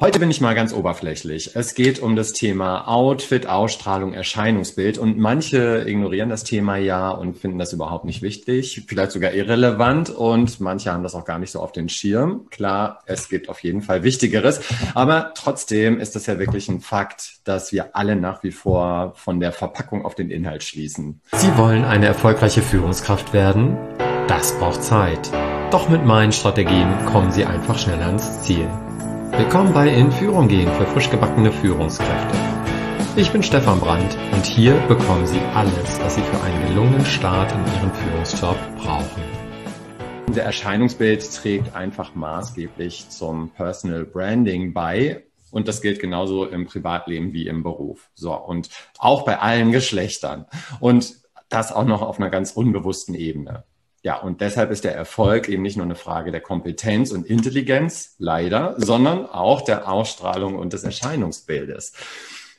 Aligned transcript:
Heute 0.00 0.20
bin 0.20 0.30
ich 0.30 0.40
mal 0.40 0.54
ganz 0.54 0.72
oberflächlich. 0.72 1.56
Es 1.56 1.74
geht 1.74 1.98
um 1.98 2.14
das 2.14 2.32
Thema 2.32 2.86
Outfit, 2.86 3.48
Ausstrahlung, 3.48 4.12
Erscheinungsbild 4.12 4.96
und 4.96 5.18
manche 5.18 5.82
ignorieren 5.88 6.28
das 6.28 6.44
Thema 6.44 6.76
ja 6.76 7.10
und 7.10 7.36
finden 7.36 7.58
das 7.58 7.72
überhaupt 7.72 8.04
nicht 8.04 8.22
wichtig, 8.22 8.84
vielleicht 8.86 9.10
sogar 9.10 9.32
irrelevant 9.32 10.10
und 10.10 10.60
manche 10.60 10.92
haben 10.92 11.02
das 11.02 11.16
auch 11.16 11.24
gar 11.24 11.40
nicht 11.40 11.50
so 11.50 11.58
auf 11.58 11.72
den 11.72 11.88
Schirm. 11.88 12.46
Klar, 12.50 13.00
es 13.06 13.28
gibt 13.28 13.48
auf 13.48 13.64
jeden 13.64 13.82
Fall 13.82 14.04
Wichtigeres, 14.04 14.60
aber 14.94 15.32
trotzdem 15.34 15.98
ist 15.98 16.14
es 16.14 16.26
ja 16.26 16.38
wirklich 16.38 16.68
ein 16.68 16.80
Fakt, 16.80 17.40
dass 17.42 17.72
wir 17.72 17.96
alle 17.96 18.14
nach 18.14 18.44
wie 18.44 18.52
vor 18.52 19.14
von 19.16 19.40
der 19.40 19.50
Verpackung 19.50 20.04
auf 20.04 20.14
den 20.14 20.30
Inhalt 20.30 20.62
schließen. 20.62 21.22
Sie 21.32 21.58
wollen 21.58 21.84
eine 21.84 22.06
erfolgreiche 22.06 22.62
Führungskraft 22.62 23.32
werden? 23.32 23.76
Das 24.28 24.56
braucht 24.60 24.84
Zeit. 24.84 25.32
Doch 25.72 25.88
mit 25.88 26.04
meinen 26.04 26.30
Strategien 26.30 26.88
kommen 27.06 27.32
Sie 27.32 27.44
einfach 27.44 27.76
schneller 27.76 28.06
ans 28.06 28.44
Ziel. 28.44 28.68
Willkommen 29.32 29.72
bei 29.72 29.88
In 29.88 30.10
Führung 30.10 30.48
gehen 30.48 30.70
für 30.72 30.86
frisch 30.86 31.10
gebackene 31.10 31.52
Führungskräfte. 31.52 32.36
Ich 33.16 33.30
bin 33.30 33.42
Stefan 33.42 33.80
Brandt 33.80 34.16
und 34.32 34.46
hier 34.46 34.74
bekommen 34.88 35.26
Sie 35.26 35.40
alles, 35.54 36.00
was 36.00 36.14
Sie 36.14 36.22
für 36.22 36.40
einen 36.42 36.68
gelungenen 36.68 37.04
Start 37.04 37.52
in 37.52 37.58
Ihrem 37.74 37.92
Führungsjob 37.92 38.56
brauchen. 38.78 39.22
Der 40.34 40.44
Erscheinungsbild 40.44 41.34
trägt 41.34 41.74
einfach 41.74 42.14
maßgeblich 42.14 43.08
zum 43.10 43.50
Personal 43.50 44.04
Branding 44.04 44.72
bei. 44.72 45.24
Und 45.50 45.68
das 45.68 45.80
gilt 45.80 46.00
genauso 46.00 46.46
im 46.46 46.66
Privatleben 46.66 47.32
wie 47.32 47.46
im 47.46 47.62
Beruf. 47.62 48.10
So. 48.14 48.34
Und 48.34 48.70
auch 48.98 49.24
bei 49.24 49.38
allen 49.38 49.72
Geschlechtern. 49.72 50.46
Und 50.80 51.14
das 51.48 51.72
auch 51.72 51.84
noch 51.84 52.02
auf 52.02 52.18
einer 52.18 52.30
ganz 52.30 52.52
unbewussten 52.52 53.14
Ebene. 53.14 53.64
Ja, 54.02 54.20
und 54.20 54.40
deshalb 54.40 54.70
ist 54.70 54.84
der 54.84 54.94
Erfolg 54.94 55.48
eben 55.48 55.62
nicht 55.62 55.76
nur 55.76 55.84
eine 55.84 55.96
Frage 55.96 56.30
der 56.30 56.40
Kompetenz 56.40 57.10
und 57.10 57.26
Intelligenz, 57.26 58.14
leider, 58.18 58.74
sondern 58.78 59.26
auch 59.26 59.62
der 59.62 59.88
Ausstrahlung 59.88 60.56
und 60.56 60.72
des 60.72 60.84
Erscheinungsbildes. 60.84 61.92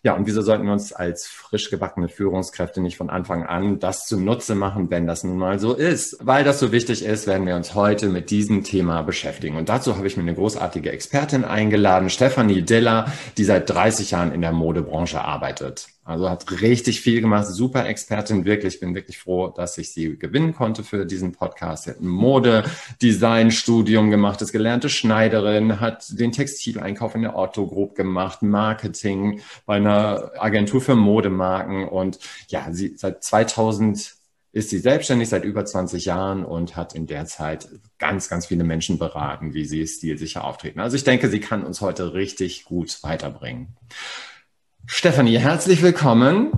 Ja, 0.02 0.16
und 0.16 0.28
wieso 0.28 0.42
sollten 0.42 0.66
wir 0.66 0.72
uns 0.72 0.94
als 0.94 1.28
frisch 1.28 1.70
gebackene 1.70 2.08
Führungskräfte 2.08 2.80
nicht 2.80 2.96
von 2.96 3.10
Anfang 3.10 3.44
an 3.46 3.80
das 3.80 4.06
zunutze 4.06 4.56
machen, 4.56 4.90
wenn 4.90 5.08
das 5.08 5.26
nun 5.26 5.38
mal 5.38 5.60
so 5.60 5.74
ist? 5.74 6.18
Weil 6.22 6.46
das 6.46 6.60
so 6.60 6.72
wichtig 6.72 7.04
ist, 7.04 7.28
werden 7.28 7.46
wir 7.46 7.58
uns 7.58 7.76
heute 7.76 8.08
mit 8.08 8.30
diesem 8.30 8.64
Thema 8.64 9.02
beschäftigen. 9.02 9.58
Und 9.58 9.68
dazu 9.68 9.98
habe 9.98 10.08
ich 10.08 10.16
mir 10.16 10.24
eine 10.24 10.36
großartige 10.36 10.92
Expertin 10.92 11.44
eingeladen, 11.44 12.10
Stefanie 12.10 12.62
Diller, 12.62 13.12
die 13.38 13.44
seit 13.44 13.70
30 13.70 14.12
Jahren 14.12 14.32
in 14.32 14.42
der 14.42 14.54
Modebranche 14.54 15.22
arbeitet. 15.22 15.88
Also 16.10 16.28
hat 16.28 16.62
richtig 16.62 17.02
viel 17.02 17.22
gemacht, 17.22 17.46
super 17.48 17.88
Expertin, 17.88 18.44
wirklich. 18.44 18.80
Bin 18.80 18.96
wirklich 18.96 19.20
froh, 19.20 19.50
dass 19.50 19.78
ich 19.78 19.92
sie 19.92 20.18
gewinnen 20.18 20.56
konnte 20.56 20.84
für 20.84 21.06
diesen 21.06 21.34
Podcast. 21.34 21.84
Sie 21.84 21.92
hat 21.92 22.02
ein 22.02 22.08
Mode-Design-Studium 22.08 24.10
gemacht, 24.10 24.42
ist 24.42 24.52
gelernte 24.52 24.90
Schneiderin, 24.90 25.80
hat 25.80 26.20
den 26.20 26.32
Textileinkauf 26.32 27.14
in 27.14 27.22
der 27.22 27.38
Otto 27.38 27.68
Group 27.68 27.94
gemacht, 27.94 28.42
Marketing 28.42 29.42
bei 29.68 29.76
einer 29.76 30.32
Agentur 30.40 30.82
für 30.82 30.96
Modemarken 30.96 31.88
und 31.88 32.18
ja, 32.48 32.70
sie 32.72 32.96
seit 32.98 33.24
2000 33.24 34.16
ist 34.52 34.72
sie 34.72 34.80
selbstständig 34.80 35.30
seit 35.30 35.44
über 35.44 35.64
20 35.64 36.06
Jahren 36.06 36.44
und 36.44 36.76
hat 36.76 36.96
in 36.96 37.06
der 37.06 37.28
Zeit 37.28 37.70
ganz, 38.00 38.30
ganz 38.30 38.48
viele 38.48 38.64
Menschen 38.64 38.98
beraten, 38.98 39.54
wie 39.54 39.66
sie 39.66 39.86
stilsicher 39.86 40.44
auftreten. 40.44 40.80
Also 40.80 40.96
ich 40.96 41.04
denke, 41.04 41.30
sie 41.30 41.40
kann 41.40 41.64
uns 41.64 41.82
heute 41.82 42.16
richtig 42.16 42.66
gut 42.66 43.04
weiterbringen. 43.04 43.76
Stefanie, 44.92 45.38
herzlich 45.38 45.84
willkommen. 45.84 46.50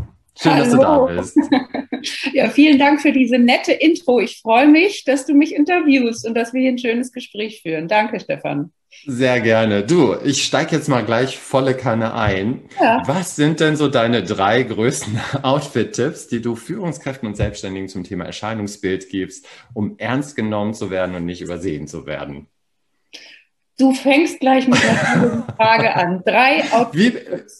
Schön, 0.42 0.54
Hallo. 0.54 0.64
dass 0.64 0.72
du 0.72 0.78
da 0.80 1.06
bist. 1.06 1.38
Ja, 2.34 2.50
vielen 2.50 2.80
Dank 2.80 3.00
für 3.00 3.12
diese 3.12 3.38
nette 3.38 3.74
Intro. 3.74 4.20
Ich 4.20 4.40
freue 4.42 4.68
mich, 4.68 5.04
dass 5.04 5.28
du 5.28 5.36
mich 5.36 5.54
interviewst 5.54 6.26
und 6.26 6.34
dass 6.34 6.52
wir 6.52 6.62
hier 6.62 6.72
ein 6.72 6.80
schönes 6.80 7.12
Gespräch 7.12 7.62
führen. 7.62 7.88
Danke, 7.88 8.20
Stefan. 8.20 8.72
Sehr 9.06 9.40
gerne. 9.42 9.84
Du, 9.84 10.16
ich 10.24 10.44
steige 10.44 10.76
jetzt 10.78 10.88
mal 10.88 11.04
gleich 11.04 11.38
volle 11.38 11.76
Kanne 11.76 12.16
ein. 12.16 12.62
Ja. 12.80 13.04
Was 13.06 13.36
sind 13.36 13.60
denn 13.60 13.76
so 13.76 13.88
deine 13.88 14.24
drei 14.24 14.64
größten 14.64 15.20
Outfit-Tipps, 15.44 16.28
die 16.28 16.42
du 16.42 16.56
Führungskräften 16.56 17.28
und 17.28 17.36
Selbstständigen 17.36 17.90
zum 17.90 18.04
Thema 18.04 18.26
Erscheinungsbild 18.26 19.10
gibst, 19.10 19.46
um 19.74 19.96
ernst 20.00 20.36
genommen 20.36 20.74
zu 20.74 20.90
werden 20.90 21.16
und 21.16 21.26
nicht 21.26 21.42
übersehen 21.42 21.86
zu 21.86 22.08
werden? 22.08 22.48
Du 23.82 23.94
fängst 23.94 24.40
gleich 24.40 24.68
mit 24.68 24.78
einer 24.80 25.44
Frage 25.58 25.96
an. 25.96 26.22
Drei. 26.24 26.62
Wie, 26.94 27.16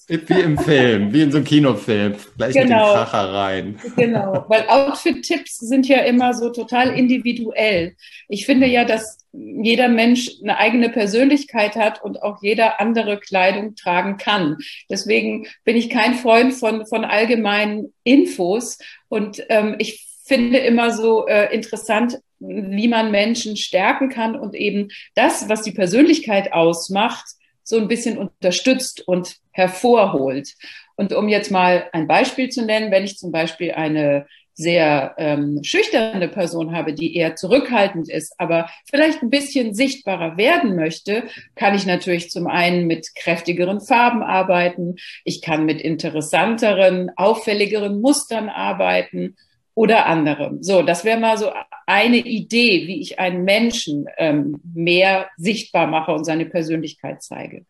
wie, 0.08 0.40
im 0.40 0.56
Film, 0.56 1.12
wie 1.12 1.24
in 1.24 1.32
so 1.32 1.38
einem 1.38 1.46
Kinofilm. 1.46 2.14
Gleich 2.38 2.54
genau. 2.54 2.62
mit 2.62 2.70
dem 2.70 2.78
genau. 2.78 2.94
Kracher 2.94 3.34
rein. 3.34 3.80
Genau, 3.98 4.46
weil 4.48 4.66
Outfit-Tipps 4.68 5.58
sind 5.58 5.88
ja 5.88 6.02
immer 6.02 6.36
so 6.36 6.52
total 6.52 6.92
individuell. 6.92 7.96
Ich 8.28 8.46
finde 8.46 8.68
ja, 8.68 8.86
dass 8.86 9.18
jeder 9.34 9.88
Mensch 9.88 10.30
eine 10.44 10.60
eigene 10.60 10.90
Persönlichkeit 10.90 11.76
hat 11.76 12.04
und 12.04 12.22
auch 12.22 12.38
jeder 12.44 12.80
andere 12.80 13.20
Kleidung 13.20 13.74
tragen 13.74 14.18
kann. 14.18 14.58
Deswegen 14.92 15.48
bin 15.64 15.76
ich 15.76 15.90
kein 15.90 16.14
Freund 16.14 16.54
von, 16.54 16.86
von 16.86 17.04
allgemeinen 17.04 17.94
Infos. 18.04 18.78
Und 19.10 19.44
ähm, 19.50 19.74
ich 19.80 20.08
finde 20.26 20.60
immer 20.60 20.92
so 20.92 21.26
äh, 21.26 21.52
interessant, 21.52 22.20
wie 22.42 22.88
man 22.88 23.12
Menschen 23.12 23.56
stärken 23.56 24.10
kann 24.10 24.36
und 24.36 24.56
eben 24.56 24.90
das, 25.16 25.48
was 25.48 25.62
die 25.62 25.72
Persönlichkeit 25.72 26.54
ausmacht, 26.54 27.26
so 27.64 27.78
ein 27.78 27.88
bisschen 27.88 28.18
unterstützt 28.18 29.08
und 29.08 29.38
hervorholt. 29.52 30.56
Und 30.96 31.14
um 31.14 31.30
jetzt 31.30 31.52
mal 31.52 31.88
ein 31.94 32.08
Beispiel 32.08 32.50
zu 32.50 32.66
nennen, 32.66 32.92
wenn 32.92 33.04
ich 33.04 33.18
zum 33.18 33.32
Beispiel 33.32 33.72
eine 33.72 34.26
sehr 34.54 35.16
ähm, 35.18 35.64
schüchterne 35.64 36.28
Person 36.28 36.76
habe, 36.76 36.94
die 36.94 37.16
eher 37.16 37.36
zurückhaltend 37.36 38.10
ist, 38.10 38.36
aber 38.38 38.70
vielleicht 38.90 39.22
ein 39.22 39.30
bisschen 39.30 39.74
sichtbarer 39.74 40.38
werden 40.38 40.76
möchte, 40.76 41.24
kann 41.56 41.74
ich 41.74 41.86
natürlich 41.86 42.30
zum 42.30 42.48
einen 42.48 42.86
mit 42.86 43.16
kräftigeren 43.16 43.80
Farben 43.80 44.22
arbeiten, 44.22 44.96
ich 45.24 45.42
kann 45.42 45.66
mit 45.66 45.82
interessanteren, 45.82 47.12
auffälligeren 47.16 48.02
Mustern 48.02 48.50
arbeiten 48.50 49.36
oder 49.74 50.06
anderem. 50.06 50.62
So, 50.64 50.82
das 50.82 51.06
wäre 51.06 51.20
mal 51.20 51.38
so 51.38 51.52
eine 51.86 52.18
Idee, 52.18 52.88
wie 52.88 53.02
ich 53.02 53.20
einen 53.20 53.44
Menschen 53.44 54.06
ähm, 54.18 54.60
mehr 54.74 55.30
sichtbar 55.38 55.88
mache 55.88 56.14
und 56.14 56.26
seine 56.26 56.46
Persönlichkeit 56.46 57.24
zeige. 57.24 57.66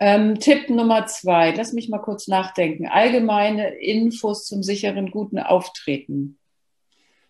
Ähm, 0.00 0.38
Tipp 0.38 0.70
Nummer 0.70 1.06
zwei, 1.06 1.52
lass 1.52 1.72
mich 1.72 1.88
mal 1.88 1.98
kurz 1.98 2.28
nachdenken. 2.28 2.86
Allgemeine 2.86 3.74
Infos 3.74 4.46
zum 4.46 4.62
sicheren, 4.62 5.10
guten 5.10 5.38
Auftreten. 5.40 6.38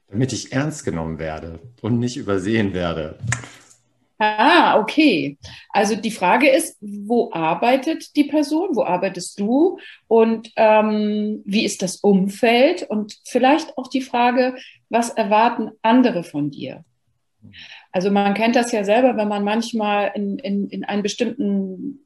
Damit 0.08 0.32
ich 0.32 0.52
ernst 0.52 0.84
genommen 0.84 1.18
werde 1.18 1.60
und 1.80 1.98
nicht 1.98 2.16
übersehen 2.16 2.74
werde. 2.74 3.18
Ah, 4.18 4.80
okay. 4.80 5.38
Also 5.70 5.94
die 5.94 6.10
Frage 6.10 6.48
ist, 6.48 6.76
wo 6.80 7.30
arbeitet 7.32 8.16
die 8.16 8.24
Person? 8.24 8.70
Wo 8.72 8.82
arbeitest 8.82 9.38
du? 9.38 9.78
Und 10.08 10.50
ähm, 10.56 11.42
wie 11.44 11.64
ist 11.64 11.82
das 11.82 11.96
Umfeld? 11.96 12.82
Und 12.82 13.16
vielleicht 13.24 13.78
auch 13.78 13.86
die 13.86 14.02
Frage, 14.02 14.56
was 14.88 15.10
erwarten 15.10 15.70
andere 15.82 16.24
von 16.24 16.50
dir? 16.50 16.84
Also 17.92 18.10
man 18.10 18.34
kennt 18.34 18.56
das 18.56 18.72
ja 18.72 18.82
selber, 18.82 19.16
wenn 19.16 19.28
man 19.28 19.44
manchmal 19.44 20.10
in, 20.14 20.38
in, 20.38 20.68
in 20.68 20.84
einen 20.84 21.02
bestimmten 21.02 22.04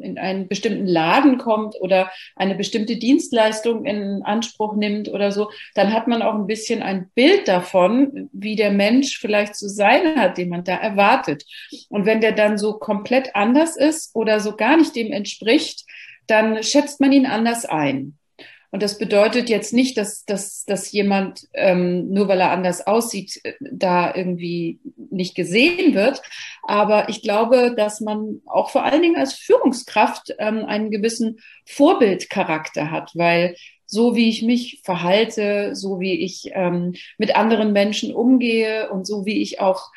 in 0.00 0.18
einen 0.18 0.48
bestimmten 0.48 0.86
Laden 0.86 1.38
kommt 1.38 1.74
oder 1.80 2.10
eine 2.36 2.54
bestimmte 2.54 2.96
Dienstleistung 2.96 3.84
in 3.84 4.22
Anspruch 4.22 4.74
nimmt 4.76 5.08
oder 5.08 5.32
so, 5.32 5.50
dann 5.74 5.92
hat 5.92 6.08
man 6.08 6.22
auch 6.22 6.34
ein 6.34 6.46
bisschen 6.46 6.82
ein 6.82 7.10
Bild 7.14 7.48
davon, 7.48 8.28
wie 8.32 8.56
der 8.56 8.70
Mensch 8.70 9.18
vielleicht 9.18 9.56
zu 9.56 9.68
sein 9.68 10.16
hat, 10.16 10.38
den 10.38 10.48
man 10.48 10.64
da 10.64 10.76
erwartet. 10.76 11.44
Und 11.88 12.06
wenn 12.06 12.20
der 12.20 12.32
dann 12.32 12.58
so 12.58 12.74
komplett 12.74 13.34
anders 13.34 13.76
ist 13.76 14.14
oder 14.14 14.40
so 14.40 14.56
gar 14.56 14.76
nicht 14.76 14.94
dem 14.96 15.12
entspricht, 15.12 15.84
dann 16.26 16.62
schätzt 16.62 17.00
man 17.00 17.12
ihn 17.12 17.26
anders 17.26 17.64
ein. 17.64 18.18
Und 18.70 18.82
das 18.82 18.98
bedeutet 18.98 19.48
jetzt 19.48 19.72
nicht, 19.72 19.96
dass, 19.96 20.24
dass, 20.24 20.64
dass 20.66 20.92
jemand, 20.92 21.48
ähm, 21.54 22.10
nur 22.10 22.28
weil 22.28 22.40
er 22.40 22.50
anders 22.50 22.86
aussieht, 22.86 23.40
äh, 23.44 23.54
da 23.60 24.14
irgendwie 24.14 24.78
nicht 25.10 25.34
gesehen 25.34 25.94
wird. 25.94 26.20
Aber 26.62 27.08
ich 27.08 27.22
glaube, 27.22 27.74
dass 27.74 28.00
man 28.00 28.42
auch 28.46 28.70
vor 28.70 28.84
allen 28.84 29.00
Dingen 29.00 29.16
als 29.16 29.32
Führungskraft 29.32 30.34
ähm, 30.38 30.66
einen 30.66 30.90
gewissen 30.90 31.38
Vorbildcharakter 31.64 32.90
hat, 32.90 33.12
weil 33.14 33.56
so 33.86 34.14
wie 34.14 34.28
ich 34.28 34.42
mich 34.42 34.82
verhalte, 34.84 35.74
so 35.74 35.98
wie 35.98 36.20
ich 36.20 36.50
ähm, 36.52 36.94
mit 37.16 37.36
anderen 37.36 37.72
Menschen 37.72 38.14
umgehe 38.14 38.90
und 38.90 39.06
so 39.06 39.24
wie 39.24 39.40
ich 39.40 39.60
auch 39.60 39.90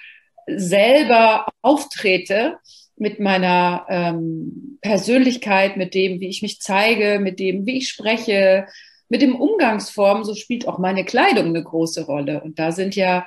selber 0.48 1.48
auftrete, 1.62 2.58
mit 3.02 3.20
meiner 3.20 3.88
ähm, 3.90 4.78
Persönlichkeit, 4.80 5.76
mit 5.76 5.96
dem, 5.96 6.20
wie 6.20 6.30
ich 6.30 6.44
mich 6.44 6.62
zeige, 6.62 7.20
mit 7.20 7.40
dem, 7.40 7.66
wie 7.66 7.78
ich 7.78 7.90
spreche, 7.90 8.68
mit 9.10 9.24
dem 9.24 9.36
Umgangsform, 9.36 10.24
so 10.24 10.36
spielt 10.36 10.68
auch 10.68 10.78
meine 10.78 11.04
Kleidung 11.04 11.48
eine 11.48 11.64
große 11.64 12.06
Rolle. 12.06 12.42
Und 12.44 12.60
da 12.60 12.72
sind 12.72 12.96
ja 12.96 13.26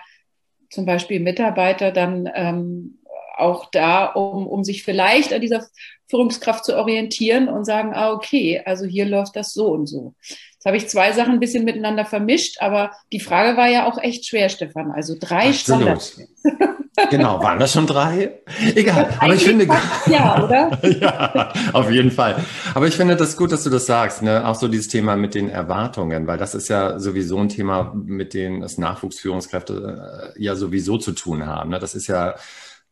zum 0.70 0.86
Beispiel 0.86 1.18
Mitarbeiter 1.18 1.90
dann 1.90 2.30
ähm, 2.36 3.00
auch 3.36 3.68
da, 3.72 4.06
um, 4.06 4.46
um 4.46 4.62
sich 4.62 4.84
vielleicht 4.84 5.32
an 5.32 5.40
dieser 5.40 5.66
Führungskraft 6.08 6.64
zu 6.64 6.76
orientieren 6.76 7.48
und 7.48 7.64
sagen, 7.64 7.94
ah, 7.94 8.12
okay, 8.12 8.62
also 8.64 8.84
hier 8.84 9.06
läuft 9.06 9.34
das 9.34 9.52
so 9.52 9.72
und 9.72 9.88
so. 9.88 10.14
Jetzt 10.20 10.66
habe 10.66 10.76
ich 10.76 10.88
zwei 10.88 11.10
Sachen 11.10 11.32
ein 11.32 11.40
bisschen 11.40 11.64
miteinander 11.64 12.04
vermischt, 12.04 12.58
aber 12.60 12.92
die 13.12 13.18
Frage 13.18 13.56
war 13.56 13.68
ja 13.68 13.90
auch 13.90 13.98
echt 14.00 14.24
schwer, 14.24 14.48
Stefan. 14.50 14.92
Also 14.92 15.16
drei 15.18 15.48
Absolut. 15.48 16.12
Genau, 17.10 17.42
waren 17.42 17.58
das 17.58 17.72
schon 17.72 17.86
drei? 17.86 18.40
Egal, 18.74 19.16
aber 19.18 19.34
ich 19.34 19.44
finde. 19.44 19.66
Ja, 20.06 20.44
oder? 20.44 20.78
ja, 20.88 21.52
auf 21.72 21.90
jeden 21.90 22.12
Fall. 22.12 22.36
Aber 22.72 22.86
ich 22.86 22.94
finde 22.94 23.16
das 23.16 23.36
gut, 23.36 23.50
dass 23.50 23.64
du 23.64 23.70
das 23.70 23.86
sagst, 23.86 24.22
ne? 24.22 24.46
Auch 24.46 24.54
so 24.54 24.68
dieses 24.68 24.88
Thema 24.88 25.16
mit 25.16 25.34
den 25.34 25.48
Erwartungen, 25.48 26.28
weil 26.28 26.38
das 26.38 26.54
ist 26.54 26.68
ja 26.68 27.00
sowieso 27.00 27.38
ein 27.38 27.48
Thema, 27.48 27.92
mit 27.94 28.32
dem 28.32 28.60
das 28.60 28.78
Nachwuchsführungskräfte 28.78 30.34
äh, 30.36 30.42
ja 30.42 30.54
sowieso 30.54 30.96
zu 30.98 31.12
tun 31.12 31.46
haben. 31.46 31.70
Ne? 31.70 31.80
Das 31.80 31.96
ist 31.96 32.06
ja 32.06 32.36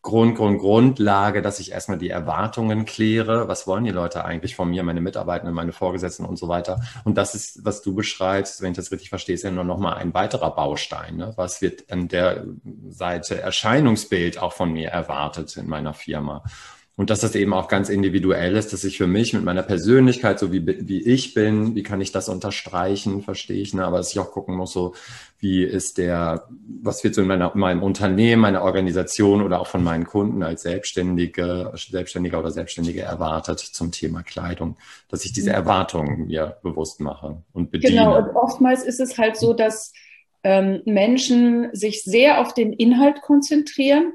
Grund, 0.02 0.36
Grund, 0.36 0.58
Grundlage, 0.58 1.42
dass 1.42 1.60
ich 1.60 1.70
erstmal 1.70 1.96
die 1.96 2.10
Erwartungen 2.10 2.84
kläre. 2.86 3.46
Was 3.46 3.68
wollen 3.68 3.84
die 3.84 3.92
Leute 3.92 4.24
eigentlich 4.24 4.56
von 4.56 4.68
mir, 4.68 4.82
meine 4.82 5.00
Mitarbeitenden, 5.00 5.54
meine 5.54 5.72
Vorgesetzten 5.72 6.24
und 6.24 6.36
so 6.36 6.48
weiter? 6.48 6.80
Und 7.04 7.16
das 7.16 7.36
ist, 7.36 7.64
was 7.64 7.82
du 7.82 7.94
beschreibst, 7.94 8.62
wenn 8.62 8.72
ich 8.72 8.76
das 8.76 8.90
richtig 8.90 9.10
verstehe, 9.10 9.36
ist 9.36 9.44
ja 9.44 9.52
nur 9.52 9.62
nochmal 9.62 9.94
ein 9.94 10.12
weiterer 10.12 10.56
Baustein. 10.56 11.18
Ne? 11.18 11.32
Was 11.36 11.62
wird 11.62 11.90
an 11.92 12.08
der 12.08 12.44
Seite 12.88 13.40
Erscheinungsbild 13.40 14.38
auch 14.38 14.52
von 14.52 14.72
mir 14.72 14.88
erwartet 14.88 15.56
in 15.56 15.68
meiner 15.68 15.94
Firma? 15.94 16.42
Und 16.94 17.08
dass 17.08 17.20
das 17.20 17.34
eben 17.34 17.54
auch 17.54 17.68
ganz 17.68 17.88
individuell 17.88 18.54
ist, 18.54 18.72
dass 18.72 18.84
ich 18.84 18.98
für 18.98 19.06
mich 19.06 19.32
mit 19.32 19.44
meiner 19.44 19.62
Persönlichkeit, 19.62 20.38
so 20.38 20.52
wie, 20.52 20.66
wie 20.66 21.00
ich 21.00 21.32
bin, 21.32 21.74
wie 21.74 21.82
kann 21.82 22.02
ich 22.02 22.12
das 22.12 22.28
unterstreichen, 22.28 23.22
verstehe 23.22 23.62
ich, 23.62 23.72
ne? 23.72 23.86
aber 23.86 23.96
dass 23.96 24.12
ich 24.12 24.18
auch 24.18 24.30
gucken 24.30 24.56
muss, 24.56 24.72
so 24.72 24.94
wie 25.42 25.64
ist 25.64 25.98
der, 25.98 26.46
was 26.80 27.02
wird 27.02 27.16
so 27.16 27.20
in 27.20 27.26
meiner, 27.26 27.50
meinem 27.56 27.82
Unternehmen, 27.82 28.42
meiner 28.42 28.62
Organisation 28.62 29.42
oder 29.42 29.60
auch 29.60 29.66
von 29.66 29.82
meinen 29.82 30.06
Kunden 30.06 30.44
als 30.44 30.62
Selbstständige, 30.62 31.72
Selbstständiger 31.74 32.38
oder 32.38 32.52
Selbstständige 32.52 33.02
erwartet 33.02 33.58
zum 33.58 33.90
Thema 33.90 34.22
Kleidung, 34.22 34.76
dass 35.08 35.24
ich 35.24 35.32
diese 35.32 35.50
mhm. 35.50 35.56
Erwartungen 35.56 36.26
mir 36.28 36.58
bewusst 36.62 37.00
mache 37.00 37.42
und 37.52 37.72
bediene. 37.72 37.92
Genau, 37.92 38.16
und 38.18 38.36
oftmals 38.36 38.84
ist 38.84 39.00
es 39.00 39.18
halt 39.18 39.36
so, 39.36 39.52
dass 39.52 39.92
ähm, 40.44 40.80
Menschen 40.84 41.70
sich 41.72 42.04
sehr 42.04 42.40
auf 42.40 42.54
den 42.54 42.72
Inhalt 42.72 43.20
konzentrieren 43.20 44.12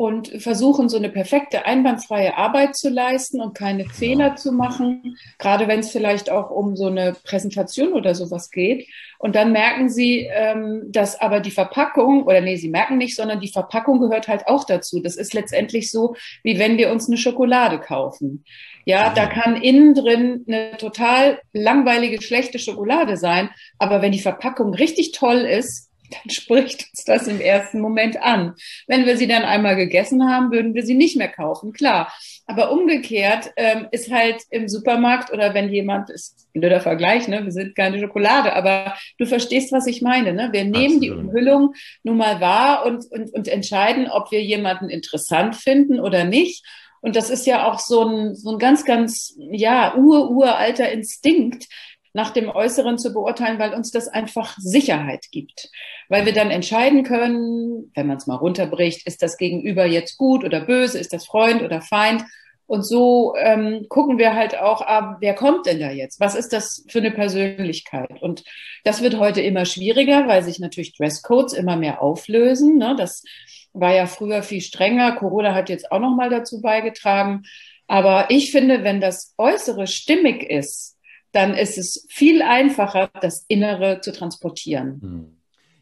und 0.00 0.28
versuchen, 0.42 0.88
so 0.88 0.96
eine 0.96 1.10
perfekte, 1.10 1.66
einwandfreie 1.66 2.34
Arbeit 2.38 2.74
zu 2.74 2.88
leisten 2.88 3.38
und 3.38 3.52
keine 3.52 3.82
ja. 3.82 3.88
Fehler 3.90 4.34
zu 4.34 4.50
machen, 4.50 5.18
gerade 5.38 5.68
wenn 5.68 5.80
es 5.80 5.90
vielleicht 5.90 6.30
auch 6.30 6.50
um 6.50 6.74
so 6.74 6.86
eine 6.86 7.14
Präsentation 7.22 7.92
oder 7.92 8.14
sowas 8.14 8.50
geht. 8.50 8.88
Und 9.18 9.36
dann 9.36 9.52
merken 9.52 9.90
sie, 9.90 10.26
ähm, 10.32 10.84
dass 10.88 11.20
aber 11.20 11.40
die 11.40 11.50
Verpackung, 11.50 12.22
oder 12.22 12.40
nee, 12.40 12.56
sie 12.56 12.70
merken 12.70 12.96
nicht, 12.96 13.14
sondern 13.14 13.40
die 13.40 13.52
Verpackung 13.52 14.00
gehört 14.00 14.26
halt 14.26 14.46
auch 14.46 14.64
dazu. 14.64 15.00
Das 15.00 15.16
ist 15.16 15.34
letztendlich 15.34 15.90
so, 15.90 16.16
wie 16.42 16.58
wenn 16.58 16.78
wir 16.78 16.90
uns 16.90 17.06
eine 17.06 17.18
Schokolade 17.18 17.78
kaufen. 17.78 18.46
Ja, 18.86 19.08
ja, 19.08 19.12
da 19.12 19.26
kann 19.26 19.60
innen 19.60 19.92
drin 19.92 20.46
eine 20.48 20.78
total 20.78 21.42
langweilige, 21.52 22.22
schlechte 22.22 22.58
Schokolade 22.58 23.18
sein, 23.18 23.50
aber 23.78 24.00
wenn 24.00 24.12
die 24.12 24.18
Verpackung 24.18 24.72
richtig 24.72 25.12
toll 25.12 25.40
ist, 25.40 25.89
dann 26.10 26.30
spricht 26.30 26.88
uns 26.90 27.04
das 27.04 27.26
im 27.26 27.40
ersten 27.40 27.80
Moment 27.80 28.20
an. 28.20 28.54
Wenn 28.86 29.06
wir 29.06 29.16
sie 29.16 29.26
dann 29.26 29.42
einmal 29.42 29.76
gegessen 29.76 30.28
haben, 30.28 30.50
würden 30.50 30.74
wir 30.74 30.84
sie 30.84 30.94
nicht 30.94 31.16
mehr 31.16 31.28
kaufen, 31.28 31.72
klar. 31.72 32.12
Aber 32.46 32.72
umgekehrt 32.72 33.52
ähm, 33.56 33.86
ist 33.92 34.10
halt 34.10 34.42
im 34.50 34.68
Supermarkt 34.68 35.32
oder 35.32 35.54
wenn 35.54 35.70
jemand, 35.70 36.10
ist 36.10 36.48
ein 36.54 36.60
blöder 36.60 36.80
Vergleich, 36.80 37.28
ne, 37.28 37.44
wir 37.44 37.52
sind 37.52 37.76
keine 37.76 38.00
Schokolade, 38.00 38.54
aber 38.54 38.94
du 39.18 39.26
verstehst, 39.26 39.72
was 39.72 39.86
ich 39.86 40.02
meine. 40.02 40.32
Ne? 40.32 40.48
Wir 40.52 40.64
nehmen 40.64 40.96
Absolut. 40.96 41.02
die 41.02 41.10
Umhüllung 41.10 41.74
nun 42.02 42.16
mal 42.16 42.40
wahr 42.40 42.86
und, 42.86 43.06
und, 43.10 43.32
und 43.32 43.48
entscheiden, 43.48 44.08
ob 44.10 44.32
wir 44.32 44.42
jemanden 44.42 44.88
interessant 44.88 45.56
finden 45.56 46.00
oder 46.00 46.24
nicht. 46.24 46.64
Und 47.02 47.16
das 47.16 47.30
ist 47.30 47.46
ja 47.46 47.70
auch 47.70 47.78
so 47.78 48.04
ein, 48.04 48.34
so 48.34 48.52
ein 48.52 48.58
ganz, 48.58 48.84
ganz, 48.84 49.34
ja, 49.38 49.94
ur-uralter 49.96 50.90
Instinkt, 50.90 51.66
nach 52.12 52.30
dem 52.30 52.48
Äußeren 52.48 52.98
zu 52.98 53.12
beurteilen, 53.12 53.58
weil 53.58 53.74
uns 53.74 53.90
das 53.90 54.08
einfach 54.08 54.56
Sicherheit 54.58 55.26
gibt. 55.30 55.70
Weil 56.08 56.26
wir 56.26 56.32
dann 56.32 56.50
entscheiden 56.50 57.04
können, 57.04 57.90
wenn 57.94 58.06
man 58.06 58.16
es 58.16 58.26
mal 58.26 58.36
runterbricht, 58.36 59.06
ist 59.06 59.22
das 59.22 59.36
Gegenüber 59.36 59.86
jetzt 59.86 60.16
gut 60.16 60.44
oder 60.44 60.60
böse, 60.60 60.98
ist 60.98 61.12
das 61.12 61.26
Freund 61.26 61.62
oder 61.62 61.80
Feind. 61.80 62.24
Und 62.66 62.82
so 62.82 63.34
ähm, 63.36 63.86
gucken 63.88 64.18
wir 64.18 64.34
halt 64.34 64.56
auch, 64.56 64.80
ah, 64.80 65.16
wer 65.20 65.34
kommt 65.34 65.66
denn 65.66 65.80
da 65.80 65.90
jetzt? 65.90 66.20
Was 66.20 66.36
ist 66.36 66.52
das 66.52 66.84
für 66.88 67.00
eine 67.00 67.10
Persönlichkeit? 67.10 68.22
Und 68.22 68.44
das 68.84 69.02
wird 69.02 69.18
heute 69.18 69.40
immer 69.40 69.64
schwieriger, 69.64 70.28
weil 70.28 70.44
sich 70.44 70.60
natürlich 70.60 70.96
Dresscodes 70.96 71.52
immer 71.52 71.76
mehr 71.76 72.00
auflösen. 72.00 72.78
Ne? 72.78 72.94
Das 72.96 73.24
war 73.72 73.94
ja 73.94 74.06
früher 74.06 74.44
viel 74.44 74.60
strenger. 74.60 75.16
Corona 75.16 75.52
hat 75.52 75.68
jetzt 75.68 75.90
auch 75.90 75.98
noch 75.98 76.14
mal 76.14 76.30
dazu 76.30 76.60
beigetragen. 76.60 77.42
Aber 77.88 78.26
ich 78.28 78.52
finde, 78.52 78.84
wenn 78.84 79.00
das 79.00 79.34
Äußere 79.36 79.88
stimmig 79.88 80.48
ist, 80.48 80.96
dann 81.32 81.54
ist 81.54 81.78
es 81.78 82.06
viel 82.08 82.42
einfacher, 82.42 83.10
das 83.20 83.44
Innere 83.48 84.00
zu 84.00 84.12
transportieren. 84.12 85.00
Hm. 85.00 85.36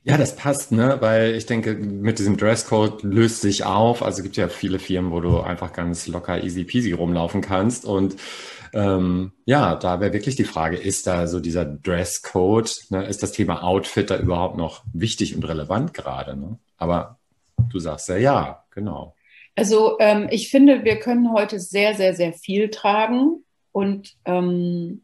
Ja, 0.04 0.16
das 0.16 0.36
passt, 0.36 0.72
ne? 0.72 0.96
Weil 1.00 1.34
ich 1.34 1.44
denke, 1.44 1.74
mit 1.74 2.18
diesem 2.18 2.38
Dresscode 2.38 3.02
löst 3.02 3.42
sich 3.42 3.64
auf. 3.64 4.02
Also 4.02 4.18
es 4.18 4.22
gibt 4.22 4.38
ja 4.38 4.48
viele 4.48 4.78
Firmen, 4.78 5.12
wo 5.12 5.20
du 5.20 5.40
einfach 5.40 5.72
ganz 5.72 6.06
locker 6.06 6.42
easy 6.42 6.64
peasy 6.64 6.92
rumlaufen 6.92 7.42
kannst. 7.42 7.84
Und 7.84 8.16
ähm, 8.72 9.32
ja, 9.44 9.74
da 9.74 10.00
wäre 10.00 10.14
wirklich 10.14 10.36
die 10.36 10.44
Frage, 10.44 10.76
ist 10.76 11.06
da 11.06 11.26
so 11.26 11.40
dieser 11.40 11.66
Dresscode, 11.66 12.86
ne? 12.90 13.04
ist 13.04 13.22
das 13.22 13.32
Thema 13.32 13.62
Outfit 13.62 14.10
da 14.10 14.18
überhaupt 14.18 14.56
noch 14.56 14.82
wichtig 14.94 15.36
und 15.36 15.46
relevant 15.46 15.92
gerade? 15.92 16.36
Ne? 16.36 16.58
Aber 16.78 17.18
du 17.70 17.78
sagst 17.78 18.08
ja 18.08 18.16
ja, 18.16 18.64
genau. 18.70 19.14
Also 19.56 19.98
ähm, 19.98 20.28
ich 20.30 20.50
finde, 20.50 20.84
wir 20.84 21.00
können 21.00 21.32
heute 21.32 21.60
sehr, 21.60 21.94
sehr, 21.94 22.14
sehr 22.14 22.32
viel 22.32 22.70
tragen. 22.70 23.44
Und 23.72 24.14
ähm, 24.24 25.02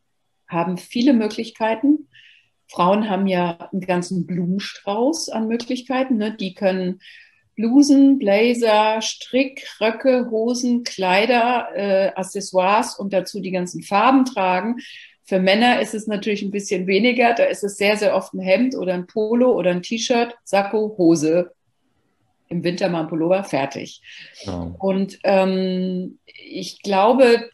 haben 0.54 0.78
viele 0.78 1.12
Möglichkeiten. 1.12 2.08
Frauen 2.68 3.10
haben 3.10 3.26
ja 3.26 3.68
einen 3.72 3.82
ganzen 3.82 4.26
Blumenstrauß 4.26 5.28
an 5.28 5.48
Möglichkeiten. 5.48 6.16
Ne? 6.16 6.34
Die 6.34 6.54
können 6.54 7.00
Blusen, 7.56 8.18
Blazer, 8.18 9.00
Strick, 9.00 9.66
Röcke, 9.80 10.28
Hosen, 10.30 10.82
Kleider, 10.82 11.68
äh, 11.74 12.08
Accessoires 12.14 12.98
und 12.98 13.12
dazu 13.12 13.40
die 13.40 13.52
ganzen 13.52 13.82
Farben 13.82 14.24
tragen. 14.24 14.76
Für 15.22 15.38
Männer 15.38 15.80
ist 15.80 15.94
es 15.94 16.06
natürlich 16.06 16.42
ein 16.42 16.50
bisschen 16.50 16.86
weniger. 16.86 17.32
Da 17.34 17.44
ist 17.44 17.64
es 17.64 17.76
sehr, 17.76 17.96
sehr 17.96 18.14
oft 18.14 18.34
ein 18.34 18.40
Hemd 18.40 18.76
oder 18.76 18.94
ein 18.94 19.06
Polo 19.06 19.52
oder 19.52 19.70
ein 19.70 19.82
T-Shirt, 19.82 20.36
Sakko, 20.44 20.96
Hose. 20.98 21.52
Im 22.48 22.62
Winter 22.62 22.88
mal 22.90 23.02
ein 23.02 23.08
Pullover, 23.08 23.42
fertig. 23.44 24.02
Ja. 24.42 24.74
Und 24.78 25.18
ähm, 25.24 26.18
ich 26.26 26.82
glaube, 26.82 27.48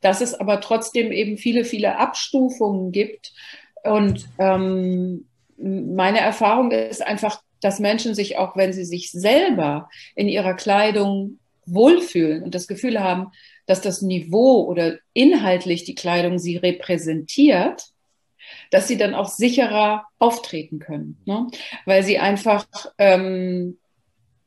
dass 0.00 0.20
es 0.20 0.34
aber 0.34 0.60
trotzdem 0.60 1.12
eben 1.12 1.38
viele, 1.38 1.64
viele 1.64 1.98
Abstufungen 1.98 2.92
gibt. 2.92 3.32
Und 3.84 4.28
ähm, 4.38 5.26
meine 5.56 6.20
Erfahrung 6.20 6.70
ist 6.70 7.04
einfach, 7.04 7.42
dass 7.60 7.80
Menschen 7.80 8.14
sich 8.14 8.38
auch, 8.38 8.56
wenn 8.56 8.72
sie 8.72 8.84
sich 8.84 9.10
selber 9.10 9.88
in 10.14 10.28
ihrer 10.28 10.54
Kleidung 10.54 11.38
wohlfühlen 11.66 12.42
und 12.42 12.54
das 12.54 12.68
Gefühl 12.68 13.00
haben, 13.00 13.32
dass 13.66 13.80
das 13.80 14.00
Niveau 14.00 14.64
oder 14.64 14.98
inhaltlich 15.12 15.84
die 15.84 15.94
Kleidung 15.94 16.38
sie 16.38 16.56
repräsentiert, 16.56 17.84
dass 18.70 18.88
sie 18.88 18.96
dann 18.96 19.14
auch 19.14 19.28
sicherer 19.28 20.06
auftreten 20.18 20.78
können, 20.78 21.18
ne? 21.26 21.48
weil 21.84 22.02
sie 22.02 22.18
einfach 22.18 22.66
ähm, 22.96 23.78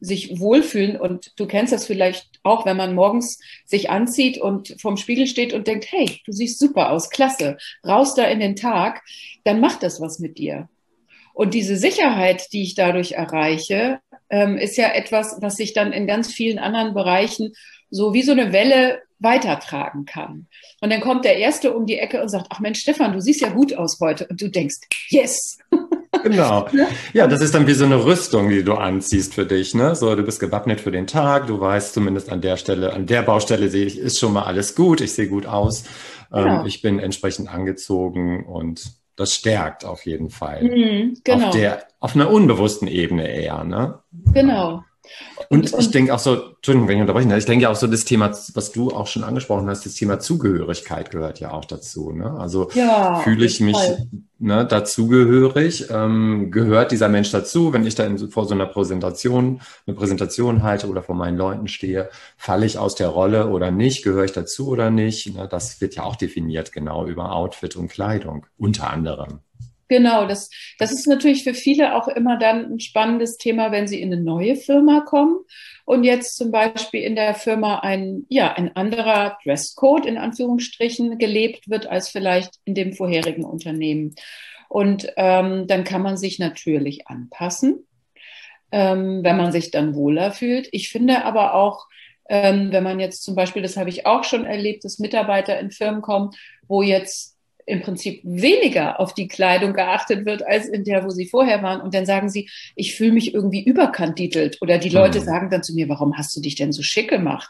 sich 0.01 0.39
wohlfühlen. 0.39 0.99
Und 0.99 1.39
du 1.39 1.45
kennst 1.45 1.71
das 1.71 1.85
vielleicht 1.85 2.27
auch, 2.43 2.65
wenn 2.65 2.75
man 2.75 2.95
morgens 2.95 3.39
sich 3.65 3.89
anzieht 3.89 4.37
und 4.37 4.75
vorm 4.81 4.97
Spiegel 4.97 5.27
steht 5.27 5.53
und 5.53 5.67
denkt, 5.67 5.85
hey, 5.89 6.19
du 6.25 6.33
siehst 6.33 6.59
super 6.59 6.91
aus, 6.91 7.09
klasse, 7.09 7.57
raus 7.87 8.15
da 8.15 8.25
in 8.25 8.39
den 8.39 8.55
Tag, 8.55 9.03
dann 9.45 9.61
macht 9.61 9.83
das 9.83 10.01
was 10.01 10.19
mit 10.19 10.37
dir. 10.37 10.67
Und 11.33 11.53
diese 11.53 11.77
Sicherheit, 11.77 12.51
die 12.51 12.63
ich 12.63 12.75
dadurch 12.75 13.13
erreiche, 13.13 13.99
ähm, 14.29 14.57
ist 14.57 14.75
ja 14.75 14.91
etwas, 14.91 15.37
was 15.39 15.55
sich 15.55 15.73
dann 15.73 15.93
in 15.93 16.07
ganz 16.07 16.33
vielen 16.33 16.59
anderen 16.59 16.93
Bereichen 16.93 17.53
so 17.89 18.13
wie 18.13 18.23
so 18.23 18.31
eine 18.31 18.51
Welle 18.51 19.01
weitertragen 19.19 20.05
kann. 20.05 20.47
Und 20.81 20.91
dann 20.91 21.01
kommt 21.01 21.25
der 21.25 21.37
Erste 21.37 21.75
um 21.75 21.85
die 21.85 21.99
Ecke 21.99 22.21
und 22.21 22.29
sagt, 22.29 22.47
ach 22.49 22.59
Mensch, 22.59 22.79
Stefan, 22.79 23.13
du 23.13 23.21
siehst 23.21 23.41
ja 23.41 23.49
gut 23.49 23.73
aus 23.73 23.99
heute. 23.99 24.27
Und 24.27 24.41
du 24.41 24.49
denkst, 24.49 24.77
yes. 25.09 25.59
Genau. 26.31 26.67
Ja, 27.13 27.27
das 27.27 27.41
ist 27.41 27.53
dann 27.55 27.67
wie 27.67 27.73
so 27.73 27.85
eine 27.85 28.05
Rüstung, 28.05 28.49
die 28.49 28.63
du 28.63 28.73
anziehst 28.73 29.33
für 29.33 29.45
dich. 29.45 29.73
Ne? 29.73 29.95
So, 29.95 30.15
du 30.15 30.23
bist 30.23 30.39
gewappnet 30.39 30.81
für 30.81 30.91
den 30.91 31.07
Tag. 31.07 31.47
Du 31.47 31.59
weißt 31.59 31.93
zumindest 31.93 32.31
an 32.31 32.41
der 32.41 32.57
Stelle, 32.57 32.93
an 32.93 33.05
der 33.05 33.21
Baustelle 33.23 33.69
sehe 33.69 33.85
ich, 33.85 33.97
ist 33.97 34.19
schon 34.19 34.33
mal 34.33 34.43
alles 34.43 34.75
gut. 34.75 35.01
Ich 35.01 35.13
sehe 35.13 35.27
gut 35.27 35.45
aus. 35.45 35.83
Ähm, 36.33 36.43
genau. 36.43 36.59
Ähm, 36.61 36.65
ich 36.65 36.81
bin 36.81 36.99
entsprechend 36.99 37.53
angezogen 37.53 38.45
und 38.45 38.93
das 39.15 39.33
stärkt 39.33 39.85
auf 39.85 40.05
jeden 40.05 40.29
Fall. 40.29 40.63
Mhm, 40.63 41.17
genau. 41.23 41.47
Auf 41.47 41.55
der, 41.55 41.83
auf 41.99 42.15
einer 42.15 42.29
unbewussten 42.29 42.87
Ebene 42.87 43.27
eher, 43.29 43.63
ne? 43.63 43.99
Genau. 44.33 44.83
Und, 45.49 45.73
und 45.73 45.79
ich 45.81 45.91
denke 45.91 46.13
auch 46.13 46.19
so, 46.19 46.51
Entschuldigung, 46.55 46.87
wenn 46.87 46.95
ich 46.95 47.01
unterbreche, 47.01 47.37
ich 47.37 47.45
denke 47.45 47.63
ja 47.63 47.69
auch 47.69 47.75
so 47.75 47.87
das 47.87 48.05
Thema, 48.05 48.31
was 48.53 48.71
du 48.71 48.91
auch 48.91 49.07
schon 49.07 49.23
angesprochen 49.23 49.69
hast, 49.69 49.85
das 49.85 49.95
Thema 49.95 50.19
Zugehörigkeit 50.19 51.11
gehört 51.11 51.39
ja 51.39 51.51
auch 51.51 51.65
dazu. 51.65 52.11
Ne? 52.11 52.31
Also 52.39 52.69
ja, 52.73 53.15
fühle 53.15 53.45
ich 53.45 53.59
mich 53.59 53.75
ne, 54.39 54.65
dazugehörig, 54.65 55.87
ähm, 55.89 56.51
gehört 56.51 56.91
dieser 56.91 57.09
Mensch 57.09 57.31
dazu, 57.31 57.73
wenn 57.73 57.85
ich 57.85 57.95
da 57.95 58.05
in, 58.05 58.17
vor 58.29 58.45
so 58.45 58.53
einer 58.53 58.65
Präsentation, 58.65 59.61
eine 59.85 59.95
Präsentation 59.95 60.63
halte 60.63 60.87
oder 60.87 61.03
vor 61.03 61.15
meinen 61.15 61.37
Leuten 61.37 61.67
stehe, 61.67 62.09
falle 62.37 62.65
ich 62.65 62.77
aus 62.77 62.95
der 62.95 63.09
Rolle 63.09 63.47
oder 63.49 63.71
nicht, 63.71 64.03
gehöre 64.03 64.25
ich 64.25 64.31
dazu 64.31 64.69
oder 64.69 64.89
nicht? 64.89 65.35
Ne? 65.35 65.47
Das 65.49 65.81
wird 65.81 65.95
ja 65.95 66.03
auch 66.03 66.15
definiert 66.15 66.71
genau 66.71 67.05
über 67.07 67.33
Outfit 67.33 67.75
und 67.75 67.89
Kleidung, 67.89 68.45
unter 68.57 68.89
anderem. 68.89 69.41
Genau, 69.91 70.25
das, 70.25 70.49
das 70.79 70.93
ist 70.93 71.05
natürlich 71.05 71.43
für 71.43 71.53
viele 71.53 71.97
auch 71.97 72.07
immer 72.07 72.37
dann 72.37 72.75
ein 72.75 72.79
spannendes 72.79 73.35
Thema, 73.35 73.73
wenn 73.73 73.89
sie 73.89 74.01
in 74.01 74.13
eine 74.13 74.23
neue 74.23 74.55
Firma 74.55 75.01
kommen 75.01 75.35
und 75.83 76.05
jetzt 76.05 76.37
zum 76.37 76.49
Beispiel 76.49 77.01
in 77.03 77.17
der 77.17 77.33
Firma 77.33 77.79
ein, 77.79 78.25
ja, 78.29 78.53
ein 78.53 78.73
anderer 78.73 79.37
Dresscode 79.43 80.05
in 80.05 80.17
Anführungsstrichen 80.17 81.17
gelebt 81.17 81.69
wird 81.69 81.87
als 81.87 82.07
vielleicht 82.07 82.53
in 82.63 82.73
dem 82.73 82.93
vorherigen 82.93 83.43
Unternehmen. 83.43 84.15
Und 84.69 85.11
ähm, 85.17 85.67
dann 85.67 85.83
kann 85.83 86.01
man 86.01 86.15
sich 86.15 86.39
natürlich 86.39 87.09
anpassen, 87.09 87.85
ähm, 88.71 89.25
wenn 89.25 89.35
man 89.35 89.51
sich 89.51 89.71
dann 89.71 89.93
wohler 89.93 90.31
fühlt. 90.31 90.69
Ich 90.71 90.87
finde 90.87 91.25
aber 91.25 91.53
auch, 91.53 91.85
ähm, 92.29 92.71
wenn 92.71 92.85
man 92.85 93.01
jetzt 93.01 93.23
zum 93.23 93.35
Beispiel, 93.35 93.61
das 93.61 93.75
habe 93.75 93.89
ich 93.89 94.05
auch 94.05 94.23
schon 94.23 94.45
erlebt, 94.45 94.85
dass 94.85 94.99
Mitarbeiter 94.99 95.59
in 95.59 95.69
Firmen 95.69 96.01
kommen, 96.01 96.29
wo 96.65 96.81
jetzt 96.81 97.40
im 97.65 97.81
Prinzip 97.81 98.21
weniger 98.23 98.99
auf 98.99 99.13
die 99.13 99.27
Kleidung 99.27 99.73
geachtet 99.73 100.25
wird 100.25 100.45
als 100.45 100.67
in 100.67 100.83
der, 100.83 101.03
wo 101.03 101.09
sie 101.09 101.27
vorher 101.27 101.61
waren. 101.63 101.81
Und 101.81 101.93
dann 101.93 102.05
sagen 102.05 102.29
sie, 102.29 102.49
ich 102.75 102.95
fühle 102.95 103.11
mich 103.11 103.33
irgendwie 103.33 103.63
überkandidelt. 103.63 104.57
Oder 104.61 104.77
die 104.77 104.89
Leute 104.89 105.19
mhm. 105.19 105.25
sagen 105.25 105.49
dann 105.49 105.63
zu 105.63 105.73
mir, 105.73 105.89
warum 105.89 106.17
hast 106.17 106.35
du 106.35 106.41
dich 106.41 106.55
denn 106.55 106.71
so 106.71 106.83
schick 106.83 107.09
gemacht? 107.09 107.49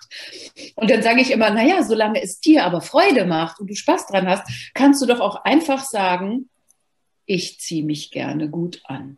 Und 0.75 0.89
dann 0.89 1.01
sage 1.01 1.21
ich 1.21 1.31
immer, 1.31 1.49
naja, 1.49 1.83
solange 1.83 2.21
es 2.21 2.39
dir 2.39 2.65
aber 2.65 2.81
Freude 2.81 3.25
macht 3.25 3.59
und 3.59 3.69
du 3.69 3.75
Spaß 3.75 4.07
dran 4.07 4.27
hast, 4.27 4.43
kannst 4.73 5.01
du 5.01 5.05
doch 5.05 5.19
auch 5.19 5.43
einfach 5.43 5.83
sagen, 5.83 6.49
ich 7.25 7.59
ziehe 7.59 7.83
mich 7.83 8.11
gerne 8.11 8.49
gut 8.49 8.81
an. 8.85 9.17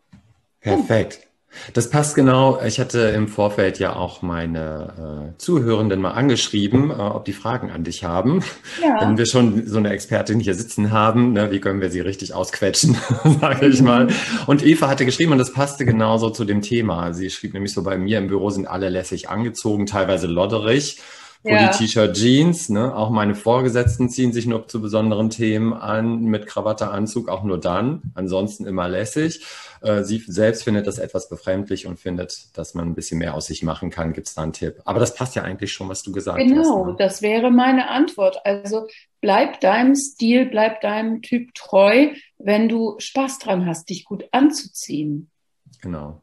Perfekt. 0.60 1.26
Das 1.72 1.90
passt 1.90 2.14
genau. 2.14 2.60
Ich 2.64 2.80
hatte 2.80 3.00
im 3.00 3.28
Vorfeld 3.28 3.78
ja 3.78 3.96
auch 3.96 4.22
meine 4.22 5.32
äh, 5.34 5.38
Zuhörenden 5.38 6.00
mal 6.00 6.12
angeschrieben, 6.12 6.90
äh, 6.90 6.94
ob 6.94 7.24
die 7.24 7.32
Fragen 7.32 7.70
an 7.70 7.84
dich 7.84 8.04
haben. 8.04 8.42
Ja. 8.82 9.00
Wenn 9.00 9.18
wir 9.18 9.26
schon 9.26 9.66
so 9.66 9.78
eine 9.78 9.90
Expertin 9.90 10.40
hier 10.40 10.54
sitzen 10.54 10.92
haben, 10.92 11.32
ne, 11.32 11.50
wie 11.50 11.60
können 11.60 11.80
wir 11.80 11.90
sie 11.90 12.00
richtig 12.00 12.34
ausquetschen, 12.34 12.96
sage 13.40 13.66
ich 13.66 13.82
mal. 13.82 14.08
Und 14.46 14.64
Eva 14.64 14.88
hatte 14.88 15.04
geschrieben, 15.04 15.32
und 15.32 15.38
das 15.38 15.52
passte 15.52 15.84
genauso 15.84 16.30
zu 16.30 16.44
dem 16.44 16.62
Thema. 16.62 17.12
Sie 17.12 17.30
schrieb 17.30 17.54
nämlich 17.54 17.72
so, 17.72 17.82
bei 17.82 17.96
mir 17.96 18.18
im 18.18 18.28
Büro 18.28 18.50
sind 18.50 18.66
alle 18.66 18.88
lässig 18.88 19.28
angezogen, 19.28 19.86
teilweise 19.86 20.26
lodderig. 20.26 21.00
Ja. 21.44 21.68
T-Shirt, 21.68 22.16
Jeans, 22.16 22.70
ne? 22.70 22.96
Auch 22.96 23.10
meine 23.10 23.34
Vorgesetzten 23.34 24.08
ziehen 24.08 24.32
sich 24.32 24.46
nur 24.46 24.66
zu 24.66 24.80
besonderen 24.80 25.28
Themen 25.28 25.74
an, 25.74 26.22
mit 26.22 26.46
Krawatte, 26.46 26.88
Anzug, 26.88 27.28
auch 27.28 27.44
nur 27.44 27.60
dann. 27.60 28.00
Ansonsten 28.14 28.64
immer 28.64 28.88
lässig. 28.88 29.44
Äh, 29.82 30.04
sie 30.04 30.22
selbst 30.26 30.64
findet 30.64 30.86
das 30.86 30.98
etwas 30.98 31.28
befremdlich 31.28 31.86
und 31.86 32.00
findet, 32.00 32.56
dass 32.56 32.72
man 32.72 32.88
ein 32.88 32.94
bisschen 32.94 33.18
mehr 33.18 33.34
aus 33.34 33.46
sich 33.46 33.62
machen 33.62 33.90
kann. 33.90 34.14
Gibt 34.14 34.28
es 34.28 34.34
da 34.34 34.42
einen 34.42 34.54
Tipp? 34.54 34.80
Aber 34.86 35.00
das 35.00 35.14
passt 35.14 35.36
ja 35.36 35.42
eigentlich 35.42 35.74
schon, 35.74 35.90
was 35.90 36.02
du 36.02 36.12
gesagt 36.12 36.38
genau, 36.38 36.60
hast. 36.60 36.64
Genau, 36.64 36.86
ne? 36.86 36.96
das 36.98 37.20
wäre 37.20 37.50
meine 37.50 37.90
Antwort. 37.90 38.38
Also 38.46 38.86
bleib 39.20 39.60
deinem 39.60 39.94
Stil, 39.96 40.46
bleib 40.46 40.80
deinem 40.80 41.20
Typ 41.20 41.54
treu, 41.54 42.08
wenn 42.38 42.70
du 42.70 42.94
Spaß 42.98 43.38
dran 43.38 43.66
hast, 43.66 43.90
dich 43.90 44.06
gut 44.06 44.24
anzuziehen. 44.32 45.30
Genau. 45.82 46.22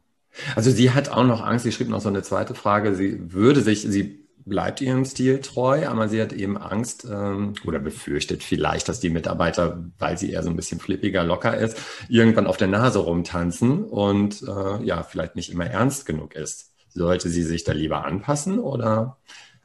Also 0.56 0.72
sie 0.72 0.90
hat 0.90 1.10
auch 1.10 1.24
noch 1.24 1.44
Angst, 1.44 1.64
sie 1.64 1.72
schrieb 1.72 1.88
noch 1.88 2.00
so 2.00 2.08
eine 2.08 2.22
zweite 2.22 2.54
Frage, 2.54 2.94
sie 2.94 3.32
würde 3.32 3.60
sich, 3.60 3.82
sie 3.82 4.21
bleibt 4.44 4.80
ihrem 4.80 5.04
Stil 5.04 5.40
treu, 5.40 5.86
aber 5.86 6.08
sie 6.08 6.20
hat 6.20 6.32
eben 6.32 6.56
Angst 6.56 7.06
ähm, 7.10 7.54
oder 7.64 7.78
befürchtet 7.78 8.42
vielleicht, 8.42 8.88
dass 8.88 9.00
die 9.00 9.10
Mitarbeiter, 9.10 9.84
weil 9.98 10.18
sie 10.18 10.30
eher 10.30 10.42
so 10.42 10.50
ein 10.50 10.56
bisschen 10.56 10.80
flippiger, 10.80 11.24
locker 11.24 11.56
ist, 11.56 11.78
irgendwann 12.08 12.46
auf 12.46 12.56
der 12.56 12.68
Nase 12.68 13.00
rumtanzen 13.00 13.84
und 13.84 14.42
äh, 14.42 14.84
ja, 14.84 15.02
vielleicht 15.02 15.36
nicht 15.36 15.50
immer 15.50 15.66
ernst 15.66 16.06
genug 16.06 16.34
ist. 16.34 16.72
Sollte 16.88 17.28
sie 17.28 17.42
sich 17.42 17.64
da 17.64 17.72
lieber 17.72 18.04
anpassen 18.04 18.58
oder 18.58 19.18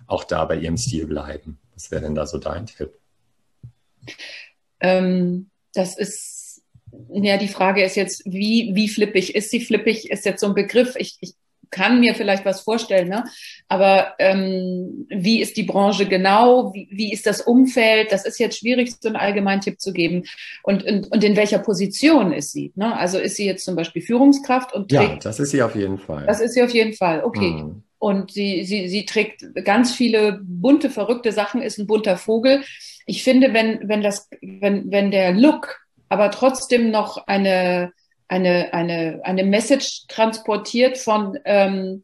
auch 0.05 0.23
da 0.23 0.45
bei 0.45 0.57
ihrem 0.57 0.77
Stil 0.77 1.07
bleiben? 1.07 1.59
Was 1.73 1.91
wäre 1.91 2.01
denn 2.01 2.15
da 2.15 2.25
so 2.25 2.37
dein 2.37 2.65
Tipp? 2.65 2.93
Ähm, 4.79 5.49
das 5.73 5.97
ist, 5.97 6.61
ja, 7.09 7.37
die 7.37 7.47
Frage 7.47 7.83
ist 7.83 7.95
jetzt, 7.95 8.23
wie, 8.25 8.71
wie 8.73 8.87
flippig 8.87 9.35
ist 9.35 9.51
sie? 9.51 9.59
Flippig 9.59 10.09
ist 10.09 10.25
jetzt 10.25 10.41
so 10.41 10.47
ein 10.47 10.53
Begriff. 10.55 10.95
Ich, 10.97 11.17
ich 11.19 11.35
kann 11.69 11.99
mir 11.99 12.15
vielleicht 12.15 12.45
was 12.45 12.61
vorstellen, 12.61 13.09
ne? 13.09 13.23
aber 13.67 14.13
ähm, 14.19 15.07
wie 15.09 15.41
ist 15.41 15.57
die 15.57 15.63
Branche 15.63 16.05
genau, 16.05 16.73
wie, 16.73 16.87
wie 16.91 17.11
ist 17.11 17.25
das 17.25 17.41
Umfeld, 17.41 18.11
das 18.11 18.25
ist 18.25 18.39
jetzt 18.39 18.59
schwierig, 18.59 18.93
so 18.99 19.09
einen 19.09 19.17
allgemeinen 19.17 19.61
Tipp 19.61 19.79
zu 19.79 19.93
geben. 19.93 20.23
Und, 20.63 20.83
und, 20.83 21.11
und 21.11 21.23
in 21.23 21.35
welcher 21.35 21.59
Position 21.59 22.31
ist 22.31 22.51
sie? 22.51 22.71
Ne? 22.75 22.95
Also 22.95 23.17
ist 23.17 23.35
sie 23.35 23.45
jetzt 23.45 23.65
zum 23.65 23.75
Beispiel 23.75 24.01
Führungskraft 24.01 24.73
und 24.73 24.89
trägt, 24.89 25.01
Ja, 25.01 25.19
das 25.19 25.39
ist 25.39 25.51
sie 25.51 25.61
auf 25.61 25.75
jeden 25.75 25.97
Fall. 25.97 26.25
Das 26.25 26.41
ist 26.41 26.53
sie 26.53 26.63
auf 26.63 26.71
jeden 26.71 26.93
Fall, 26.93 27.23
okay. 27.23 27.51
Mhm. 27.51 27.83
Und 27.99 28.31
sie, 28.31 28.63
sie, 28.63 28.87
sie 28.87 29.05
trägt 29.05 29.43
ganz 29.65 29.91
viele 29.91 30.39
bunte, 30.43 30.89
verrückte 30.89 31.31
Sachen, 31.31 31.61
ist 31.61 31.79
ein 31.79 31.87
bunter 31.87 32.15
Vogel. 32.15 32.61
Ich 33.05 33.23
finde, 33.23 33.53
wenn, 33.53 33.89
wenn, 33.89 34.01
das, 34.01 34.29
wenn, 34.41 34.91
wenn 34.91 35.09
der 35.09 35.33
Look 35.33 35.79
aber 36.09 36.31
trotzdem 36.31 36.91
noch 36.91 37.27
eine 37.27 37.91
eine, 38.27 38.73
eine, 38.73 39.21
eine 39.23 39.43
Message 39.43 40.07
transportiert 40.07 40.97
von, 40.97 41.37
ähm, 41.45 42.03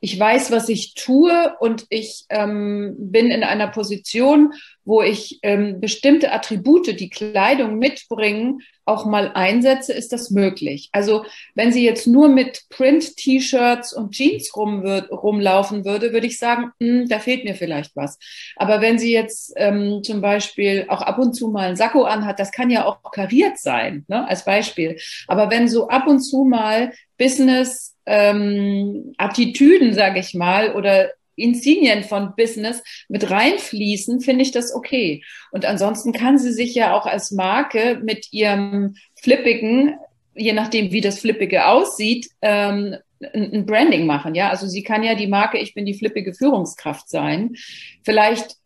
ich 0.00 0.18
weiß, 0.18 0.50
was 0.52 0.68
ich 0.68 0.94
tue 0.94 1.54
und 1.60 1.86
ich 1.88 2.24
ähm, 2.28 2.94
bin 2.98 3.30
in 3.30 3.42
einer 3.42 3.68
Position, 3.68 4.52
wo 4.84 5.02
ich 5.02 5.40
ähm, 5.42 5.80
bestimmte 5.80 6.32
Attribute, 6.32 6.98
die 6.98 7.10
Kleidung 7.10 7.78
mitbringen, 7.78 8.60
auch 8.84 9.04
mal 9.04 9.32
einsetze, 9.34 9.92
ist 9.92 10.12
das 10.12 10.30
möglich. 10.30 10.88
Also 10.92 11.24
wenn 11.54 11.72
sie 11.72 11.84
jetzt 11.84 12.06
nur 12.06 12.28
mit 12.28 12.62
Print-T-Shirts 12.70 13.92
und 13.92 14.12
Jeans 14.12 14.56
rum 14.56 14.82
rumlaufen 14.82 15.84
würde, 15.84 16.12
würde 16.12 16.26
ich 16.26 16.38
sagen, 16.38 16.72
mh, 16.78 17.00
hm, 17.00 17.08
da 17.08 17.18
fehlt 17.18 17.44
mir 17.44 17.54
vielleicht 17.54 17.94
was. 17.96 18.18
Aber 18.56 18.80
wenn 18.80 18.98
sie 18.98 19.12
jetzt 19.12 19.52
ähm, 19.56 20.02
zum 20.02 20.22
Beispiel 20.22 20.86
auch 20.88 21.02
ab 21.02 21.18
und 21.18 21.34
zu 21.34 21.48
mal 21.48 21.68
ein 21.68 21.76
Sakko 21.76 22.04
anhat, 22.04 22.38
das 22.38 22.50
kann 22.50 22.70
ja 22.70 22.86
auch 22.86 23.02
kariert 23.12 23.58
sein, 23.58 24.06
ne, 24.08 24.26
als 24.26 24.44
Beispiel. 24.44 24.96
Aber 25.26 25.50
wenn 25.50 25.68
so 25.68 25.88
ab 25.88 26.06
und 26.06 26.20
zu 26.20 26.44
mal 26.44 26.92
Business 27.18 27.94
ähm, 28.08 29.12
Attitüden, 29.18 29.94
sage 29.94 30.20
ich 30.20 30.34
mal, 30.34 30.74
oder 30.74 31.10
Insignien 31.36 32.02
von 32.02 32.34
Business 32.36 32.82
mit 33.08 33.30
reinfließen, 33.30 34.20
finde 34.20 34.42
ich 34.42 34.50
das 34.50 34.74
okay. 34.74 35.22
Und 35.52 35.64
ansonsten 35.64 36.12
kann 36.12 36.38
sie 36.38 36.52
sich 36.52 36.74
ja 36.74 36.96
auch 36.96 37.06
als 37.06 37.30
Marke 37.30 38.00
mit 38.02 38.32
ihrem 38.32 38.96
Flippigen, 39.22 39.94
je 40.34 40.52
nachdem 40.52 40.90
wie 40.90 41.00
das 41.00 41.20
Flippige 41.20 41.66
aussieht, 41.66 42.28
ähm, 42.42 42.96
ein 43.20 43.66
Branding 43.66 44.06
machen. 44.06 44.34
Ja, 44.34 44.48
also 44.50 44.66
sie 44.66 44.82
kann 44.82 45.02
ja 45.02 45.14
die 45.14 45.26
Marke 45.26 45.58
Ich 45.58 45.74
bin 45.74 45.86
die 45.86 45.94
flippige 45.94 46.34
Führungskraft 46.34 47.08
sein. 47.08 47.56
Vielleicht 48.04 48.56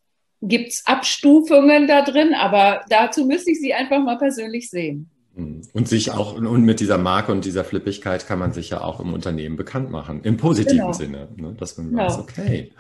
gibt's 0.43 0.87
Abstufungen 0.87 1.87
da 1.87 2.03
drin, 2.03 2.35
aber 2.35 2.85
dazu 2.89 3.25
müsste 3.25 3.53
ich 3.53 3.61
sie 3.61 3.73
einfach 3.73 4.03
mal 4.03 4.19
persönlich 4.19 4.69
sehen. 4.69 5.12
Und 5.35 5.89
sich 5.89 6.11
auch, 6.11 6.35
und 6.35 6.65
mit 6.65 6.81
dieser 6.81 6.99
Marke 6.99 7.33
und 7.33 7.45
dieser 7.45 7.65
Flippigkeit 7.65 8.27
kann 8.27 8.39
man 8.39 8.53
sich 8.53 8.71
ja 8.71 8.83
auch 8.83 9.01
im 9.01 9.15
Unternehmen 9.15 9.57
bekannt 9.57 9.91
machen. 9.91 10.21
Im 10.25 10.37
positiven 10.37 10.79
genau. 10.79 10.93
Sinne, 10.93 11.29
ne? 11.37 11.55
dass 11.59 11.79
man 11.79 11.91
genau. 11.91 12.05
weiß, 12.05 12.19
okay. 12.19 12.73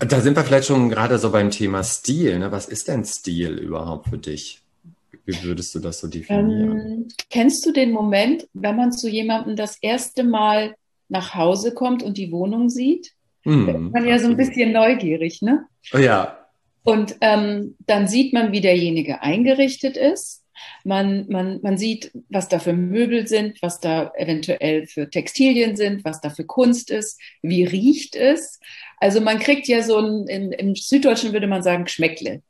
Da 0.00 0.20
sind 0.20 0.36
wir 0.36 0.44
vielleicht 0.44 0.66
schon 0.66 0.88
gerade 0.88 1.18
so 1.18 1.30
beim 1.30 1.50
Thema 1.50 1.84
Stil. 1.84 2.38
Ne? 2.40 2.50
Was 2.50 2.66
ist 2.66 2.88
denn 2.88 3.04
Stil 3.04 3.52
überhaupt 3.52 4.08
für 4.08 4.18
dich? 4.18 4.62
Wie 5.24 5.42
würdest 5.42 5.74
du 5.74 5.78
das 5.78 6.00
so 6.00 6.08
definieren? 6.08 6.78
Ähm, 6.78 7.08
kennst 7.30 7.64
du 7.66 7.72
den 7.72 7.92
Moment, 7.92 8.48
wenn 8.54 8.76
man 8.76 8.92
zu 8.92 9.08
jemandem 9.08 9.56
das 9.56 9.76
erste 9.80 10.24
Mal 10.24 10.74
nach 11.08 11.34
Hause 11.34 11.72
kommt 11.72 12.02
und 12.02 12.16
die 12.16 12.32
Wohnung 12.32 12.70
sieht? 12.70 13.12
Mm, 13.44 13.68
ist 13.68 13.92
man 13.92 14.06
ja 14.06 14.18
so 14.18 14.26
ein 14.26 14.36
bisschen 14.36 14.72
neugierig, 14.72 15.42
ne? 15.42 15.66
Oh, 15.92 15.98
ja. 15.98 16.38
Und 16.82 17.16
ähm, 17.20 17.76
dann 17.86 18.08
sieht 18.08 18.32
man, 18.32 18.52
wie 18.52 18.60
derjenige 18.60 19.22
eingerichtet 19.22 19.96
ist. 19.96 20.42
Man, 20.84 21.26
man, 21.28 21.60
man 21.62 21.78
sieht, 21.78 22.10
was 22.28 22.48
da 22.48 22.58
für 22.58 22.72
Möbel 22.72 23.26
sind, 23.26 23.60
was 23.62 23.80
da 23.80 24.12
eventuell 24.16 24.86
für 24.86 25.10
Textilien 25.10 25.76
sind, 25.76 26.04
was 26.04 26.20
da 26.20 26.30
für 26.30 26.44
Kunst 26.44 26.90
ist, 26.90 27.20
wie 27.42 27.64
riecht 27.64 28.16
es. 28.16 28.60
Also 28.98 29.20
man 29.20 29.38
kriegt 29.38 29.68
ja 29.68 29.82
so 29.82 29.98
ein, 29.98 30.26
in, 30.26 30.52
im 30.52 30.74
Süddeutschen 30.74 31.32
würde 31.32 31.46
man 31.46 31.62
sagen, 31.62 31.84
Geschmäckle. 31.84 32.42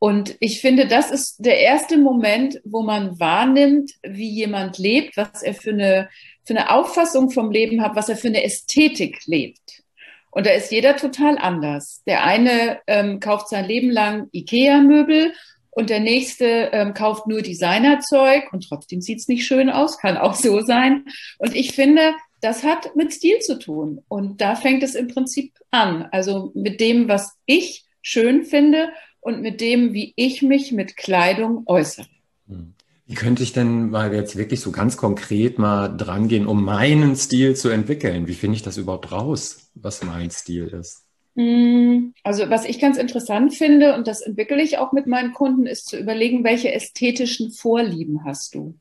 Und 0.00 0.36
ich 0.38 0.60
finde, 0.60 0.86
das 0.86 1.10
ist 1.10 1.44
der 1.44 1.58
erste 1.58 1.98
Moment, 1.98 2.60
wo 2.64 2.82
man 2.82 3.18
wahrnimmt, 3.18 3.92
wie 4.02 4.30
jemand 4.30 4.78
lebt, 4.78 5.16
was 5.16 5.42
er 5.42 5.54
für 5.54 5.70
eine, 5.70 6.08
für 6.44 6.54
eine 6.54 6.70
Auffassung 6.70 7.30
vom 7.30 7.50
Leben 7.50 7.82
hat, 7.82 7.96
was 7.96 8.08
er 8.08 8.16
für 8.16 8.28
eine 8.28 8.44
Ästhetik 8.44 9.26
lebt. 9.26 9.82
Und 10.30 10.46
da 10.46 10.50
ist 10.50 10.70
jeder 10.70 10.96
total 10.96 11.36
anders. 11.36 12.02
Der 12.06 12.24
eine 12.24 12.78
ähm, 12.86 13.18
kauft 13.18 13.48
sein 13.48 13.64
Leben 13.64 13.90
lang 13.90 14.28
Ikea-Möbel 14.32 15.32
und 15.78 15.90
der 15.90 16.00
nächste 16.00 16.70
ähm, 16.72 16.92
kauft 16.92 17.28
nur 17.28 17.40
Designerzeug 17.40 18.52
und 18.52 18.68
trotzdem 18.68 19.00
sieht's 19.00 19.28
nicht 19.28 19.46
schön 19.46 19.70
aus, 19.70 19.96
kann 19.98 20.16
auch 20.16 20.34
so 20.34 20.60
sein. 20.60 21.04
Und 21.38 21.54
ich 21.54 21.70
finde, 21.70 22.14
das 22.40 22.64
hat 22.64 22.96
mit 22.96 23.12
Stil 23.12 23.38
zu 23.38 23.60
tun. 23.60 24.00
Und 24.08 24.40
da 24.40 24.56
fängt 24.56 24.82
es 24.82 24.96
im 24.96 25.06
Prinzip 25.06 25.52
an. 25.70 26.08
Also 26.10 26.50
mit 26.56 26.80
dem, 26.80 27.06
was 27.06 27.36
ich 27.46 27.84
schön 28.02 28.44
finde 28.44 28.88
und 29.20 29.40
mit 29.40 29.60
dem, 29.60 29.92
wie 29.92 30.14
ich 30.16 30.42
mich 30.42 30.72
mit 30.72 30.96
Kleidung 30.96 31.62
äußere. 31.66 32.08
Hm. 32.48 32.74
Wie 33.06 33.14
könnte 33.14 33.44
ich 33.44 33.52
denn 33.52 33.90
mal 33.90 34.12
jetzt 34.12 34.34
wirklich 34.34 34.58
so 34.58 34.72
ganz 34.72 34.96
konkret 34.96 35.60
mal 35.60 35.96
drangehen, 35.96 36.48
um 36.48 36.64
meinen 36.64 37.14
Stil 37.14 37.54
zu 37.54 37.68
entwickeln? 37.68 38.26
Wie 38.26 38.34
finde 38.34 38.56
ich 38.56 38.62
das 38.62 38.78
überhaupt 38.78 39.12
raus, 39.12 39.70
was 39.74 40.02
mein 40.02 40.32
Stil 40.32 40.66
ist? 40.66 41.07
Hm, 41.38 42.14
also 42.24 42.50
was 42.50 42.64
ich 42.64 42.80
ganz 42.80 42.98
interessant 42.98 43.54
finde, 43.54 43.94
und 43.94 44.08
das 44.08 44.22
entwickle 44.22 44.60
ich 44.60 44.78
auch 44.78 44.90
mit 44.90 45.06
meinen 45.06 45.32
Kunden, 45.32 45.66
ist 45.66 45.86
zu 45.86 45.96
überlegen, 45.96 46.42
welche 46.42 46.72
ästhetischen 46.72 47.52
Vorlieben 47.52 48.24
hast 48.24 48.56
du? 48.56 48.76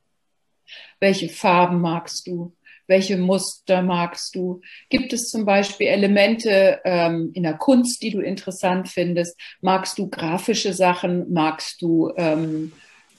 Welche 0.99 1.29
Farben 1.29 1.81
magst 1.81 2.25
du? 2.25 2.55
Welche 2.87 3.17
Muster 3.17 3.83
magst 3.83 4.33
du? 4.33 4.61
Gibt 4.89 5.13
es 5.13 5.29
zum 5.29 5.45
Beispiel 5.45 5.87
Elemente 5.87 6.79
ähm, 6.83 7.29
in 7.35 7.43
der 7.43 7.57
Kunst, 7.57 8.01
die 8.01 8.09
du 8.09 8.21
interessant 8.21 8.87
findest? 8.87 9.39
Magst 9.61 9.99
du 9.99 10.09
grafische 10.09 10.73
Sachen? 10.73 11.31
Magst 11.31 11.79
du 11.83 12.11
ähm, 12.17 12.71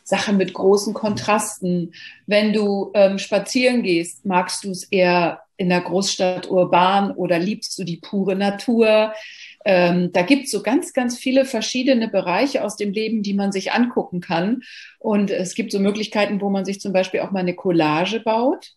Sachen 0.08 0.36
mit 0.36 0.54
großen 0.54 0.94
Kontrasten? 0.94 1.92
Wenn 2.26 2.52
du 2.52 2.90
ähm, 2.94 3.18
spazieren 3.18 3.82
gehst, 3.82 4.24
magst 4.24 4.64
du 4.64 4.70
es 4.70 4.84
eher 4.84 5.40
in 5.56 5.68
der 5.68 5.80
Großstadt 5.80 6.50
urban 6.50 7.10
oder 7.10 7.38
liebst 7.38 7.78
du 7.78 7.84
die 7.84 7.98
pure 7.98 8.36
Natur? 8.36 9.12
Ähm, 9.64 10.12
da 10.12 10.22
gibt 10.22 10.44
es 10.44 10.50
so 10.50 10.62
ganz, 10.62 10.92
ganz 10.92 11.18
viele 11.18 11.44
verschiedene 11.44 12.08
Bereiche 12.08 12.64
aus 12.64 12.76
dem 12.76 12.92
Leben, 12.92 13.22
die 13.22 13.34
man 13.34 13.52
sich 13.52 13.72
angucken 13.72 14.20
kann. 14.20 14.62
Und 14.98 15.30
es 15.30 15.54
gibt 15.54 15.72
so 15.72 15.80
Möglichkeiten, 15.80 16.40
wo 16.40 16.48
man 16.48 16.64
sich 16.64 16.80
zum 16.80 16.92
Beispiel 16.92 17.20
auch 17.20 17.32
mal 17.32 17.40
eine 17.40 17.54
Collage 17.54 18.20
baut. 18.20 18.72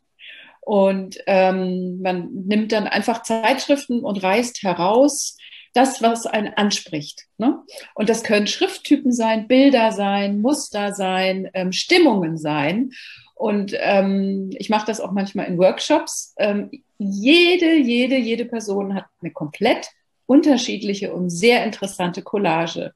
Und 0.59 1.17
ähm, 1.27 2.01
man 2.01 2.29
nimmt 2.45 2.71
dann 2.71 2.87
einfach 2.87 3.23
Zeitschriften 3.23 4.01
und 4.01 4.21
reißt 4.21 4.63
heraus 4.63 5.37
das, 5.73 6.01
was 6.01 6.25
einen 6.25 6.53
anspricht. 6.55 7.27
Ne? 7.37 7.59
Und 7.95 8.09
das 8.09 8.23
können 8.23 8.47
Schrifttypen 8.47 9.11
sein, 9.11 9.47
Bilder 9.47 9.91
sein, 9.91 10.41
Muster 10.41 10.93
sein, 10.93 11.49
ähm, 11.53 11.71
Stimmungen 11.71 12.37
sein. 12.37 12.91
Und 13.35 13.73
ähm, 13.79 14.49
ich 14.57 14.69
mache 14.69 14.85
das 14.85 14.99
auch 14.99 15.11
manchmal 15.11 15.47
in 15.47 15.57
Workshops. 15.57 16.33
Ähm, 16.37 16.69
jede, 16.97 17.75
jede, 17.75 18.17
jede 18.17 18.45
Person 18.45 18.93
hat 18.93 19.05
eine 19.21 19.31
komplett 19.31 19.89
unterschiedliche 20.25 21.13
und 21.13 21.29
sehr 21.29 21.65
interessante 21.65 22.21
Collage. 22.21 22.93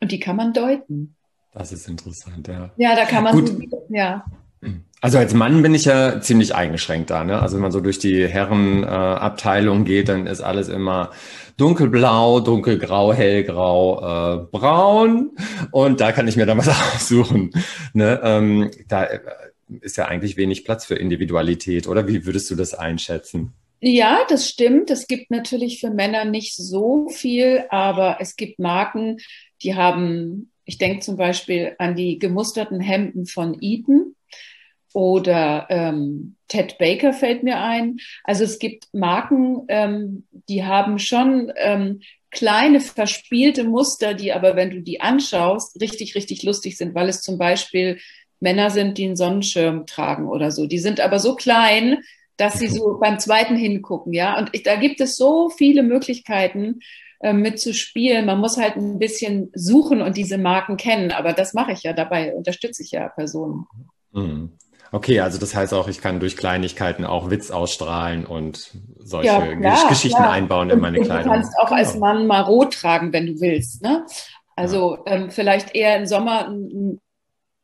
Und 0.00 0.10
die 0.10 0.18
kann 0.20 0.36
man 0.36 0.52
deuten. 0.52 1.16
Das 1.52 1.70
ist 1.70 1.88
interessant, 1.88 2.48
ja. 2.48 2.70
Ja, 2.76 2.96
da 2.96 3.04
kann 3.04 3.24
man, 3.24 3.44
Gut. 3.44 3.72
ja. 3.90 4.24
Also 5.02 5.18
als 5.18 5.34
Mann 5.34 5.62
bin 5.62 5.74
ich 5.74 5.84
ja 5.84 6.20
ziemlich 6.20 6.54
eingeschränkt 6.54 7.10
da. 7.10 7.24
Ne? 7.24 7.42
Also 7.42 7.56
wenn 7.56 7.62
man 7.62 7.72
so 7.72 7.80
durch 7.80 7.98
die 7.98 8.26
Herrenabteilung 8.26 9.82
äh, 9.82 9.84
geht, 9.84 10.08
dann 10.08 10.28
ist 10.28 10.40
alles 10.40 10.68
immer 10.68 11.10
dunkelblau, 11.56 12.38
dunkelgrau, 12.38 13.12
hellgrau, 13.12 13.98
äh, 13.98 14.46
braun. 14.52 15.32
Und 15.72 16.00
da 16.00 16.12
kann 16.12 16.28
ich 16.28 16.36
mir 16.36 16.46
dann 16.46 16.58
was 16.58 16.68
aussuchen. 16.94 17.50
Ne? 17.94 18.20
Ähm, 18.22 18.70
da 18.88 19.04
äh, 19.04 19.20
ist 19.80 19.96
ja 19.96 20.06
eigentlich 20.06 20.36
wenig 20.36 20.64
Platz 20.64 20.84
für 20.84 20.94
Individualität. 20.94 21.88
Oder 21.88 22.06
wie 22.06 22.24
würdest 22.24 22.48
du 22.52 22.54
das 22.54 22.72
einschätzen? 22.72 23.52
Ja, 23.80 24.20
das 24.28 24.48
stimmt. 24.48 24.88
Es 24.90 25.08
gibt 25.08 25.32
natürlich 25.32 25.80
für 25.80 25.90
Männer 25.90 26.24
nicht 26.24 26.54
so 26.54 27.08
viel, 27.08 27.64
aber 27.70 28.18
es 28.20 28.36
gibt 28.36 28.60
Marken, 28.60 29.16
die 29.62 29.74
haben, 29.74 30.52
ich 30.64 30.78
denke 30.78 31.00
zum 31.00 31.16
Beispiel 31.16 31.74
an 31.78 31.96
die 31.96 32.20
gemusterten 32.20 32.78
Hemden 32.78 33.26
von 33.26 33.60
Eaton 33.60 34.14
oder 34.94 35.66
ähm, 35.70 36.36
Ted 36.48 36.78
Baker 36.78 37.12
fällt 37.12 37.42
mir 37.42 37.60
ein. 37.60 37.98
Also 38.24 38.44
es 38.44 38.58
gibt 38.58 38.88
Marken, 38.92 39.64
ähm, 39.68 40.26
die 40.48 40.64
haben 40.64 40.98
schon 40.98 41.52
ähm, 41.56 42.00
kleine 42.30 42.80
verspielte 42.80 43.64
Muster, 43.64 44.14
die 44.14 44.32
aber, 44.32 44.56
wenn 44.56 44.70
du 44.70 44.80
die 44.80 45.00
anschaust, 45.00 45.80
richtig, 45.80 46.14
richtig 46.14 46.42
lustig 46.42 46.76
sind, 46.76 46.94
weil 46.94 47.08
es 47.08 47.20
zum 47.20 47.38
Beispiel 47.38 47.98
Männer 48.40 48.70
sind, 48.70 48.98
die 48.98 49.06
einen 49.06 49.16
Sonnenschirm 49.16 49.86
tragen 49.86 50.28
oder 50.28 50.50
so. 50.50 50.66
Die 50.66 50.78
sind 50.78 51.00
aber 51.00 51.18
so 51.18 51.36
klein, 51.36 51.98
dass 52.36 52.58
sie 52.58 52.68
so 52.68 52.98
beim 53.00 53.18
zweiten 53.18 53.56
hingucken, 53.56 54.12
ja. 54.12 54.38
Und 54.38 54.50
ich, 54.52 54.62
da 54.62 54.76
gibt 54.76 55.00
es 55.00 55.16
so 55.16 55.48
viele 55.50 55.82
Möglichkeiten, 55.82 56.80
äh, 57.22 57.32
mitzuspielen. 57.32 58.26
Man 58.26 58.40
muss 58.40 58.56
halt 58.56 58.74
ein 58.74 58.98
bisschen 58.98 59.52
suchen 59.54 60.02
und 60.02 60.16
diese 60.16 60.38
Marken 60.38 60.76
kennen. 60.76 61.12
Aber 61.12 61.32
das 61.32 61.54
mache 61.54 61.70
ich 61.70 61.84
ja 61.84 61.92
dabei, 61.92 62.34
unterstütze 62.34 62.82
ich 62.82 62.90
ja 62.90 63.08
Personen. 63.10 63.64
Mhm. 64.10 64.52
Okay, 64.94 65.20
also 65.20 65.38
das 65.38 65.54
heißt 65.54 65.72
auch, 65.72 65.88
ich 65.88 66.02
kann 66.02 66.20
durch 66.20 66.36
Kleinigkeiten 66.36 67.06
auch 67.06 67.30
Witz 67.30 67.50
ausstrahlen 67.50 68.26
und 68.26 68.72
solche 68.98 69.28
ja, 69.28 69.56
klar, 69.56 69.88
Geschichten 69.88 70.18
klar. 70.18 70.32
einbauen 70.32 70.68
in 70.68 70.80
meine 70.80 71.00
Kleidung. 71.00 71.32
Du 71.32 71.38
kannst 71.38 71.58
auch 71.58 71.68
genau. 71.68 71.78
als 71.78 71.96
Mann 71.96 72.26
mal 72.26 72.42
rot 72.42 72.74
tragen, 72.74 73.10
wenn 73.10 73.26
du 73.26 73.40
willst. 73.40 73.82
Ne? 73.82 74.04
Also 74.54 74.98
ja. 75.06 75.14
ähm, 75.14 75.30
vielleicht 75.30 75.74
eher 75.74 75.96
im 75.96 76.04
Sommer 76.04 76.46
ein, 76.46 77.00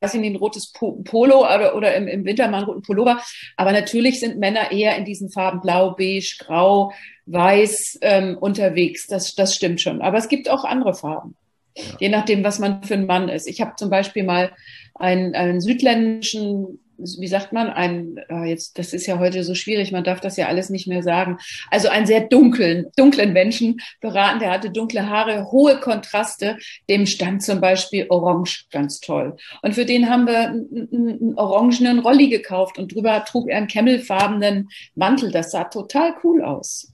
weiß 0.00 0.14
ich 0.14 0.20
nicht, 0.22 0.32
ein 0.32 0.36
rotes 0.36 0.72
Polo 0.72 1.40
oder, 1.44 1.76
oder 1.76 1.94
im, 1.96 2.08
im 2.08 2.24
Winter 2.24 2.48
mal 2.48 2.58
einen 2.58 2.66
roten 2.66 2.82
Pullover. 2.82 3.20
Aber 3.58 3.72
natürlich 3.72 4.20
sind 4.20 4.38
Männer 4.38 4.72
eher 4.72 4.96
in 4.96 5.04
diesen 5.04 5.28
Farben 5.28 5.60
blau, 5.60 5.90
beige, 5.90 6.36
grau, 6.38 6.92
weiß 7.26 7.98
ähm, 8.00 8.38
unterwegs. 8.40 9.06
Das, 9.06 9.34
das 9.34 9.54
stimmt 9.54 9.82
schon. 9.82 10.00
Aber 10.00 10.16
es 10.16 10.28
gibt 10.28 10.48
auch 10.48 10.64
andere 10.64 10.94
Farben. 10.94 11.36
Ja. 11.76 11.84
Je 12.00 12.08
nachdem, 12.08 12.42
was 12.42 12.58
man 12.58 12.82
für 12.84 12.94
ein 12.94 13.06
Mann 13.06 13.28
ist. 13.28 13.46
Ich 13.46 13.60
habe 13.60 13.74
zum 13.76 13.90
Beispiel 13.90 14.24
mal 14.24 14.50
einen, 14.94 15.34
einen 15.34 15.60
südländischen 15.60 16.80
wie 16.98 17.28
sagt 17.28 17.52
man, 17.52 17.70
ein, 17.70 18.16
oh 18.28 18.42
jetzt, 18.42 18.78
das 18.78 18.92
ist 18.92 19.06
ja 19.06 19.18
heute 19.18 19.44
so 19.44 19.54
schwierig, 19.54 19.92
man 19.92 20.04
darf 20.04 20.20
das 20.20 20.36
ja 20.36 20.46
alles 20.46 20.68
nicht 20.70 20.86
mehr 20.86 21.02
sagen. 21.02 21.38
Also 21.70 21.88
einen 21.88 22.06
sehr 22.06 22.22
dunklen, 22.22 22.86
dunklen 22.96 23.32
Menschen 23.32 23.78
beraten, 24.00 24.40
der 24.40 24.50
hatte 24.50 24.70
dunkle 24.70 25.08
Haare, 25.08 25.50
hohe 25.50 25.78
Kontraste, 25.80 26.58
dem 26.90 27.06
stand 27.06 27.42
zum 27.42 27.60
Beispiel 27.60 28.06
Orange 28.08 28.66
ganz 28.70 29.00
toll. 29.00 29.36
Und 29.62 29.74
für 29.74 29.84
den 29.84 30.08
haben 30.08 30.26
wir 30.26 30.48
einen, 30.48 31.34
orangenen 31.36 32.00
Rolli 32.00 32.28
gekauft 32.28 32.78
und 32.78 32.94
drüber 32.94 33.24
trug 33.24 33.48
er 33.48 33.58
einen 33.58 33.68
kemmelfarbenen 33.68 34.68
Mantel. 34.94 35.30
Das 35.30 35.52
sah 35.52 35.64
total 35.64 36.14
cool 36.24 36.42
aus. 36.42 36.92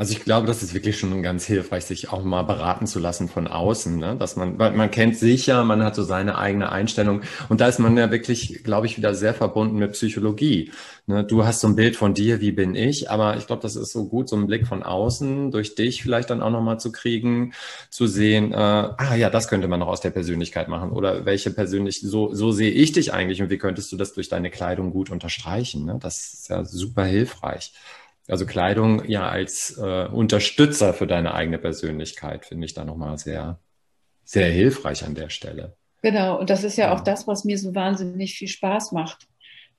Also 0.00 0.14
ich 0.14 0.24
glaube, 0.24 0.46
das 0.46 0.62
ist 0.62 0.72
wirklich 0.72 0.98
schon 0.98 1.22
ganz 1.22 1.44
hilfreich, 1.44 1.84
sich 1.84 2.10
auch 2.10 2.24
mal 2.24 2.40
beraten 2.40 2.86
zu 2.86 2.98
lassen 2.98 3.28
von 3.28 3.46
außen, 3.46 3.98
ne? 3.98 4.16
dass 4.16 4.34
man, 4.34 4.58
weil 4.58 4.72
man 4.72 4.90
kennt 4.90 5.18
sich 5.18 5.44
ja, 5.46 5.62
man 5.62 5.84
hat 5.84 5.94
so 5.94 6.02
seine 6.02 6.38
eigene 6.38 6.72
Einstellung 6.72 7.20
und 7.50 7.60
da 7.60 7.68
ist 7.68 7.80
man 7.80 7.94
ja 7.98 8.10
wirklich, 8.10 8.64
glaube 8.64 8.86
ich, 8.86 8.96
wieder 8.96 9.14
sehr 9.14 9.34
verbunden 9.34 9.76
mit 9.76 9.92
Psychologie. 9.92 10.72
Ne? 11.06 11.22
Du 11.22 11.44
hast 11.44 11.60
so 11.60 11.68
ein 11.68 11.76
Bild 11.76 11.96
von 11.96 12.14
dir, 12.14 12.40
wie 12.40 12.50
bin 12.50 12.74
ich, 12.76 13.10
aber 13.10 13.36
ich 13.36 13.46
glaube, 13.46 13.60
das 13.60 13.76
ist 13.76 13.92
so 13.92 14.08
gut, 14.08 14.30
so 14.30 14.36
einen 14.36 14.46
Blick 14.46 14.66
von 14.66 14.82
außen 14.82 15.50
durch 15.50 15.74
dich 15.74 16.02
vielleicht 16.02 16.30
dann 16.30 16.40
auch 16.40 16.48
nochmal 16.48 16.80
zu 16.80 16.92
kriegen, 16.92 17.52
zu 17.90 18.06
sehen, 18.06 18.52
äh, 18.52 18.56
ah 18.56 19.14
ja, 19.16 19.28
das 19.28 19.48
könnte 19.48 19.68
man 19.68 19.80
noch 19.80 19.88
aus 19.88 20.00
der 20.00 20.12
Persönlichkeit 20.12 20.68
machen 20.68 20.92
oder 20.92 21.26
welche 21.26 21.50
persönlich, 21.50 22.00
so, 22.00 22.32
so 22.32 22.52
sehe 22.52 22.70
ich 22.70 22.92
dich 22.92 23.12
eigentlich 23.12 23.42
und 23.42 23.50
wie 23.50 23.58
könntest 23.58 23.92
du 23.92 23.98
das 23.98 24.14
durch 24.14 24.30
deine 24.30 24.48
Kleidung 24.48 24.92
gut 24.92 25.10
unterstreichen. 25.10 25.84
Ne? 25.84 25.98
Das 26.00 26.32
ist 26.32 26.48
ja 26.48 26.64
super 26.64 27.04
hilfreich. 27.04 27.74
Also 28.30 28.46
Kleidung 28.46 29.04
ja 29.08 29.28
als 29.28 29.76
äh, 29.78 30.06
Unterstützer 30.06 30.94
für 30.94 31.06
deine 31.06 31.34
eigene 31.34 31.58
Persönlichkeit 31.58 32.46
finde 32.46 32.66
ich 32.66 32.74
da 32.74 32.84
nochmal 32.84 33.18
sehr, 33.18 33.58
sehr 34.24 34.50
hilfreich 34.50 35.04
an 35.04 35.14
der 35.14 35.30
Stelle. 35.30 35.76
Genau, 36.02 36.38
und 36.38 36.48
das 36.48 36.64
ist 36.64 36.76
ja, 36.76 36.86
ja 36.86 36.94
auch 36.94 37.00
das, 37.00 37.26
was 37.26 37.44
mir 37.44 37.58
so 37.58 37.74
wahnsinnig 37.74 38.34
viel 38.34 38.48
Spaß 38.48 38.92
macht 38.92 39.29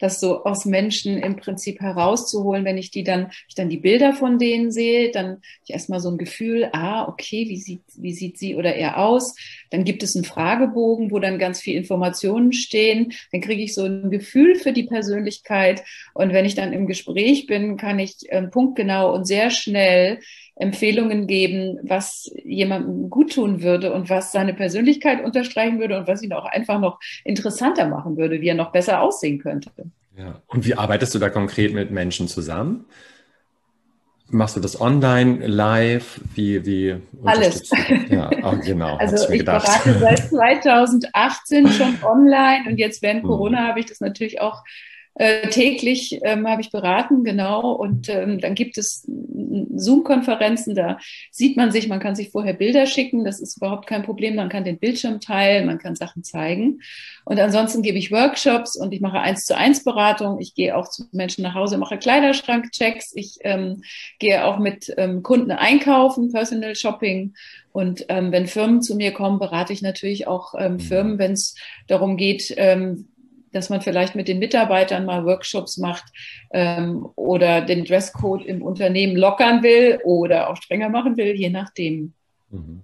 das 0.01 0.19
so 0.19 0.43
aus 0.43 0.65
Menschen 0.65 1.17
im 1.17 1.35
Prinzip 1.35 1.79
herauszuholen, 1.79 2.65
wenn 2.65 2.77
ich 2.77 2.91
die 2.91 3.03
dann, 3.03 3.31
ich 3.47 3.55
dann 3.55 3.69
die 3.69 3.77
Bilder 3.77 4.13
von 4.13 4.39
denen 4.39 4.71
sehe, 4.71 5.11
dann 5.11 5.37
ich 5.63 5.71
erstmal 5.71 5.99
so 5.99 6.09
ein 6.09 6.17
Gefühl, 6.17 6.69
ah, 6.73 7.07
okay, 7.07 7.47
wie 7.47 7.57
sieht, 7.57 7.83
wie 7.95 8.13
sieht 8.13 8.37
sie 8.37 8.55
oder 8.55 8.75
er 8.75 8.97
aus? 8.97 9.35
Dann 9.69 9.83
gibt 9.83 10.03
es 10.03 10.15
einen 10.15 10.25
Fragebogen, 10.25 11.11
wo 11.11 11.19
dann 11.19 11.39
ganz 11.39 11.61
viel 11.61 11.77
Informationen 11.77 12.51
stehen. 12.51 13.13
Dann 13.31 13.41
kriege 13.41 13.61
ich 13.61 13.73
so 13.73 13.85
ein 13.85 14.09
Gefühl 14.09 14.55
für 14.55 14.73
die 14.73 14.83
Persönlichkeit. 14.83 15.83
Und 16.13 16.33
wenn 16.33 16.45
ich 16.45 16.55
dann 16.55 16.73
im 16.73 16.87
Gespräch 16.87 17.45
bin, 17.45 17.77
kann 17.77 17.99
ich 17.99 18.29
äh, 18.29 18.41
punktgenau 18.47 19.13
und 19.13 19.25
sehr 19.25 19.51
schnell 19.51 20.19
Empfehlungen 20.61 21.25
geben, 21.25 21.79
was 21.83 22.31
jemandem 22.43 23.09
gut 23.09 23.33
tun 23.33 23.63
würde 23.63 23.91
und 23.93 24.09
was 24.09 24.31
seine 24.31 24.53
Persönlichkeit 24.53 25.23
unterstreichen 25.23 25.79
würde 25.79 25.97
und 25.97 26.07
was 26.07 26.21
ihn 26.21 26.33
auch 26.33 26.45
einfach 26.45 26.79
noch 26.79 26.99
interessanter 27.23 27.87
machen 27.87 28.15
würde, 28.15 28.41
wie 28.41 28.47
er 28.47 28.55
noch 28.55 28.71
besser 28.71 29.01
aussehen 29.01 29.39
könnte. 29.39 29.71
Ja. 30.17 30.41
Und 30.47 30.65
wie 30.65 30.75
arbeitest 30.75 31.15
du 31.15 31.19
da 31.19 31.29
konkret 31.29 31.73
mit 31.73 31.89
Menschen 31.89 32.27
zusammen? 32.27 32.85
Machst 34.29 34.55
du 34.55 34.59
das 34.59 34.79
online, 34.79 35.45
live? 35.47 36.21
Wie, 36.35 36.65
wie 36.65 36.95
Alles. 37.25 37.69
Ja, 38.09 38.29
oh, 38.43 38.55
genau. 38.63 38.97
Also 38.97 39.27
ich 39.29 39.39
gedacht. 39.39 39.65
berate 39.83 39.99
seit 39.99 40.19
2018 40.29 41.67
schon 41.69 41.97
online 42.03 42.69
und 42.69 42.77
jetzt 42.77 43.01
während 43.01 43.23
hm. 43.23 43.29
Corona 43.29 43.67
habe 43.67 43.79
ich 43.79 43.87
das 43.87 43.99
natürlich 43.99 44.39
auch 44.41 44.63
Äh, 45.15 45.49
täglich 45.49 46.19
ähm, 46.23 46.47
habe 46.47 46.61
ich 46.61 46.71
beraten, 46.71 47.23
genau. 47.23 47.71
Und 47.73 48.07
ähm, 48.07 48.39
dann 48.39 48.55
gibt 48.55 48.77
es 48.77 49.05
Zoom-Konferenzen, 49.75 50.73
da 50.73 50.99
sieht 51.31 51.57
man 51.57 51.71
sich, 51.71 51.89
man 51.89 51.99
kann 51.99 52.15
sich 52.15 52.29
vorher 52.29 52.53
Bilder 52.53 52.85
schicken, 52.85 53.25
das 53.25 53.41
ist 53.41 53.57
überhaupt 53.57 53.87
kein 53.87 54.03
Problem. 54.03 54.35
Man 54.35 54.47
kann 54.47 54.63
den 54.63 54.79
Bildschirm 54.79 55.19
teilen, 55.19 55.65
man 55.65 55.79
kann 55.79 55.95
Sachen 55.95 56.23
zeigen. 56.23 56.79
Und 57.25 57.39
ansonsten 57.39 57.81
gebe 57.81 57.97
ich 57.97 58.11
Workshops 58.11 58.77
und 58.77 58.93
ich 58.93 59.01
mache 59.01 59.19
eins 59.19 59.45
zu 59.45 59.57
eins 59.57 59.83
Beratung. 59.83 60.39
Ich 60.39 60.55
gehe 60.55 60.77
auch 60.77 60.89
zu 60.89 61.03
Menschen 61.11 61.43
nach 61.43 61.55
Hause, 61.55 61.77
mache 61.77 61.97
Kleiderschrankchecks. 61.97 63.11
Ich 63.15 63.39
ähm, 63.41 63.83
gehe 64.19 64.45
auch 64.45 64.59
mit 64.59 64.93
ähm, 64.97 65.23
Kunden 65.23 65.51
einkaufen, 65.51 66.31
Personal 66.31 66.75
Shopping. 66.75 67.33
Und 67.73 68.05
ähm, 68.09 68.31
wenn 68.31 68.47
Firmen 68.47 68.81
zu 68.81 68.95
mir 68.95 69.11
kommen, 69.11 69.39
berate 69.39 69.71
ich 69.71 69.81
natürlich 69.81 70.27
auch 70.27 70.53
ähm, 70.57 70.73
mhm. 70.73 70.79
Firmen, 70.79 71.19
wenn 71.19 71.33
es 71.33 71.55
darum 71.87 72.17
geht, 72.17 72.53
ähm, 72.57 73.07
dass 73.51 73.69
man 73.69 73.81
vielleicht 73.81 74.15
mit 74.15 74.27
den 74.27 74.39
Mitarbeitern 74.39 75.05
mal 75.05 75.25
Workshops 75.25 75.77
macht 75.77 76.05
ähm, 76.51 77.07
oder 77.15 77.61
den 77.61 77.85
Dresscode 77.85 78.45
im 78.45 78.61
Unternehmen 78.61 79.15
lockern 79.15 79.63
will 79.63 79.99
oder 80.03 80.49
auch 80.49 80.57
strenger 80.57 80.89
machen 80.89 81.17
will, 81.17 81.35
je 81.35 81.49
nachdem. 81.49 82.13
Mhm. 82.49 82.83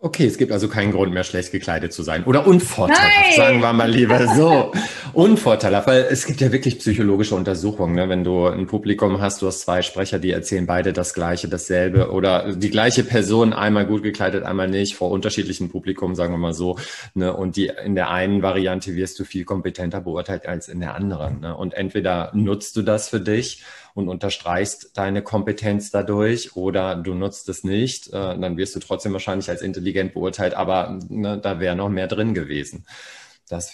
Okay, 0.00 0.26
es 0.26 0.38
gibt 0.38 0.52
also 0.52 0.68
keinen 0.68 0.92
Grund 0.92 1.12
mehr, 1.12 1.24
schlecht 1.24 1.50
gekleidet 1.50 1.92
zu 1.92 2.04
sein. 2.04 2.22
Oder 2.22 2.46
unvorteilhaft, 2.46 3.16
Nein! 3.20 3.36
sagen 3.36 3.60
wir 3.60 3.72
mal 3.72 3.90
lieber 3.90 4.28
so. 4.28 4.72
unvorteilhaft, 5.18 5.88
weil 5.88 6.06
es 6.08 6.26
gibt 6.26 6.40
ja 6.40 6.52
wirklich 6.52 6.78
psychologische 6.78 7.34
Untersuchungen. 7.34 7.96
Ne? 7.96 8.08
Wenn 8.08 8.22
du 8.22 8.46
ein 8.46 8.68
Publikum 8.68 9.20
hast, 9.20 9.42
du 9.42 9.48
hast 9.48 9.62
zwei 9.62 9.82
Sprecher, 9.82 10.20
die 10.20 10.30
erzählen 10.30 10.64
beide 10.64 10.92
das 10.92 11.12
Gleiche, 11.12 11.48
dasselbe 11.48 12.12
oder 12.12 12.54
die 12.54 12.70
gleiche 12.70 13.02
Person, 13.02 13.52
einmal 13.52 13.84
gut 13.84 14.04
gekleidet, 14.04 14.44
einmal 14.44 14.68
nicht, 14.68 14.94
vor 14.94 15.10
unterschiedlichen 15.10 15.70
Publikum, 15.70 16.14
sagen 16.14 16.32
wir 16.32 16.38
mal 16.38 16.54
so. 16.54 16.78
Ne? 17.14 17.34
Und 17.34 17.56
die 17.56 17.66
in 17.84 17.96
der 17.96 18.10
einen 18.10 18.42
Variante 18.42 18.94
wirst 18.94 19.18
du 19.18 19.24
viel 19.24 19.44
kompetenter 19.44 20.02
beurteilt 20.02 20.46
als 20.46 20.68
in 20.68 20.78
der 20.78 20.94
anderen. 20.94 21.40
Ne? 21.40 21.56
Und 21.56 21.74
entweder 21.74 22.30
nutzt 22.32 22.76
du 22.76 22.82
das 22.82 23.08
für 23.08 23.20
dich 23.20 23.64
und 23.94 24.08
unterstreichst 24.08 24.96
deine 24.96 25.22
Kompetenz 25.22 25.90
dadurch 25.90 26.54
oder 26.54 26.94
du 26.94 27.14
nutzt 27.14 27.48
es 27.48 27.64
nicht, 27.64 28.06
äh, 28.12 28.38
dann 28.38 28.56
wirst 28.56 28.76
du 28.76 28.78
trotzdem 28.78 29.14
wahrscheinlich 29.14 29.50
als 29.50 29.62
intelligent 29.62 30.14
beurteilt, 30.14 30.54
aber 30.54 31.00
ne, 31.08 31.38
da 31.42 31.58
wäre 31.58 31.74
noch 31.74 31.88
mehr 31.88 32.06
drin 32.06 32.34
gewesen. 32.34 32.84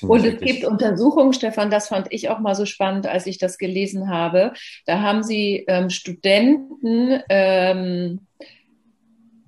Und 0.03 0.25
es 0.25 0.41
gibt 0.41 0.65
Untersuchungen, 0.65 1.33
Stefan, 1.33 1.71
das 1.71 1.89
fand 1.89 2.09
ich 2.11 2.29
auch 2.29 2.39
mal 2.39 2.55
so 2.55 2.67
spannend, 2.67 3.07
als 3.07 3.27
ich 3.27 3.39
das 3.39 3.59
gelesen 3.59 4.09
habe. 4.09 4.53
Da 4.87 5.01
haben 5.01 5.23
sie 5.23 5.65
ähm, 5.67 5.91
Studenten, 5.91 7.21
ähm, 7.29 8.21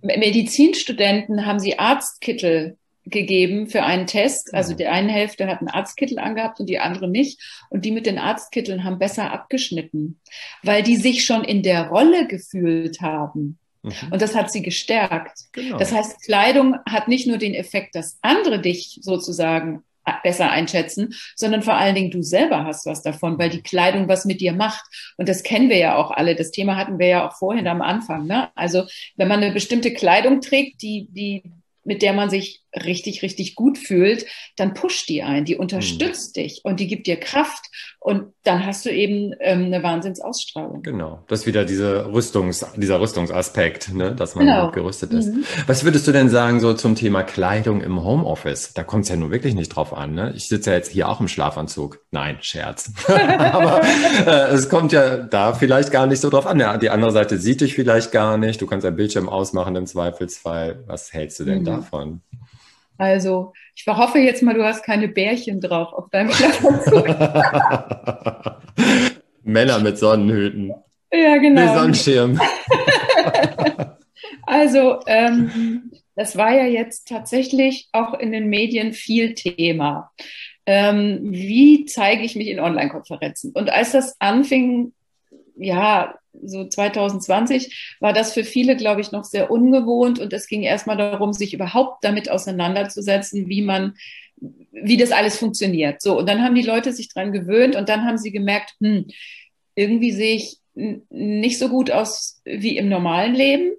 Medizinstudenten, 0.02 1.46
haben 1.46 1.58
sie 1.58 1.78
Arztkittel 1.78 2.76
gegeben 3.06 3.68
für 3.68 3.84
einen 3.84 4.06
Test. 4.06 4.52
Also 4.52 4.74
die 4.74 4.86
eine 4.86 5.12
Hälfte 5.12 5.46
hat 5.46 5.60
einen 5.60 5.68
Arztkittel 5.68 6.18
angehabt 6.18 6.60
und 6.60 6.68
die 6.68 6.78
andere 6.78 7.08
nicht. 7.08 7.40
Und 7.70 7.84
die 7.84 7.92
mit 7.92 8.06
den 8.06 8.18
Arztkitteln 8.18 8.84
haben 8.84 8.98
besser 8.98 9.32
abgeschnitten, 9.32 10.20
weil 10.62 10.82
die 10.82 10.96
sich 10.96 11.24
schon 11.24 11.44
in 11.44 11.62
der 11.62 11.88
Rolle 11.88 12.26
gefühlt 12.26 13.00
haben. 13.00 13.58
Mhm. 13.82 13.92
Und 14.10 14.22
das 14.22 14.34
hat 14.34 14.50
sie 14.50 14.62
gestärkt. 14.62 15.38
Genau. 15.52 15.78
Das 15.78 15.92
heißt, 15.92 16.24
Kleidung 16.24 16.76
hat 16.88 17.08
nicht 17.08 17.26
nur 17.26 17.38
den 17.38 17.54
Effekt, 17.54 17.94
dass 17.94 18.18
andere 18.22 18.60
dich 18.60 18.98
sozusagen 19.02 19.84
besser 20.22 20.50
einschätzen, 20.50 21.14
sondern 21.34 21.62
vor 21.62 21.74
allen 21.74 21.94
Dingen 21.94 22.10
du 22.10 22.22
selber 22.22 22.64
hast 22.64 22.86
was 22.86 23.02
davon, 23.02 23.38
weil 23.38 23.50
die 23.50 23.62
Kleidung 23.62 24.08
was 24.08 24.24
mit 24.24 24.40
dir 24.40 24.52
macht. 24.52 24.84
Und 25.16 25.28
das 25.28 25.42
kennen 25.42 25.68
wir 25.68 25.78
ja 25.78 25.96
auch 25.96 26.10
alle. 26.10 26.34
Das 26.34 26.50
Thema 26.50 26.76
hatten 26.76 26.98
wir 26.98 27.06
ja 27.06 27.28
auch 27.28 27.36
vorhin 27.36 27.66
am 27.66 27.82
Anfang. 27.82 28.26
Ne? 28.26 28.50
Also 28.54 28.84
wenn 29.16 29.28
man 29.28 29.42
eine 29.42 29.52
bestimmte 29.52 29.92
Kleidung 29.92 30.40
trägt, 30.40 30.82
die, 30.82 31.08
die, 31.10 31.42
mit 31.84 32.02
der 32.02 32.12
man 32.12 32.30
sich 32.30 32.62
richtig, 32.84 33.22
richtig 33.22 33.54
gut 33.54 33.78
fühlt, 33.78 34.26
dann 34.56 34.74
pusht 34.74 35.08
die 35.08 35.22
ein, 35.22 35.44
die 35.44 35.56
unterstützt 35.56 36.36
mhm. 36.36 36.42
dich 36.42 36.60
und 36.64 36.80
die 36.80 36.86
gibt 36.86 37.06
dir 37.06 37.16
Kraft 37.16 37.66
und 38.06 38.32
dann 38.44 38.64
hast 38.64 38.86
du 38.86 38.90
eben 38.90 39.34
ähm, 39.40 39.64
eine 39.64 39.82
Wahnsinnsausstrahlung. 39.82 40.82
Genau, 40.82 41.24
das 41.26 41.40
ist 41.40 41.46
wieder 41.46 41.64
diese 41.64 42.12
Rüstungs, 42.12 42.64
dieser 42.76 43.00
Rüstungsaspekt, 43.00 43.92
ne, 43.92 44.14
dass 44.14 44.36
man 44.36 44.46
genau. 44.46 44.70
gerüstet 44.70 45.12
ist. 45.12 45.34
Mhm. 45.34 45.44
Was 45.66 45.84
würdest 45.84 46.06
du 46.06 46.12
denn 46.12 46.28
sagen 46.28 46.60
so 46.60 46.72
zum 46.74 46.94
Thema 46.94 47.24
Kleidung 47.24 47.80
im 47.80 48.04
Homeoffice? 48.04 48.74
Da 48.74 48.84
kommt 48.84 49.02
es 49.04 49.08
ja 49.08 49.16
nun 49.16 49.32
wirklich 49.32 49.56
nicht 49.56 49.70
drauf 49.70 49.92
an. 49.92 50.14
Ne? 50.14 50.32
Ich 50.36 50.46
sitze 50.46 50.70
ja 50.70 50.76
jetzt 50.76 50.92
hier 50.92 51.08
auch 51.08 51.20
im 51.20 51.26
Schlafanzug. 51.26 52.00
Nein, 52.12 52.38
Scherz. 52.40 52.92
Aber 53.08 53.82
äh, 53.82 54.54
es 54.54 54.68
kommt 54.68 54.92
ja 54.92 55.16
da 55.16 55.54
vielleicht 55.54 55.90
gar 55.90 56.06
nicht 56.06 56.20
so 56.20 56.30
drauf 56.30 56.46
an. 56.46 56.60
Ja, 56.60 56.76
die 56.76 56.90
andere 56.90 57.10
Seite 57.10 57.38
sieht 57.38 57.60
dich 57.60 57.74
vielleicht 57.74 58.12
gar 58.12 58.38
nicht. 58.38 58.62
Du 58.62 58.68
kannst 58.68 58.84
dein 58.84 58.94
Bildschirm 58.94 59.28
ausmachen 59.28 59.74
im 59.74 59.86
Zweifelsfall. 59.86 60.84
Was 60.86 61.12
hältst 61.12 61.40
du 61.40 61.44
denn 61.44 61.60
mhm. 61.60 61.64
davon? 61.64 62.20
Also 62.98 63.52
ich 63.74 63.86
hoffe 63.86 64.18
jetzt 64.18 64.42
mal, 64.42 64.54
du 64.54 64.64
hast 64.64 64.82
keine 64.84 65.08
Bärchen 65.08 65.60
drauf 65.60 65.92
auf 65.92 66.08
deinem 66.10 66.30
Schlafanzug. 66.32 67.06
Männer 69.42 69.78
mit 69.78 69.98
Sonnenhüten. 69.98 70.72
Ja, 71.12 71.36
genau. 71.36 71.62
Wie 71.62 71.78
Sonnenschirm. 71.78 72.40
also 74.46 75.00
ähm, 75.06 75.92
das 76.16 76.36
war 76.36 76.52
ja 76.52 76.64
jetzt 76.64 77.08
tatsächlich 77.08 77.88
auch 77.92 78.14
in 78.14 78.32
den 78.32 78.48
Medien 78.48 78.92
viel 78.92 79.34
Thema. 79.34 80.10
Ähm, 80.64 81.20
wie 81.22 81.84
zeige 81.84 82.24
ich 82.24 82.34
mich 82.34 82.48
in 82.48 82.58
Online-Konferenzen? 82.58 83.52
Und 83.52 83.70
als 83.70 83.92
das 83.92 84.16
anfing, 84.18 84.92
ja, 85.56 86.14
so 86.44 86.66
2020 86.66 87.96
war 88.00 88.12
das 88.12 88.32
für 88.32 88.44
viele, 88.44 88.76
glaube 88.76 89.00
ich, 89.00 89.12
noch 89.12 89.24
sehr 89.24 89.50
ungewohnt 89.50 90.18
und 90.18 90.32
es 90.32 90.46
ging 90.46 90.62
erstmal 90.62 90.96
darum, 90.96 91.32
sich 91.32 91.54
überhaupt 91.54 92.04
damit 92.04 92.30
auseinanderzusetzen, 92.30 93.48
wie 93.48 93.62
man, 93.62 93.94
wie 94.72 94.96
das 94.96 95.12
alles 95.12 95.38
funktioniert. 95.38 96.02
So, 96.02 96.18
und 96.18 96.28
dann 96.28 96.42
haben 96.42 96.54
die 96.54 96.62
Leute 96.62 96.92
sich 96.92 97.08
dran 97.08 97.32
gewöhnt 97.32 97.76
und 97.76 97.88
dann 97.88 98.04
haben 98.04 98.18
sie 98.18 98.32
gemerkt, 98.32 98.74
hm, 98.80 99.06
irgendwie 99.74 100.12
sehe 100.12 100.36
ich 100.36 100.58
nicht 100.74 101.58
so 101.58 101.68
gut 101.68 101.90
aus 101.90 102.40
wie 102.44 102.76
im 102.76 102.88
normalen 102.88 103.34
Leben. 103.34 103.72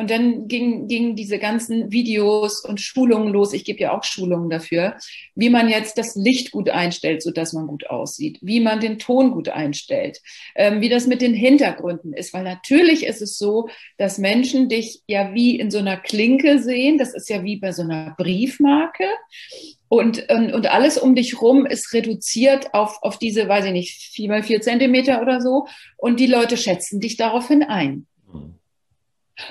Und 0.00 0.10
dann 0.10 0.48
gingen 0.48 0.88
ging 0.88 1.14
diese 1.14 1.38
ganzen 1.38 1.92
Videos 1.92 2.64
und 2.64 2.80
Schulungen 2.80 3.34
los. 3.34 3.52
Ich 3.52 3.66
gebe 3.66 3.80
ja 3.80 3.94
auch 3.94 4.02
Schulungen 4.02 4.48
dafür, 4.48 4.96
wie 5.34 5.50
man 5.50 5.68
jetzt 5.68 5.98
das 5.98 6.16
Licht 6.16 6.52
gut 6.52 6.70
einstellt, 6.70 7.22
so 7.22 7.30
dass 7.30 7.52
man 7.52 7.66
gut 7.66 7.90
aussieht, 7.90 8.38
wie 8.40 8.60
man 8.60 8.80
den 8.80 8.98
Ton 8.98 9.30
gut 9.30 9.50
einstellt, 9.50 10.22
ähm, 10.56 10.80
wie 10.80 10.88
das 10.88 11.06
mit 11.06 11.20
den 11.20 11.34
Hintergründen 11.34 12.14
ist. 12.14 12.32
Weil 12.32 12.44
natürlich 12.44 13.04
ist 13.04 13.20
es 13.20 13.36
so, 13.36 13.68
dass 13.98 14.16
Menschen 14.16 14.70
dich 14.70 15.02
ja 15.06 15.34
wie 15.34 15.60
in 15.60 15.70
so 15.70 15.76
einer 15.76 15.98
Klinke 15.98 16.62
sehen. 16.62 16.96
Das 16.96 17.12
ist 17.12 17.28
ja 17.28 17.44
wie 17.44 17.56
bei 17.56 17.72
so 17.72 17.82
einer 17.82 18.14
Briefmarke. 18.16 19.04
Und, 19.88 20.30
und, 20.30 20.54
und 20.54 20.70
alles 20.70 20.96
um 20.96 21.14
dich 21.14 21.42
rum 21.42 21.66
ist 21.66 21.92
reduziert 21.92 22.72
auf, 22.72 23.02
auf 23.02 23.18
diese, 23.18 23.46
weiß 23.46 23.66
ich 23.66 23.72
nicht, 23.72 24.00
vier 24.14 24.30
mal 24.30 24.42
vier 24.42 24.62
Zentimeter 24.62 25.20
oder 25.20 25.42
so. 25.42 25.66
Und 25.98 26.20
die 26.20 26.26
Leute 26.26 26.56
schätzen 26.56 27.00
dich 27.00 27.18
daraufhin 27.18 27.62
ein. 27.62 28.06
Mhm. 28.32 28.59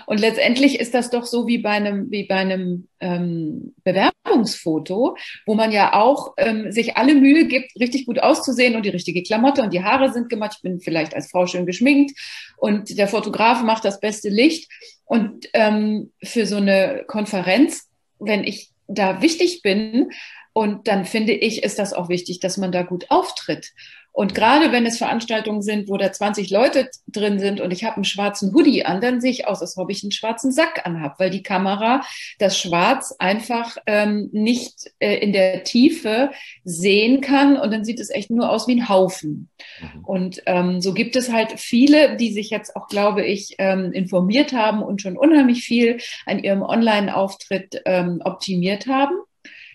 Und 0.06 0.20
letztendlich 0.20 0.80
ist 0.80 0.94
das 0.94 1.10
doch 1.10 1.26
so 1.26 1.48
wie 1.48 1.58
bei 1.58 1.72
einem, 1.72 2.12
wie 2.12 2.26
bei 2.26 2.36
einem 2.36 2.88
ähm, 3.00 3.74
Bewerbungsfoto, 3.84 5.16
wo 5.46 5.56
man 5.56 5.72
ja 5.72 5.94
auch 5.94 6.34
ähm, 6.38 6.72
sich 6.72 6.98
alle 6.98 7.16
Mühe 7.16 7.48
gibt, 7.48 7.72
richtig 7.80 8.06
gut 8.06 8.20
auszusehen 8.20 8.76
und 8.76 8.86
die 8.86 8.90
richtige 8.90 9.24
Klamotte 9.24 9.62
und 9.62 9.74
die 9.74 9.84
Haare 9.84 10.12
sind 10.12 10.30
gemacht. 10.30 10.56
Ich 10.58 10.62
bin 10.62 10.80
vielleicht 10.80 11.16
als 11.16 11.32
Frau 11.32 11.48
schön 11.48 11.66
geschminkt 11.66 12.18
und 12.58 12.98
der 12.98 13.08
Fotograf 13.08 13.64
macht 13.64 13.86
das 13.86 14.00
beste 14.00 14.30
Licht. 14.30 14.70
Und 15.06 15.48
ähm, 15.54 16.12
für 16.24 16.46
so 16.46 16.58
eine 16.58 17.04
Konferenz, 17.08 17.90
wenn 18.20 18.44
ich 18.44 18.72
da 18.88 19.22
wichtig 19.22 19.62
bin, 19.64 20.12
und 20.54 20.88
dann 20.88 21.06
finde 21.06 21.34
ich, 21.34 21.64
ist 21.64 21.80
das 21.80 21.94
auch 21.94 22.10
wichtig, 22.10 22.40
dass 22.40 22.58
man 22.58 22.72
da 22.72 22.82
gut 22.82 23.06
auftritt. 23.10 23.72
Und 24.20 24.36
gerade 24.36 24.74
wenn 24.74 24.86
es 24.86 24.98
Veranstaltungen 24.98 25.62
sind, 25.62 25.88
wo 25.88 25.96
da 25.96 26.12
20 26.12 26.50
Leute 26.50 26.90
drin 27.08 27.40
sind 27.40 27.62
und 27.62 27.72
ich 27.72 27.86
habe 27.86 27.96
einen 27.96 28.04
schwarzen 28.04 28.54
Hoodie 28.54 28.84
an, 28.84 29.00
dann 29.00 29.22
sehe 29.22 29.32
ich 29.32 29.48
aus, 29.48 29.62
als 29.62 29.78
ob 29.78 29.90
ich 29.90 30.04
einen 30.04 30.12
schwarzen 30.12 30.52
Sack 30.52 30.86
anhab, 30.86 31.22
weil 31.22 31.30
die 31.30 31.42
Kamera 31.42 32.02
das 32.38 32.60
Schwarz 32.60 33.16
einfach 33.18 33.78
ähm, 33.86 34.28
nicht 34.34 34.92
äh, 35.00 35.20
in 35.20 35.32
der 35.32 35.64
Tiefe 35.64 36.32
sehen 36.66 37.22
kann 37.22 37.56
und 37.56 37.72
dann 37.72 37.86
sieht 37.86 38.02
es 38.02 38.10
echt 38.10 38.30
nur 38.30 38.50
aus 38.50 38.68
wie 38.68 38.76
ein 38.76 38.90
Haufen. 38.90 39.48
Mhm. 39.80 40.04
Und 40.04 40.42
ähm, 40.48 40.82
so 40.82 40.94
gibt 40.94 41.16
es 41.16 41.32
halt 41.32 41.58
viele, 41.58 42.18
die 42.18 42.34
sich 42.34 42.50
jetzt 42.50 42.76
auch, 42.76 42.90
glaube 42.90 43.24
ich, 43.24 43.56
ähm, 43.58 43.94
informiert 43.94 44.52
haben 44.52 44.84
und 44.84 45.02
schon 45.02 45.16
unheimlich 45.16 45.64
viel 45.64 45.98
an 46.26 46.40
ihrem 46.40 46.62
Online-Auftritt 46.62 47.84
ähm, 47.86 48.20
optimiert 48.26 48.86
haben. 48.86 49.14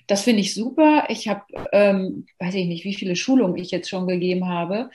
Das 0.06 0.22
finde 0.22 0.40
ich 0.40 0.54
super. 0.54 1.06
Ich 1.08 1.28
habe, 1.28 1.42
ähm, 1.72 2.26
weiß 2.38 2.54
ich 2.54 2.66
nicht, 2.66 2.84
wie 2.84 2.94
viele 2.94 3.16
Schulungen 3.16 3.56
ich 3.56 3.70
jetzt 3.70 3.88
schon 3.88 4.06
gegeben 4.06 4.48
habe. 4.48 4.90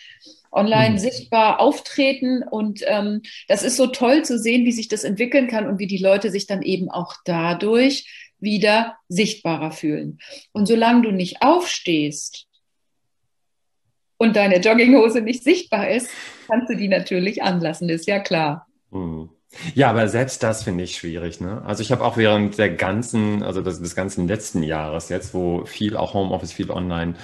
Online 0.51 0.91
mhm. 0.91 0.97
sichtbar 0.97 1.59
auftreten 1.59 2.43
und 2.43 2.81
ähm, 2.85 3.21
das 3.47 3.63
ist 3.63 3.77
so 3.77 3.87
toll 3.87 4.23
zu 4.23 4.39
sehen, 4.39 4.65
wie 4.65 4.71
sich 4.71 4.87
das 4.87 5.03
entwickeln 5.03 5.47
kann 5.47 5.67
und 5.67 5.79
wie 5.79 5.87
die 5.87 5.97
Leute 5.97 6.31
sich 6.31 6.47
dann 6.47 6.61
eben 6.61 6.89
auch 6.89 7.15
dadurch 7.25 8.29
wieder 8.39 8.97
sichtbarer 9.07 9.71
fühlen. 9.71 10.19
Und 10.51 10.67
solange 10.67 11.03
du 11.03 11.11
nicht 11.11 11.41
aufstehst 11.41 12.47
und 14.17 14.35
deine 14.35 14.59
Jogginghose 14.59 15.21
nicht 15.21 15.43
sichtbar 15.43 15.89
ist, 15.89 16.09
kannst 16.47 16.69
du 16.69 16.75
die 16.75 16.87
natürlich 16.87 17.43
anlassen, 17.43 17.89
ist 17.89 18.07
ja 18.07 18.19
klar. 18.19 18.67
Mhm. 18.91 19.29
Ja, 19.73 19.89
aber 19.89 20.07
selbst 20.07 20.43
das 20.43 20.63
finde 20.63 20.83
ich 20.83 20.95
schwierig. 20.95 21.41
Ne? 21.41 21.61
Also 21.65 21.81
ich 21.81 21.91
habe 21.91 22.03
auch 22.03 22.17
während 22.17 22.57
der 22.57 22.69
ganzen, 22.69 23.41
also 23.43 23.61
des, 23.61 23.81
des 23.81 23.95
ganzen 23.95 24.27
letzten 24.27 24.61
Jahres 24.61 25.09
jetzt, 25.09 25.33
wo 25.33 25.65
viel 25.65 25.97
auch 25.97 26.13
Homeoffice, 26.13 26.53
viel 26.53 26.69
online 26.69 27.15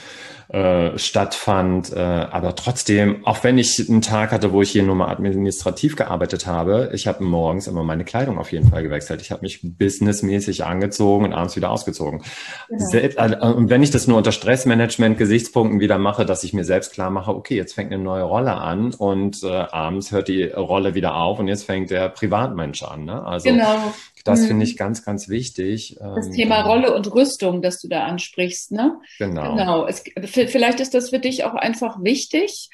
äh, 0.50 0.98
stattfand. 0.98 1.92
Äh, 1.94 2.00
aber 2.00 2.56
trotzdem, 2.56 3.26
auch 3.26 3.44
wenn 3.44 3.58
ich 3.58 3.90
einen 3.90 4.02
Tag 4.02 4.32
hatte, 4.32 4.52
wo 4.52 4.62
ich 4.62 4.72
hier 4.72 4.84
nur 4.84 4.96
mal 4.96 5.10
administrativ 5.10 5.96
gearbeitet 5.96 6.46
habe, 6.46 6.92
ich 6.94 7.08
habe 7.08 7.24
morgens 7.24 7.68
immer 7.68 7.84
meine 7.84 8.06
Kleidung 8.06 8.38
auf 8.38 8.52
jeden 8.52 8.70
Fall 8.70 8.84
gewechselt. 8.84 9.22
Ich 9.22 9.32
habe 9.32 9.42
mich 9.42 9.62
businessmäßig 9.64 10.66
angezogen 10.66 11.26
und 11.26 11.34
abends 11.34 11.56
wieder 11.56 11.72
ausgezogen. 11.72 12.22
Genau. 12.70 12.86
Selbst, 12.86 13.18
äh, 13.18 13.38
und 13.42 13.70
wenn 13.70 13.84
ich 13.84 13.92
das 13.92 14.08
nur 14.08 14.18
unter 14.18 14.32
Stressmanagement-Gesichtspunkten 14.32 15.80
wieder 15.80 15.98
mache, 15.98 16.26
dass 16.26 16.44
ich 16.44 16.54
mir 16.54 16.64
selbst 16.64 16.94
klar 16.94 17.10
mache, 17.10 17.36
okay, 17.36 17.56
jetzt 17.56 17.74
fängt 17.74 17.92
eine 17.92 18.04
neue 18.04 18.24
Rolle 18.24 18.56
an 18.56 18.94
und 18.94 19.44
äh, 19.44 19.48
abends 19.48 20.12
hört 20.12 20.28
die 20.28 20.44
Rolle 20.44 20.96
wieder 20.96 21.16
auf 21.16 21.40
und 21.40 21.48
jetzt 21.48 21.64
fängt 21.64 21.90
der 21.90 22.10
Privatmensch 22.10 22.84
an. 22.84 23.06
Ne? 23.06 23.26
Also 23.26 23.50
genau. 23.50 23.94
Das 24.26 24.42
mhm. 24.42 24.48
finde 24.48 24.66
ich 24.66 24.76
ganz, 24.76 25.06
ganz 25.06 25.30
wichtig. 25.30 25.98
Das 26.00 26.28
ähm, 26.28 26.34
Thema 26.34 26.62
Rolle 26.62 26.94
und 26.94 27.14
Rüstung, 27.14 27.62
das 27.62 27.80
du 27.80 27.88
da 27.88 28.06
ansprichst, 28.06 28.72
ne? 28.72 29.00
Genau. 29.20 29.56
Genau. 29.56 29.88
Es, 29.88 30.04
vielleicht 30.26 30.80
ist 30.80 30.96
das 30.96 31.12
für 31.12 31.20
dich 31.20 31.46
auch 31.46 31.54
einfach 31.54 32.04
wichtig. 32.04 32.70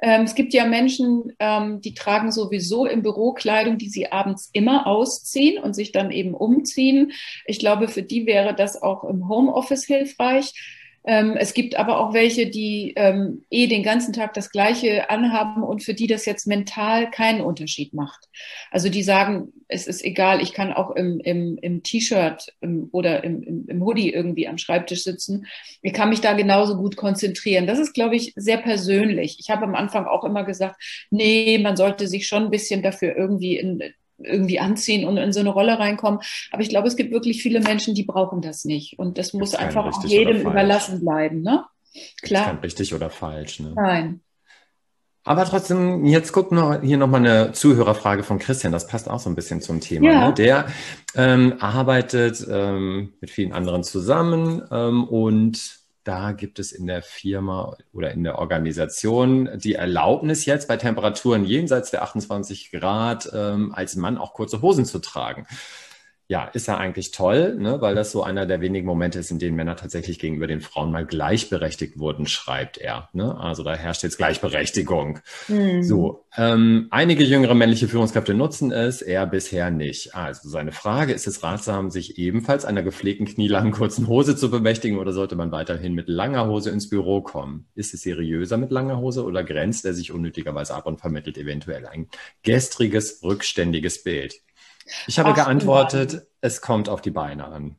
Ähm, 0.00 0.22
es 0.22 0.34
gibt 0.34 0.54
ja 0.54 0.66
Menschen, 0.66 1.32
ähm, 1.38 1.80
die 1.82 1.94
tragen 1.94 2.32
sowieso 2.32 2.86
im 2.86 3.02
Büro 3.02 3.32
Kleidung, 3.32 3.76
die 3.76 3.90
sie 3.90 4.10
abends 4.10 4.48
immer 4.52 4.86
ausziehen 4.86 5.62
und 5.62 5.74
sich 5.74 5.92
dann 5.92 6.10
eben 6.10 6.34
umziehen. 6.34 7.12
Ich 7.44 7.58
glaube, 7.58 7.88
für 7.88 8.02
die 8.02 8.26
wäre 8.26 8.54
das 8.54 8.80
auch 8.82 9.04
im 9.04 9.28
Homeoffice 9.28 9.84
hilfreich. 9.84 10.52
Ähm, 11.06 11.36
es 11.38 11.54
gibt 11.54 11.76
aber 11.76 12.00
auch 12.00 12.12
welche, 12.12 12.48
die 12.48 12.92
ähm, 12.96 13.44
eh 13.48 13.68
den 13.68 13.84
ganzen 13.84 14.12
Tag 14.12 14.34
das 14.34 14.50
Gleiche 14.50 15.08
anhaben 15.08 15.62
und 15.62 15.84
für 15.84 15.94
die 15.94 16.08
das 16.08 16.26
jetzt 16.26 16.48
mental 16.48 17.10
keinen 17.10 17.40
Unterschied 17.40 17.94
macht. 17.94 18.28
Also 18.72 18.88
die 18.88 19.04
sagen, 19.04 19.52
es 19.68 19.86
ist 19.86 20.04
egal, 20.04 20.42
ich 20.42 20.52
kann 20.52 20.72
auch 20.72 20.90
im, 20.96 21.20
im, 21.20 21.58
im 21.62 21.84
T-Shirt 21.84 22.52
oder 22.90 23.22
im, 23.22 23.42
im, 23.42 23.68
im 23.68 23.84
Hoodie 23.84 24.12
irgendwie 24.12 24.48
am 24.48 24.58
Schreibtisch 24.58 25.04
sitzen. 25.04 25.46
Ich 25.80 25.92
kann 25.92 26.08
mich 26.08 26.20
da 26.20 26.32
genauso 26.32 26.76
gut 26.76 26.96
konzentrieren. 26.96 27.68
Das 27.68 27.78
ist, 27.78 27.94
glaube 27.94 28.16
ich, 28.16 28.32
sehr 28.34 28.58
persönlich. 28.58 29.36
Ich 29.38 29.48
habe 29.48 29.64
am 29.64 29.76
Anfang 29.76 30.06
auch 30.06 30.24
immer 30.24 30.42
gesagt, 30.42 30.82
nee, 31.10 31.58
man 31.58 31.76
sollte 31.76 32.08
sich 32.08 32.26
schon 32.26 32.44
ein 32.44 32.50
bisschen 32.50 32.82
dafür 32.82 33.16
irgendwie 33.16 33.56
in, 33.56 33.80
irgendwie 34.18 34.58
anziehen 34.58 35.06
und 35.06 35.16
in 35.16 35.32
so 35.32 35.40
eine 35.40 35.50
Rolle 35.50 35.78
reinkommen. 35.78 36.20
Aber 36.50 36.62
ich 36.62 36.68
glaube, 36.68 36.88
es 36.88 36.96
gibt 36.96 37.12
wirklich 37.12 37.42
viele 37.42 37.60
Menschen, 37.60 37.94
die 37.94 38.04
brauchen 38.04 38.40
das 38.40 38.64
nicht. 38.64 38.98
Und 38.98 39.18
das 39.18 39.32
muss 39.32 39.54
einfach 39.54 40.04
jedem 40.04 40.40
überlassen 40.40 41.00
bleiben. 41.00 41.42
Ne? 41.42 41.64
Klar. 42.22 42.42
Ist 42.42 42.48
kein 42.48 42.58
richtig 42.58 42.94
oder 42.94 43.10
falsch. 43.10 43.60
Ne? 43.60 43.72
Nein. 43.74 44.20
Aber 45.24 45.44
trotzdem, 45.44 46.04
jetzt 46.04 46.32
guckt 46.32 46.52
noch 46.52 46.80
hier 46.82 46.98
nochmal 46.98 47.26
eine 47.26 47.52
Zuhörerfrage 47.52 48.22
von 48.22 48.38
Christian, 48.38 48.72
das 48.72 48.86
passt 48.86 49.10
auch 49.10 49.18
so 49.18 49.28
ein 49.28 49.34
bisschen 49.34 49.60
zum 49.60 49.80
Thema. 49.80 50.08
Ja. 50.08 50.28
Ne? 50.28 50.34
Der 50.34 50.66
ähm, 51.16 51.54
arbeitet 51.58 52.46
ähm, 52.48 53.14
mit 53.20 53.30
vielen 53.30 53.52
anderen 53.52 53.82
zusammen 53.82 54.62
ähm, 54.70 55.02
und 55.02 55.80
da 56.06 56.30
gibt 56.30 56.60
es 56.60 56.70
in 56.70 56.86
der 56.86 57.02
Firma 57.02 57.76
oder 57.92 58.12
in 58.12 58.22
der 58.22 58.38
Organisation 58.38 59.50
die 59.56 59.74
Erlaubnis 59.74 60.46
jetzt 60.46 60.68
bei 60.68 60.76
Temperaturen 60.76 61.44
jenseits 61.44 61.90
der 61.90 62.02
28 62.02 62.70
Grad 62.70 63.28
ähm, 63.34 63.74
als 63.74 63.96
Mann 63.96 64.16
auch 64.16 64.32
kurze 64.32 64.62
Hosen 64.62 64.84
zu 64.84 65.00
tragen. 65.00 65.46
Ja, 66.28 66.46
ist 66.46 66.66
ja 66.66 66.76
eigentlich 66.76 67.12
toll, 67.12 67.54
ne, 67.54 67.80
weil 67.80 67.94
das 67.94 68.10
so 68.10 68.24
einer 68.24 68.46
der 68.46 68.60
wenigen 68.60 68.84
Momente 68.84 69.20
ist, 69.20 69.30
in 69.30 69.38
denen 69.38 69.54
Männer 69.54 69.76
tatsächlich 69.76 70.18
gegenüber 70.18 70.48
den 70.48 70.60
Frauen 70.60 70.90
mal 70.90 71.06
gleichberechtigt 71.06 72.00
wurden, 72.00 72.26
schreibt 72.26 72.78
er. 72.78 73.08
Ne? 73.12 73.38
Also 73.38 73.62
da 73.62 73.76
herrscht 73.76 74.02
jetzt 74.02 74.16
Gleichberechtigung. 74.16 75.20
Mhm. 75.46 75.84
So, 75.84 76.24
ähm, 76.36 76.88
einige 76.90 77.22
jüngere 77.22 77.54
männliche 77.54 77.86
Führungskräfte 77.86 78.34
nutzen 78.34 78.72
es, 78.72 79.02
er 79.02 79.24
bisher 79.24 79.70
nicht. 79.70 80.16
Also 80.16 80.48
seine 80.48 80.72
Frage, 80.72 81.12
ist 81.12 81.28
es 81.28 81.44
ratsam, 81.44 81.92
sich 81.92 82.18
ebenfalls 82.18 82.64
einer 82.64 82.82
gepflegten 82.82 83.26
knielangen 83.26 83.70
kurzen 83.70 84.08
Hose 84.08 84.34
zu 84.34 84.50
bemächtigen 84.50 84.98
oder 84.98 85.12
sollte 85.12 85.36
man 85.36 85.52
weiterhin 85.52 85.94
mit 85.94 86.08
langer 86.08 86.48
Hose 86.48 86.70
ins 86.70 86.88
Büro 86.88 87.20
kommen? 87.20 87.68
Ist 87.76 87.94
es 87.94 88.02
seriöser 88.02 88.56
mit 88.56 88.72
langer 88.72 88.98
Hose 88.98 89.24
oder 89.24 89.44
grenzt 89.44 89.84
er 89.84 89.94
sich 89.94 90.10
unnötigerweise 90.10 90.74
ab 90.74 90.86
und 90.86 91.00
vermittelt 91.00 91.38
eventuell 91.38 91.86
ein 91.86 92.08
gestriges, 92.42 93.22
rückständiges 93.22 94.02
Bild? 94.02 94.40
Ich 95.06 95.18
habe 95.18 95.30
Ach, 95.30 95.34
geantwortet, 95.34 96.26
es 96.40 96.60
kommt 96.60 96.88
auf 96.88 97.00
die 97.00 97.10
Beine 97.10 97.46
an. 97.46 97.76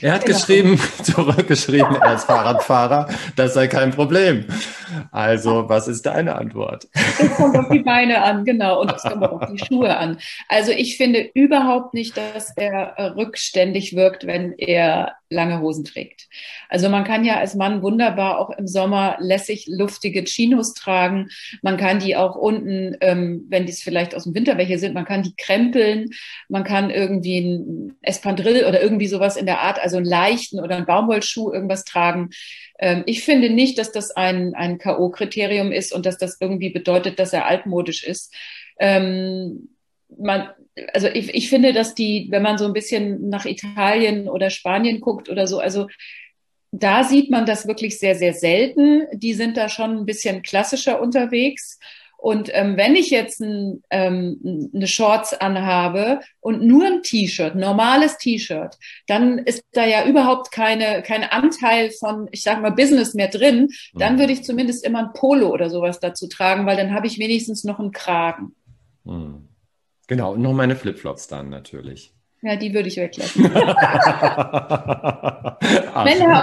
Er 0.00 0.12
hat 0.12 0.24
genau. 0.24 0.38
geschrieben, 0.38 0.80
zurückgeschrieben, 1.02 1.96
er 1.96 2.14
ist 2.14 2.24
Fahrradfahrer, 2.24 3.08
das 3.36 3.54
sei 3.54 3.66
kein 3.68 3.90
Problem. 3.90 4.44
Also, 5.10 5.68
was 5.68 5.88
ist 5.88 6.06
deine 6.06 6.36
Antwort? 6.36 6.86
Es 6.92 7.34
kommt 7.36 7.56
auf 7.56 7.68
die 7.70 7.80
Beine 7.80 8.22
an, 8.22 8.44
genau, 8.44 8.80
und 8.82 8.92
es 8.92 9.02
kommt 9.02 9.22
auch 9.24 9.40
auf 9.40 9.50
die 9.50 9.58
Schuhe 9.64 9.96
an. 9.96 10.18
Also, 10.48 10.72
ich 10.72 10.96
finde 10.96 11.28
überhaupt 11.34 11.94
nicht, 11.94 12.16
dass 12.16 12.56
er 12.56 13.14
rückständig 13.16 13.96
wirkt, 13.96 14.26
wenn 14.26 14.52
er 14.58 15.16
lange 15.28 15.60
Hosen 15.60 15.84
trägt. 15.84 16.28
Also 16.68 16.88
man 16.88 17.04
kann 17.04 17.24
ja 17.24 17.38
als 17.38 17.54
Mann 17.54 17.82
wunderbar 17.82 18.38
auch 18.38 18.50
im 18.50 18.66
Sommer 18.66 19.16
lässig 19.18 19.66
luftige 19.68 20.24
Chinos 20.24 20.74
tragen. 20.74 21.28
Man 21.62 21.76
kann 21.76 21.98
die 21.98 22.16
auch 22.16 22.36
unten, 22.36 22.96
ähm, 23.00 23.44
wenn 23.48 23.66
die 23.66 23.72
es 23.72 23.82
vielleicht 23.82 24.14
aus 24.14 24.24
dem 24.24 24.34
Winter 24.34 24.56
welche 24.56 24.78
sind, 24.78 24.94
man 24.94 25.04
kann 25.04 25.22
die 25.22 25.34
krempeln. 25.36 26.10
Man 26.48 26.64
kann 26.64 26.90
irgendwie 26.90 27.40
ein 27.40 27.96
Espandrill 28.02 28.64
oder 28.66 28.80
irgendwie 28.80 29.08
sowas 29.08 29.36
in 29.36 29.46
der 29.46 29.60
Art, 29.60 29.75
also 29.80 29.96
einen 29.96 30.06
leichten 30.06 30.60
oder 30.60 30.76
einen 30.76 30.86
Baumwollschuh 30.86 31.52
irgendwas 31.52 31.84
tragen. 31.84 32.30
Ähm, 32.78 33.02
ich 33.06 33.24
finde 33.24 33.50
nicht, 33.50 33.78
dass 33.78 33.92
das 33.92 34.10
ein, 34.10 34.54
ein 34.54 34.78
K.O.-Kriterium 34.78 35.70
ist 35.70 35.92
und 35.92 36.06
dass 36.06 36.18
das 36.18 36.38
irgendwie 36.40 36.70
bedeutet, 36.70 37.18
dass 37.18 37.32
er 37.32 37.46
altmodisch 37.46 38.04
ist. 38.04 38.34
Ähm, 38.78 39.68
man, 40.18 40.50
also 40.92 41.08
ich, 41.08 41.34
ich 41.34 41.48
finde, 41.48 41.72
dass 41.72 41.94
die, 41.94 42.28
wenn 42.30 42.42
man 42.42 42.58
so 42.58 42.64
ein 42.64 42.72
bisschen 42.72 43.28
nach 43.28 43.44
Italien 43.44 44.28
oder 44.28 44.50
Spanien 44.50 45.00
guckt 45.00 45.28
oder 45.28 45.46
so, 45.46 45.58
also 45.58 45.88
da 46.72 47.04
sieht 47.04 47.30
man 47.30 47.46
das 47.46 47.66
wirklich 47.66 47.98
sehr, 47.98 48.14
sehr 48.14 48.34
selten. 48.34 49.06
Die 49.12 49.34
sind 49.34 49.56
da 49.56 49.68
schon 49.68 49.98
ein 49.98 50.06
bisschen 50.06 50.42
klassischer 50.42 51.00
unterwegs. 51.00 51.78
Und 52.26 52.50
ähm, 52.54 52.76
wenn 52.76 52.96
ich 52.96 53.10
jetzt 53.10 53.40
ein, 53.40 53.84
ähm, 53.88 54.70
eine 54.74 54.88
Shorts 54.88 55.32
anhabe 55.32 56.18
und 56.40 56.60
nur 56.60 56.84
ein 56.84 57.04
T-Shirt, 57.04 57.54
normales 57.54 58.18
T-Shirt, 58.18 58.76
dann 59.06 59.38
ist 59.38 59.62
da 59.70 59.86
ja 59.86 60.04
überhaupt 60.06 60.50
keine, 60.50 61.02
kein 61.02 61.22
Anteil 61.22 61.92
von, 61.92 62.26
ich 62.32 62.42
sage 62.42 62.62
mal, 62.62 62.72
Business 62.72 63.14
mehr 63.14 63.28
drin. 63.28 63.68
Dann 63.94 64.14
mhm. 64.14 64.18
würde 64.18 64.32
ich 64.32 64.42
zumindest 64.42 64.84
immer 64.84 65.04
ein 65.04 65.12
Polo 65.12 65.50
oder 65.50 65.70
sowas 65.70 66.00
dazu 66.00 66.26
tragen, 66.26 66.66
weil 66.66 66.76
dann 66.76 66.92
habe 66.92 67.06
ich 67.06 67.20
wenigstens 67.20 67.62
noch 67.62 67.78
einen 67.78 67.92
Kragen. 67.92 68.56
Mhm. 69.04 69.46
Genau, 70.08 70.32
und 70.32 70.42
noch 70.42 70.52
meine 70.52 70.74
Flipflops 70.74 71.28
dann 71.28 71.48
natürlich. 71.48 72.12
Ja, 72.42 72.56
die 72.56 72.74
würde 72.74 72.88
ich 72.88 72.96
weglassen. 72.96 73.42
Männer 73.52 73.58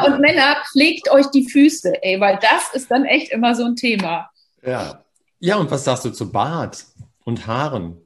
und 0.08 0.22
Männer, 0.22 0.56
pflegt 0.72 1.12
euch 1.12 1.26
die 1.32 1.50
Füße, 1.50 2.02
ey, 2.02 2.22
weil 2.22 2.40
das 2.42 2.74
ist 2.74 2.90
dann 2.90 3.04
echt 3.04 3.34
immer 3.34 3.54
so 3.54 3.66
ein 3.66 3.76
Thema. 3.76 4.30
Ja. 4.66 5.03
Ja, 5.46 5.58
und 5.58 5.70
was 5.72 5.84
sagst 5.84 6.06
du 6.06 6.10
zu 6.10 6.32
Bart 6.32 6.86
und 7.26 7.48
Haaren 7.48 7.98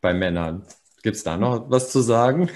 bei 0.00 0.12
Männern? 0.12 0.64
Gibt 1.04 1.14
es 1.14 1.22
da 1.22 1.36
noch 1.36 1.70
was 1.70 1.92
zu 1.92 2.00
sagen? 2.00 2.50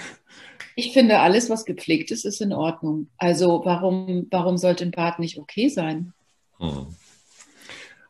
Ich 0.75 0.91
finde, 0.91 1.19
alles, 1.19 1.49
was 1.49 1.63
gepflegt 1.63 2.11
ist, 2.11 2.25
ist 2.25 2.41
in 2.41 2.51
Ordnung. 2.51 3.07
Also 3.17 3.61
warum, 3.63 4.27
warum 4.31 4.57
sollte 4.57 4.83
ein 4.83 4.91
Bart 4.91 5.19
nicht 5.19 5.39
okay 5.39 5.69
sein? 5.69 6.11
Hm. 6.57 6.87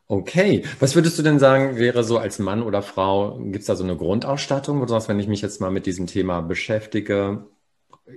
Okay, 0.08 0.64
was 0.80 0.96
würdest 0.96 1.16
du 1.16 1.22
denn 1.22 1.38
sagen, 1.38 1.76
wäre 1.76 2.02
so 2.02 2.18
als 2.18 2.40
Mann 2.40 2.64
oder 2.64 2.82
Frau, 2.82 3.38
gibt 3.38 3.60
es 3.60 3.66
da 3.66 3.76
so 3.76 3.84
eine 3.84 3.96
Grundausstattung? 3.96 4.80
Oder 4.80 4.88
sagst, 4.88 5.08
wenn 5.08 5.20
ich 5.20 5.28
mich 5.28 5.42
jetzt 5.42 5.60
mal 5.60 5.70
mit 5.70 5.86
diesem 5.86 6.08
Thema 6.08 6.40
beschäftige, 6.40 7.46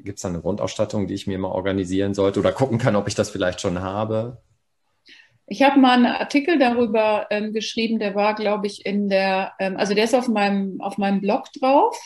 gibt 0.01 0.17
es 0.17 0.23
da 0.23 0.29
eine 0.29 0.41
Grundausstattung, 0.41 1.05
die 1.05 1.13
ich 1.13 1.27
mir 1.27 1.37
mal 1.37 1.49
organisieren 1.49 2.15
sollte 2.15 2.39
oder 2.39 2.53
gucken 2.53 2.79
kann, 2.79 2.95
ob 2.95 3.07
ich 3.07 3.13
das 3.13 3.29
vielleicht 3.29 3.61
schon 3.61 3.81
habe? 3.81 4.41
Ich 5.51 5.63
habe 5.63 5.79
mal 5.79 5.93
einen 5.93 6.05
Artikel 6.05 6.59
darüber 6.59 7.27
ähm, 7.31 7.53
geschrieben, 7.53 7.97
der 7.99 8.13
war, 8.13 8.35
glaube 8.35 8.67
ich, 8.67 8.85
in 8.85 9.09
der, 9.09 9.53
ähm, 9.59 9.77
also 9.77 9.95
der 9.95 10.03
ist 10.03 10.13
auf 10.13 10.27
meinem, 10.27 10.79
auf 10.79 10.97
meinem 10.97 11.21
Blog 11.21 11.51
drauf. 11.59 11.99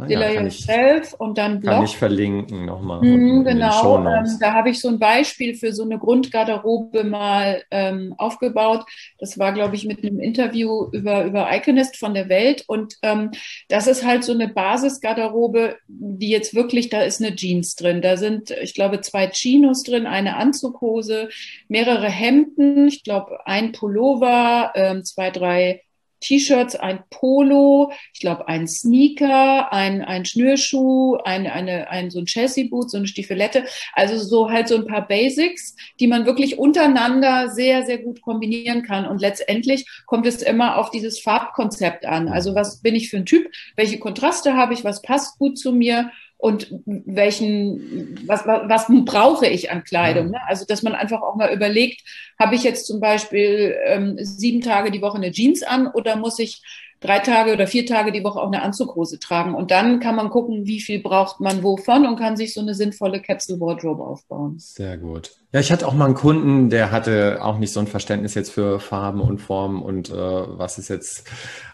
Ah, 0.00 0.06
ja, 0.06 0.30
Yourself 0.30 1.12
und 1.14 1.38
dann 1.38 1.58
Blog. 1.58 1.74
Kann 1.74 1.84
ich 1.84 1.96
verlinken 1.96 2.64
nochmal. 2.66 3.00
Mm, 3.00 3.42
genau, 3.44 3.98
ähm, 3.98 4.26
da 4.38 4.52
habe 4.52 4.70
ich 4.70 4.80
so 4.80 4.86
ein 4.86 5.00
Beispiel 5.00 5.56
für 5.56 5.72
so 5.72 5.82
eine 5.82 5.98
Grundgarderobe 5.98 7.02
mal 7.02 7.64
ähm, 7.72 8.14
aufgebaut. 8.16 8.84
Das 9.18 9.40
war, 9.40 9.52
glaube 9.52 9.74
ich, 9.74 9.86
mit 9.86 10.04
einem 10.04 10.20
Interview 10.20 10.86
über, 10.92 11.24
über 11.24 11.48
Iconist 11.52 11.96
von 11.96 12.14
der 12.14 12.28
Welt. 12.28 12.62
Und 12.68 12.94
ähm, 13.02 13.32
das 13.68 13.88
ist 13.88 14.06
halt 14.06 14.22
so 14.22 14.32
eine 14.32 14.46
Basisgarderobe, 14.46 15.78
die 15.88 16.30
jetzt 16.30 16.54
wirklich, 16.54 16.90
da 16.90 17.02
ist 17.02 17.20
eine 17.20 17.34
Jeans 17.34 17.74
drin. 17.74 18.00
Da 18.00 18.16
sind, 18.16 18.52
ich 18.52 18.74
glaube, 18.74 19.00
zwei 19.00 19.26
Chinos 19.26 19.82
drin, 19.82 20.06
eine 20.06 20.36
Anzughose, 20.36 21.28
mehrere 21.66 22.08
Hemden, 22.08 22.86
ich 22.86 23.02
glaube, 23.02 23.44
ein 23.46 23.72
Pullover, 23.72 24.70
ähm, 24.76 25.04
zwei, 25.04 25.32
drei 25.32 25.82
T-Shirts, 26.20 26.76
ein 26.76 27.00
Polo, 27.10 27.92
ich 28.12 28.20
glaube 28.20 28.48
ein 28.48 28.66
Sneaker, 28.66 29.72
ein, 29.72 30.02
ein 30.02 30.24
Schnürschuh, 30.24 31.16
ein, 31.24 31.46
eine, 31.46 31.90
ein, 31.90 32.10
so 32.10 32.18
ein 32.18 32.26
Chelsea-Boot, 32.26 32.90
so 32.90 32.98
eine 32.98 33.06
Stiefelette. 33.06 33.64
Also 33.94 34.18
so 34.18 34.50
halt 34.50 34.68
so 34.68 34.76
ein 34.76 34.86
paar 34.86 35.06
Basics, 35.06 35.76
die 36.00 36.06
man 36.06 36.26
wirklich 36.26 36.58
untereinander 36.58 37.50
sehr, 37.50 37.84
sehr 37.84 37.98
gut 37.98 38.20
kombinieren 38.22 38.82
kann. 38.82 39.06
Und 39.06 39.20
letztendlich 39.20 39.86
kommt 40.06 40.26
es 40.26 40.42
immer 40.42 40.76
auf 40.78 40.90
dieses 40.90 41.20
Farbkonzept 41.20 42.06
an. 42.06 42.28
Also 42.28 42.54
was 42.54 42.80
bin 42.80 42.94
ich 42.94 43.10
für 43.10 43.18
ein 43.18 43.26
Typ? 43.26 43.50
Welche 43.76 43.98
Kontraste 43.98 44.54
habe 44.54 44.74
ich? 44.74 44.84
Was 44.84 45.02
passt 45.02 45.38
gut 45.38 45.58
zu 45.58 45.72
mir? 45.72 46.10
Und 46.38 46.72
welchen, 46.86 48.16
was, 48.26 48.46
was, 48.46 48.62
was 48.68 48.86
brauche 49.04 49.46
ich 49.46 49.72
an 49.72 49.82
Kleidung? 49.82 50.30
Ne? 50.30 50.38
Also, 50.46 50.64
dass 50.64 50.84
man 50.84 50.94
einfach 50.94 51.20
auch 51.20 51.34
mal 51.34 51.52
überlegt, 51.52 52.02
habe 52.38 52.54
ich 52.54 52.62
jetzt 52.62 52.86
zum 52.86 53.00
Beispiel 53.00 53.76
ähm, 53.84 54.16
sieben 54.20 54.60
Tage 54.60 54.92
die 54.92 55.02
Woche 55.02 55.16
eine 55.16 55.32
Jeans 55.32 55.64
an 55.64 55.88
oder 55.88 56.14
muss 56.16 56.38
ich 56.38 56.62
drei 57.00 57.18
Tage 57.18 57.52
oder 57.52 57.66
vier 57.66 57.86
Tage 57.86 58.12
die 58.12 58.24
Woche 58.24 58.40
auch 58.40 58.46
eine 58.46 58.62
Anzughose 58.62 59.18
tragen? 59.18 59.54
Und 59.54 59.72
dann 59.72 59.98
kann 59.98 60.14
man 60.14 60.30
gucken, 60.30 60.66
wie 60.66 60.80
viel 60.80 61.00
braucht 61.00 61.40
man 61.40 61.62
wovon 61.62 62.06
und 62.06 62.16
kann 62.16 62.36
sich 62.36 62.54
so 62.54 62.60
eine 62.60 62.74
sinnvolle 62.74 63.20
Capsule 63.20 63.60
Wardrobe 63.60 64.04
aufbauen. 64.04 64.56
Sehr 64.58 64.96
gut. 64.96 65.32
Ja, 65.52 65.60
ich 65.60 65.72
hatte 65.72 65.88
auch 65.88 65.94
mal 65.94 66.06
einen 66.06 66.14
Kunden, 66.14 66.70
der 66.70 66.90
hatte 66.90 67.38
auch 67.42 67.58
nicht 67.58 67.72
so 67.72 67.80
ein 67.80 67.86
Verständnis 67.86 68.34
jetzt 68.34 68.50
für 68.50 68.80
Farben 68.80 69.20
und 69.20 69.38
Formen 69.38 69.82
und 69.82 70.10
äh, 70.10 70.14
was 70.14 70.78
ist 70.78 70.88
jetzt 70.88 71.28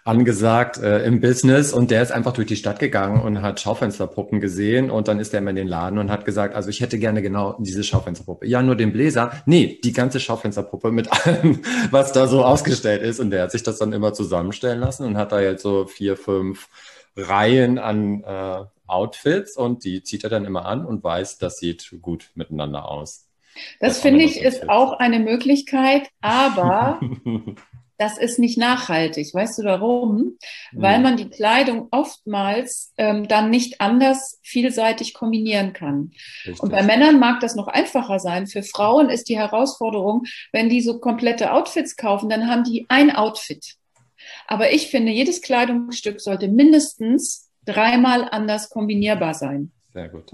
angesagt 0.05 0.77
äh, 0.77 1.03
im 1.05 1.23
Business 1.23 1.73
und 1.73 1.90
der 1.90 2.03
ist 2.03 2.12
einfach 2.12 2.35
durch 2.35 2.47
die 2.47 2.57
Stadt 2.57 2.79
gegangen 2.79 3.23
und 3.23 3.40
hat 3.40 3.59
Schaufensterpuppen 3.59 4.38
gesehen 4.38 4.90
und 4.90 5.09
dann 5.09 5.19
ist 5.19 5.33
er 5.33 5.38
immer 5.38 5.51
in 5.51 5.57
den 5.57 5.67
Laden 5.67 5.99
und 5.99 6.11
hat 6.11 6.27
gesagt, 6.27 6.55
also 6.55 6.69
ich 6.69 6.83
hätte 6.83 6.99
gerne 6.99 7.23
genau 7.23 7.57
diese 7.59 7.83
Schaufensterpuppe. 7.83 8.47
Ja, 8.47 8.61
nur 8.61 8.77
den 8.77 8.93
Bläser. 8.93 9.33
Nee, 9.47 9.81
die 9.83 9.93
ganze 9.95 10.21
Schaufensterpuppe 10.21 10.93
mit 10.93 11.11
allem, 11.27 11.62
was 11.90 12.12
da 12.12 12.27
so 12.27 12.45
ausgestellt 12.45 13.03
ist 13.03 13.19
und 13.19 13.31
der 13.31 13.45
hat 13.45 13.51
sich 13.51 13.62
das 13.62 13.79
dann 13.79 13.95
immer 13.95 14.12
zusammenstellen 14.12 14.79
lassen 14.79 15.07
und 15.07 15.17
hat 15.17 15.33
da 15.33 15.40
jetzt 15.40 15.62
so 15.62 15.87
vier, 15.87 16.19
fünf 16.19 16.69
Reihen 17.17 17.79
an 17.79 18.23
äh, 18.25 18.64
Outfits 18.87 19.57
und 19.57 19.85
die 19.85 20.03
zieht 20.03 20.25
er 20.25 20.31
dann 20.31 20.45
immer 20.45 20.67
an 20.67 20.85
und 20.85 21.03
weiß, 21.03 21.38
das 21.38 21.59
sieht 21.59 21.97
gut 22.03 22.31
miteinander 22.35 22.88
aus. 22.88 23.31
Das, 23.81 23.95
das 23.95 24.03
finde 24.03 24.25
ich 24.25 24.43
ist 24.43 24.69
auch 24.69 24.93
eine 24.99 25.21
Möglichkeit, 25.21 26.11
aber 26.21 27.01
das 27.96 28.18
ist 28.18 28.38
nicht 28.38 28.59
nachhaltig. 28.59 29.33
Weißt 29.33 29.59
du 29.59 29.64
warum? 29.64 30.16
Mhm. 30.16 30.37
Weil 30.72 31.00
man 31.00 31.16
die 31.16 31.28
Kleidung 31.28 31.88
oftmals 31.90 32.92
ähm, 32.96 33.28
dann 33.28 33.50
nicht 33.50 33.80
anders 33.80 34.40
vielseitig 34.42 35.14
kombinieren 35.14 35.72
kann. 35.72 36.12
Richtig. 36.44 36.61
Und 36.61 36.70
bei 36.70 36.83
Männern 36.83 37.18
mag 37.18 37.40
das 37.40 37.54
noch 37.54 37.68
einfacher 37.68 38.18
sein. 38.18 38.46
Für 38.46 38.62
Frauen 38.62 39.11
ist 39.11 39.28
die 39.28 39.38
Herausforderung, 39.38 40.24
wenn 40.52 40.68
die 40.68 40.80
so 40.80 40.98
komplette 40.98 41.52
Outfits 41.52 41.96
kaufen, 41.96 42.28
dann 42.28 42.48
haben 42.48 42.64
die 42.64 42.87
ein 42.88 43.14
Outfit. 43.14 43.76
Aber 44.46 44.72
ich 44.72 44.88
finde, 44.88 45.12
jedes 45.12 45.42
Kleidungsstück 45.42 46.20
sollte 46.20 46.48
mindestens 46.48 47.50
dreimal 47.64 48.28
anders 48.30 48.70
kombinierbar 48.70 49.35
sein. 49.35 49.72
Sehr 49.94 50.09
gut. 50.09 50.24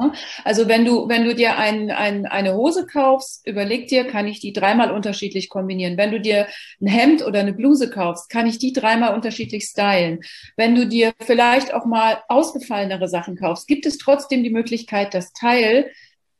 Also 0.42 0.68
wenn 0.68 0.86
du, 0.86 1.06
wenn 1.10 1.26
du 1.26 1.34
dir 1.34 1.58
ein, 1.58 1.90
ein, 1.90 2.24
eine 2.24 2.54
Hose 2.54 2.86
kaufst, 2.86 3.46
überleg 3.46 3.88
dir, 3.88 4.04
kann 4.04 4.26
ich 4.26 4.40
die 4.40 4.54
dreimal 4.54 4.90
unterschiedlich 4.90 5.50
kombinieren. 5.50 5.98
Wenn 5.98 6.12
du 6.12 6.18
dir 6.18 6.46
ein 6.80 6.86
Hemd 6.86 7.22
oder 7.22 7.40
eine 7.40 7.52
Bluse 7.52 7.90
kaufst, 7.90 8.30
kann 8.30 8.46
ich 8.46 8.56
die 8.56 8.72
dreimal 8.72 9.14
unterschiedlich 9.14 9.64
stylen. 9.64 10.20
Wenn 10.56 10.74
du 10.74 10.86
dir 10.86 11.12
vielleicht 11.20 11.74
auch 11.74 11.84
mal 11.84 12.22
ausgefallenere 12.28 13.06
Sachen 13.06 13.36
kaufst, 13.36 13.68
gibt 13.68 13.84
es 13.84 13.98
trotzdem 13.98 14.42
die 14.42 14.48
Möglichkeit, 14.48 15.12
das 15.12 15.34
Teil 15.34 15.90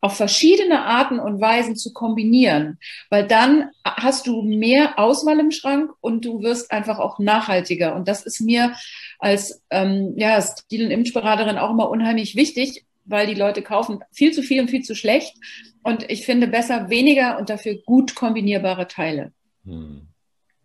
auf 0.00 0.16
verschiedene 0.16 0.82
Arten 0.86 1.20
und 1.20 1.42
Weisen 1.42 1.76
zu 1.76 1.92
kombinieren, 1.92 2.78
weil 3.10 3.26
dann 3.26 3.68
hast 3.84 4.26
du 4.26 4.40
mehr 4.40 4.98
Auswahl 4.98 5.38
im 5.40 5.50
Schrank 5.50 5.90
und 6.00 6.24
du 6.24 6.40
wirst 6.40 6.70
einfach 6.70 6.98
auch 6.98 7.18
nachhaltiger. 7.18 7.94
Und 7.94 8.08
das 8.08 8.24
ist 8.24 8.40
mir 8.40 8.72
als 9.18 9.62
ähm, 9.68 10.14
ja, 10.16 10.40
Stil- 10.40 10.86
und 10.86 10.90
Imageberaterin 10.90 11.58
auch 11.58 11.72
immer 11.72 11.90
unheimlich 11.90 12.34
wichtig, 12.34 12.86
weil 13.10 13.26
die 13.26 13.34
Leute 13.34 13.62
kaufen 13.62 14.00
viel 14.12 14.32
zu 14.32 14.42
viel 14.42 14.60
und 14.60 14.70
viel 14.70 14.82
zu 14.82 14.94
schlecht. 14.94 15.36
Und 15.82 16.10
ich 16.10 16.24
finde 16.24 16.46
besser 16.46 16.88
weniger 16.90 17.38
und 17.38 17.50
dafür 17.50 17.74
gut 17.84 18.14
kombinierbare 18.14 18.86
Teile. 18.86 19.32
Hm. 19.64 20.06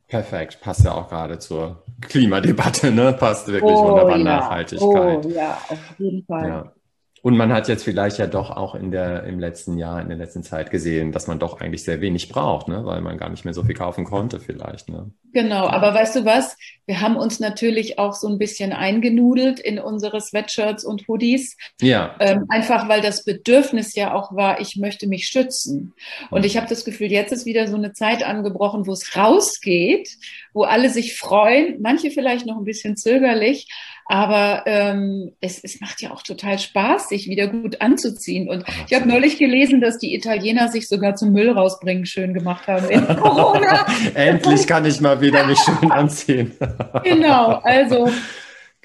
Perfekt, 0.08 0.62
passt 0.62 0.86
ja 0.86 0.94
auch 0.94 1.10
gerade 1.10 1.40
zur 1.40 1.84
Klimadebatte, 2.02 2.92
ne? 2.92 3.14
Passt 3.14 3.48
wirklich 3.48 3.76
oh, 3.76 3.90
wunderbar 3.90 4.18
ja. 4.18 4.24
Nachhaltigkeit. 4.24 5.26
Oh 5.26 5.30
ja, 5.30 5.60
auf 5.68 5.80
jeden 5.98 6.24
Fall. 6.26 6.48
Ja. 6.48 6.74
Und 7.26 7.38
man 7.38 7.52
hat 7.52 7.68
jetzt 7.68 7.84
vielleicht 7.84 8.20
ja 8.20 8.28
doch 8.28 8.52
auch 8.52 8.76
in 8.76 8.92
der, 8.92 9.24
im 9.24 9.40
letzten 9.40 9.80
Jahr, 9.80 10.00
in 10.00 10.10
der 10.10 10.18
letzten 10.20 10.44
Zeit 10.44 10.70
gesehen, 10.70 11.12
dass 11.12 11.26
man 11.26 11.40
doch 11.40 11.60
eigentlich 11.60 11.84
sehr 11.84 12.00
wenig 12.00 12.30
braucht, 12.30 12.68
ne? 12.68 12.86
weil 12.86 13.02
man 13.02 13.18
gar 13.18 13.30
nicht 13.30 13.46
mehr 13.46 13.54
so 13.56 13.64
viel 13.64 13.74
kaufen 13.74 14.06
konnte 14.06 14.40
vielleicht. 14.40 14.90
Ne? 14.90 15.10
Genau, 15.34 15.66
aber 15.66 15.92
weißt 15.92 16.18
du 16.18 16.26
was? 16.26 16.56
Wir 16.86 17.02
haben 17.02 17.16
uns 17.18 17.40
natürlich 17.40 17.98
auch 17.98 18.14
so 18.14 18.28
ein 18.28 18.38
bisschen 18.38 18.74
eingenudelt 18.74 19.60
in 19.60 19.80
unsere 19.80 20.22
Sweatshirts 20.22 20.86
und 20.86 21.08
Hoodies. 21.08 21.58
Ja. 21.82 22.16
Ähm, 22.20 22.46
einfach 22.50 22.88
weil 22.90 23.02
das 23.02 23.24
Bedürfnis 23.24 23.96
ja 23.96 24.14
auch 24.14 24.36
war, 24.36 24.62
ich 24.62 24.76
möchte 24.76 25.08
mich 25.08 25.26
schützen. 25.26 25.96
Und 26.30 26.46
ich 26.46 26.58
habe 26.58 26.68
das 26.68 26.86
Gefühl, 26.86 27.12
jetzt 27.12 27.32
ist 27.32 27.48
wieder 27.48 27.68
so 27.68 27.76
eine 27.76 27.94
Zeit 27.94 28.24
angebrochen, 28.24 28.86
wo 28.86 28.92
es 28.92 29.18
rausgeht, 29.18 30.10
wo 30.56 30.64
alle 30.64 30.90
sich 30.90 31.18
freuen, 31.18 31.82
manche 31.82 32.10
vielleicht 32.10 32.48
noch 32.48 32.58
ein 32.58 32.64
bisschen 32.64 32.98
zögerlich, 32.98 33.68
aber 34.06 34.64
ähm, 34.66 35.34
es, 35.42 35.64
es 35.64 35.82
macht 35.82 36.02
ja 36.02 36.12
auch 36.12 36.24
total 36.24 36.58
Spaß, 36.58 37.10
sich 37.10 37.28
wieder 37.28 37.48
gut 37.48 37.82
anzuziehen. 37.82 38.50
Und 38.50 38.64
ich 38.88 38.96
habe 38.96 39.08
neulich 39.08 39.38
gelesen, 39.38 39.82
dass 39.82 39.98
die 39.98 40.16
Italiener 40.16 40.70
sich 40.70 40.88
sogar 40.88 41.16
zum 41.16 41.32
Müll 41.32 41.50
rausbringen 41.52 42.06
schön 42.06 42.34
gemacht 42.34 42.68
haben 42.68 42.90
in 42.90 43.06
Corona. 43.18 43.86
Endlich 44.14 44.66
kann 44.66 44.86
ich 44.86 45.02
mal 45.02 45.20
wieder 45.22 45.46
mich 45.46 45.60
schön 45.60 45.92
anziehen. 45.92 46.54
genau, 47.04 47.60
also 47.64 48.10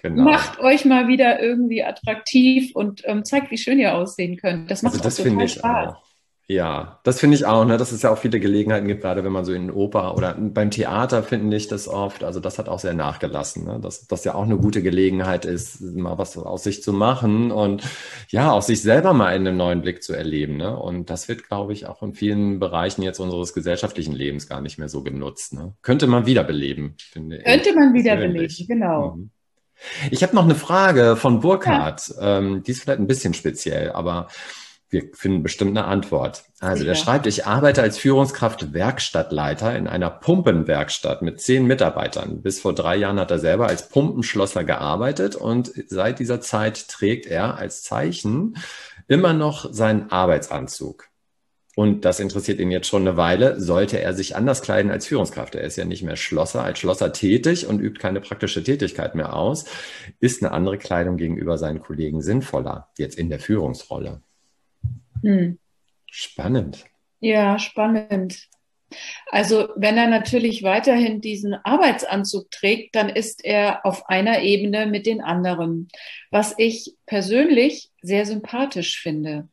Genau. 0.03 0.25
Macht 0.25 0.59
euch 0.61 0.87
mal 0.87 1.09
wieder 1.09 1.43
irgendwie 1.43 1.85
attraktiv 1.85 2.75
und 2.75 3.03
ähm, 3.05 3.23
zeigt, 3.23 3.51
wie 3.51 3.59
schön 3.59 3.79
ihr 3.79 3.95
aussehen 3.95 4.39
könnt. 4.39 4.71
Das 4.71 4.83
macht 4.83 4.95
also 4.95 5.05
das 5.05 5.17
total 5.17 5.47
Spaß. 5.47 5.89
Auch. 5.89 6.10
Ja, 6.51 6.99
das 7.05 7.21
finde 7.21 7.37
ich 7.37 7.47
auch, 7.47 7.65
ne, 7.65 7.77
dass 7.77 7.93
es 7.93 8.03
ja 8.03 8.11
auch 8.11 8.19
viele 8.19 8.41
Gelegenheiten 8.41 8.89
gibt, 8.89 9.03
gerade 9.03 9.23
wenn 9.23 9.31
man 9.31 9.45
so 9.45 9.53
in 9.53 9.71
Oper 9.71 10.17
oder 10.17 10.35
beim 10.35 10.73
Theater 10.73 11.23
finde 11.23 11.57
ich 11.57 11.69
das 11.69 11.87
oft, 11.87 12.25
also 12.25 12.41
das 12.41 12.59
hat 12.59 12.69
auch 12.69 12.81
sehr 12.81 12.93
nachgelassen, 12.93 13.67
ne, 13.67 13.79
dass 13.81 14.09
das 14.09 14.25
ja 14.25 14.35
auch 14.35 14.43
eine 14.43 14.57
gute 14.57 14.83
Gelegenheit 14.83 15.45
ist, 15.45 15.81
mal 15.81 16.19
was 16.19 16.37
aus 16.37 16.65
sich 16.65 16.83
zu 16.83 16.93
machen 16.93 17.53
und 17.53 17.85
ja, 18.31 18.51
auch 18.51 18.63
sich 18.63 18.83
selber 18.83 19.13
mal 19.13 19.37
in 19.37 19.47
einem 19.47 19.59
neuen 19.59 19.81
Blick 19.81 20.03
zu 20.03 20.13
erleben, 20.13 20.57
ne, 20.57 20.77
und 20.77 21.09
das 21.09 21.29
wird, 21.29 21.47
glaube 21.47 21.73
ich, 21.73 21.87
auch 21.87 22.03
in 22.03 22.15
vielen 22.15 22.59
Bereichen 22.59 23.03
jetzt 23.03 23.21
unseres 23.21 23.55
gesellschaftlichen 23.55 24.13
Lebens 24.13 24.49
gar 24.49 24.61
nicht 24.61 24.77
mehr 24.77 24.89
so 24.89 25.05
genutzt, 25.05 25.55
ne. 25.55 25.75
Könnte 25.83 26.09
man 26.09 26.27
wiederbeleben, 26.27 26.97
finde 26.99 27.37
ich. 27.37 27.45
Könnte 27.45 27.77
man 27.77 27.95
wiederbeleben, 27.95 28.67
genau. 28.67 29.15
Mhm. 29.15 29.31
Ich 30.11 30.25
habe 30.25 30.35
noch 30.35 30.45
eine 30.45 30.57
Frage 30.57 31.15
von 31.15 31.39
Burkhard, 31.39 32.09
ja. 32.09 32.39
ähm, 32.39 32.65
die 32.65 32.73
ist 32.73 32.83
vielleicht 32.83 32.99
ein 32.99 33.07
bisschen 33.07 33.35
speziell, 33.35 33.93
aber 33.93 34.27
wir 34.91 35.05
finden 35.15 35.45
bestimmt 35.45 35.79
eine 35.79 35.87
Antwort. 35.87 36.45
Also 36.59 36.85
der 36.85 36.97
schreibt, 36.97 37.27
ich 37.27 37.47
arbeite 37.47 37.81
als 37.81 37.97
Führungskraft 37.97 38.73
Werkstattleiter 38.73 39.77
in 39.77 39.87
einer 39.87 40.11
Pumpenwerkstatt 40.11 41.23
mit 41.23 41.41
zehn 41.41 41.65
Mitarbeitern. 41.65 42.43
Bis 42.43 42.61
vor 42.61 42.75
drei 42.75 42.97
Jahren 42.97 43.21
hat 43.21 43.31
er 43.31 43.39
selber 43.39 43.69
als 43.69 43.89
Pumpenschlosser 43.89 44.65
gearbeitet 44.65 45.37
und 45.37 45.73
seit 45.87 46.19
dieser 46.19 46.41
Zeit 46.41 46.89
trägt 46.89 47.27
er 47.27 47.57
als 47.57 47.85
Zeichen 47.85 48.57
immer 49.07 49.33
noch 49.33 49.73
seinen 49.73 50.11
Arbeitsanzug. 50.11 51.09
Und 51.77 52.05
das 52.05 52.19
interessiert 52.19 52.59
ihn 52.59 52.73
jetzt 52.73 52.89
schon 52.89 53.07
eine 53.07 53.17
Weile. 53.17 53.61
Sollte 53.61 54.01
er 54.01 54.13
sich 54.13 54.35
anders 54.35 54.61
kleiden 54.61 54.91
als 54.91 55.07
Führungskraft? 55.07 55.55
Er 55.55 55.63
ist 55.63 55.77
ja 55.77 55.85
nicht 55.85 56.03
mehr 56.03 56.17
Schlosser, 56.17 56.65
als 56.65 56.81
Schlosser 56.81 57.13
tätig 57.13 57.67
und 57.67 57.81
übt 57.81 58.01
keine 58.01 58.21
praktische 58.21 58.65
Tätigkeit 58.65 59.15
mehr 59.15 59.35
aus. 59.35 59.67
Ist 60.19 60.43
eine 60.43 60.53
andere 60.53 60.79
Kleidung 60.79 61.17
gegenüber 61.17 61.59
seinen 61.59 61.81
Kollegen 61.81 62.23
sinnvoller, 62.23 62.89
jetzt 62.99 63.17
in 63.17 63.31
der 63.31 63.39
Führungsrolle? 63.39 64.21
Hm. 65.23 65.59
Spannend. 66.11 66.85
Ja, 67.21 67.59
spannend. 67.59 68.49
Also 69.31 69.69
wenn 69.77 69.97
er 69.97 70.09
natürlich 70.09 70.63
weiterhin 70.63 71.21
diesen 71.21 71.55
Arbeitsanzug 71.55 72.51
trägt, 72.51 72.97
dann 72.97 73.09
ist 73.09 73.45
er 73.45 73.87
auf 73.87 74.09
einer 74.09 74.43
Ebene 74.43 74.87
mit 74.87 75.07
den 75.07 75.21
anderen, 75.21 75.89
was 76.31 76.55
ich 76.59 76.95
persönlich 77.07 77.91
sehr 78.03 78.27
sympathisch 78.27 79.01
finde. 79.01 79.49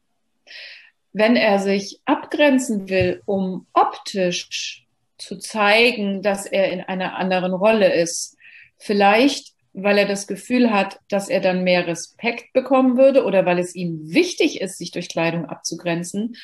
Wenn 1.14 1.36
er 1.36 1.60
sich 1.60 2.00
abgrenzen 2.06 2.90
will, 2.90 3.22
um 3.26 3.68
optisch 3.74 4.86
zu 5.18 5.38
zeigen, 5.38 6.22
dass 6.22 6.46
er 6.46 6.72
in 6.72 6.82
einer 6.82 7.16
anderen 7.16 7.54
Rolle 7.54 7.94
ist, 7.94 8.38
vielleicht 8.78 9.54
weil 9.80 10.00
er 10.00 10.08
das 10.08 10.26
Gefühl 10.26 10.72
hat, 10.72 11.00
dass 11.08 11.30
er 11.30 11.40
dann 11.40 11.64
mehr 11.64 11.86
Respekt 11.86 12.52
bekommen 12.52 12.98
würde 12.98 13.24
oder 13.24 13.46
weil 13.46 13.60
es 13.60 13.76
ihm 13.76 14.12
wichtig 14.12 14.60
ist, 14.60 14.80
sich 14.80 14.92
durch 14.92 15.08
Kleidung 15.08 15.46
abzugrenzen, 15.46 16.36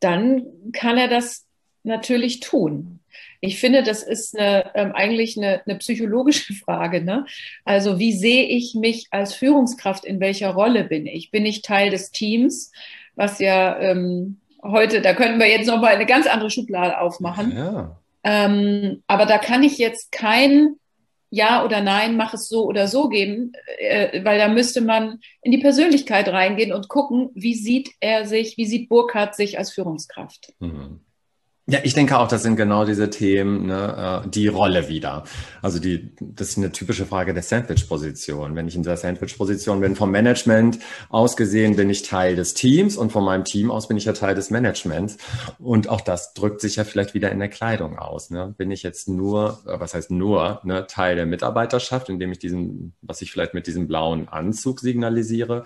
dann 0.00 0.44
kann 0.72 0.98
er 0.98 1.08
das 1.08 1.46
natürlich 1.82 2.40
tun. 2.40 3.00
Ich 3.40 3.58
finde, 3.58 3.82
das 3.82 4.02
ist 4.02 4.38
eine, 4.38 4.70
ähm, 4.74 4.92
eigentlich 4.92 5.38
eine, 5.38 5.62
eine 5.64 5.78
psychologische 5.78 6.52
Frage. 6.64 7.02
Ne? 7.02 7.24
Also 7.64 7.98
wie 7.98 8.12
sehe 8.12 8.44
ich 8.44 8.74
mich 8.74 9.06
als 9.10 9.34
Führungskraft? 9.34 10.04
In 10.04 10.20
welcher 10.20 10.50
Rolle 10.50 10.84
bin 10.84 11.06
ich? 11.06 11.30
Bin 11.30 11.46
ich 11.46 11.62
Teil 11.62 11.88
des 11.90 12.10
Teams, 12.10 12.70
was 13.14 13.38
ja 13.38 13.78
ähm, 13.80 14.40
heute, 14.62 15.00
da 15.00 15.14
könnten 15.14 15.38
wir 15.38 15.48
jetzt 15.48 15.68
noch 15.68 15.80
mal 15.80 15.94
eine 15.94 16.06
ganz 16.06 16.26
andere 16.26 16.50
Schublade 16.50 17.00
aufmachen. 17.00 17.56
Ja. 17.56 17.96
Ähm, 18.24 19.02
aber 19.06 19.24
da 19.24 19.38
kann 19.38 19.62
ich 19.62 19.78
jetzt 19.78 20.12
kein 20.12 20.76
ja 21.36 21.64
oder 21.64 21.80
nein, 21.82 22.16
mach 22.16 22.34
es 22.34 22.48
so 22.48 22.64
oder 22.64 22.88
so 22.88 23.08
geben, 23.08 23.52
äh, 23.78 24.24
weil 24.24 24.38
da 24.38 24.48
müsste 24.48 24.80
man 24.80 25.20
in 25.42 25.52
die 25.52 25.58
Persönlichkeit 25.58 26.28
reingehen 26.28 26.72
und 26.72 26.88
gucken, 26.88 27.30
wie 27.34 27.54
sieht 27.54 27.90
er 28.00 28.26
sich, 28.26 28.56
wie 28.56 28.66
sieht 28.66 28.88
Burkhardt 28.88 29.36
sich 29.36 29.58
als 29.58 29.70
Führungskraft. 29.72 30.54
Mhm. 30.58 31.05
Ja, 31.68 31.80
ich 31.82 31.94
denke 31.94 32.16
auch, 32.16 32.28
das 32.28 32.44
sind 32.44 32.54
genau 32.54 32.84
diese 32.84 33.10
Themen, 33.10 33.66
ne, 33.66 34.22
äh, 34.24 34.28
die 34.28 34.46
Rolle 34.46 34.88
wieder. 34.88 35.24
Also 35.62 35.80
die, 35.80 36.12
das 36.20 36.50
ist 36.50 36.58
eine 36.58 36.70
typische 36.70 37.06
Frage 37.06 37.34
der 37.34 37.42
Sandwich-Position. 37.42 38.54
Wenn 38.54 38.68
ich 38.68 38.76
in 38.76 38.84
der 38.84 38.96
Sandwich-Position 38.96 39.80
bin, 39.80 39.96
vom 39.96 40.12
Management 40.12 40.78
aus 41.08 41.36
gesehen 41.36 41.74
bin 41.74 41.90
ich 41.90 42.02
Teil 42.02 42.36
des 42.36 42.54
Teams 42.54 42.96
und 42.96 43.10
von 43.10 43.24
meinem 43.24 43.42
Team 43.42 43.72
aus 43.72 43.88
bin 43.88 43.96
ich 43.96 44.04
ja 44.04 44.12
Teil 44.12 44.36
des 44.36 44.50
Managements. 44.50 45.16
Und 45.58 45.88
auch 45.88 46.02
das 46.02 46.34
drückt 46.34 46.60
sich 46.60 46.76
ja 46.76 46.84
vielleicht 46.84 47.14
wieder 47.14 47.32
in 47.32 47.40
der 47.40 47.48
Kleidung 47.48 47.98
aus. 47.98 48.30
Ne? 48.30 48.54
Bin 48.56 48.70
ich 48.70 48.84
jetzt 48.84 49.08
nur, 49.08 49.58
äh, 49.66 49.80
was 49.80 49.92
heißt 49.92 50.12
nur, 50.12 50.60
ne, 50.62 50.86
Teil 50.86 51.16
der 51.16 51.26
Mitarbeiterschaft, 51.26 52.08
indem 52.08 52.30
ich 52.30 52.38
diesen, 52.38 52.92
was 53.02 53.22
ich 53.22 53.32
vielleicht 53.32 53.54
mit 53.54 53.66
diesem 53.66 53.88
blauen 53.88 54.28
Anzug 54.28 54.78
signalisiere 54.78 55.64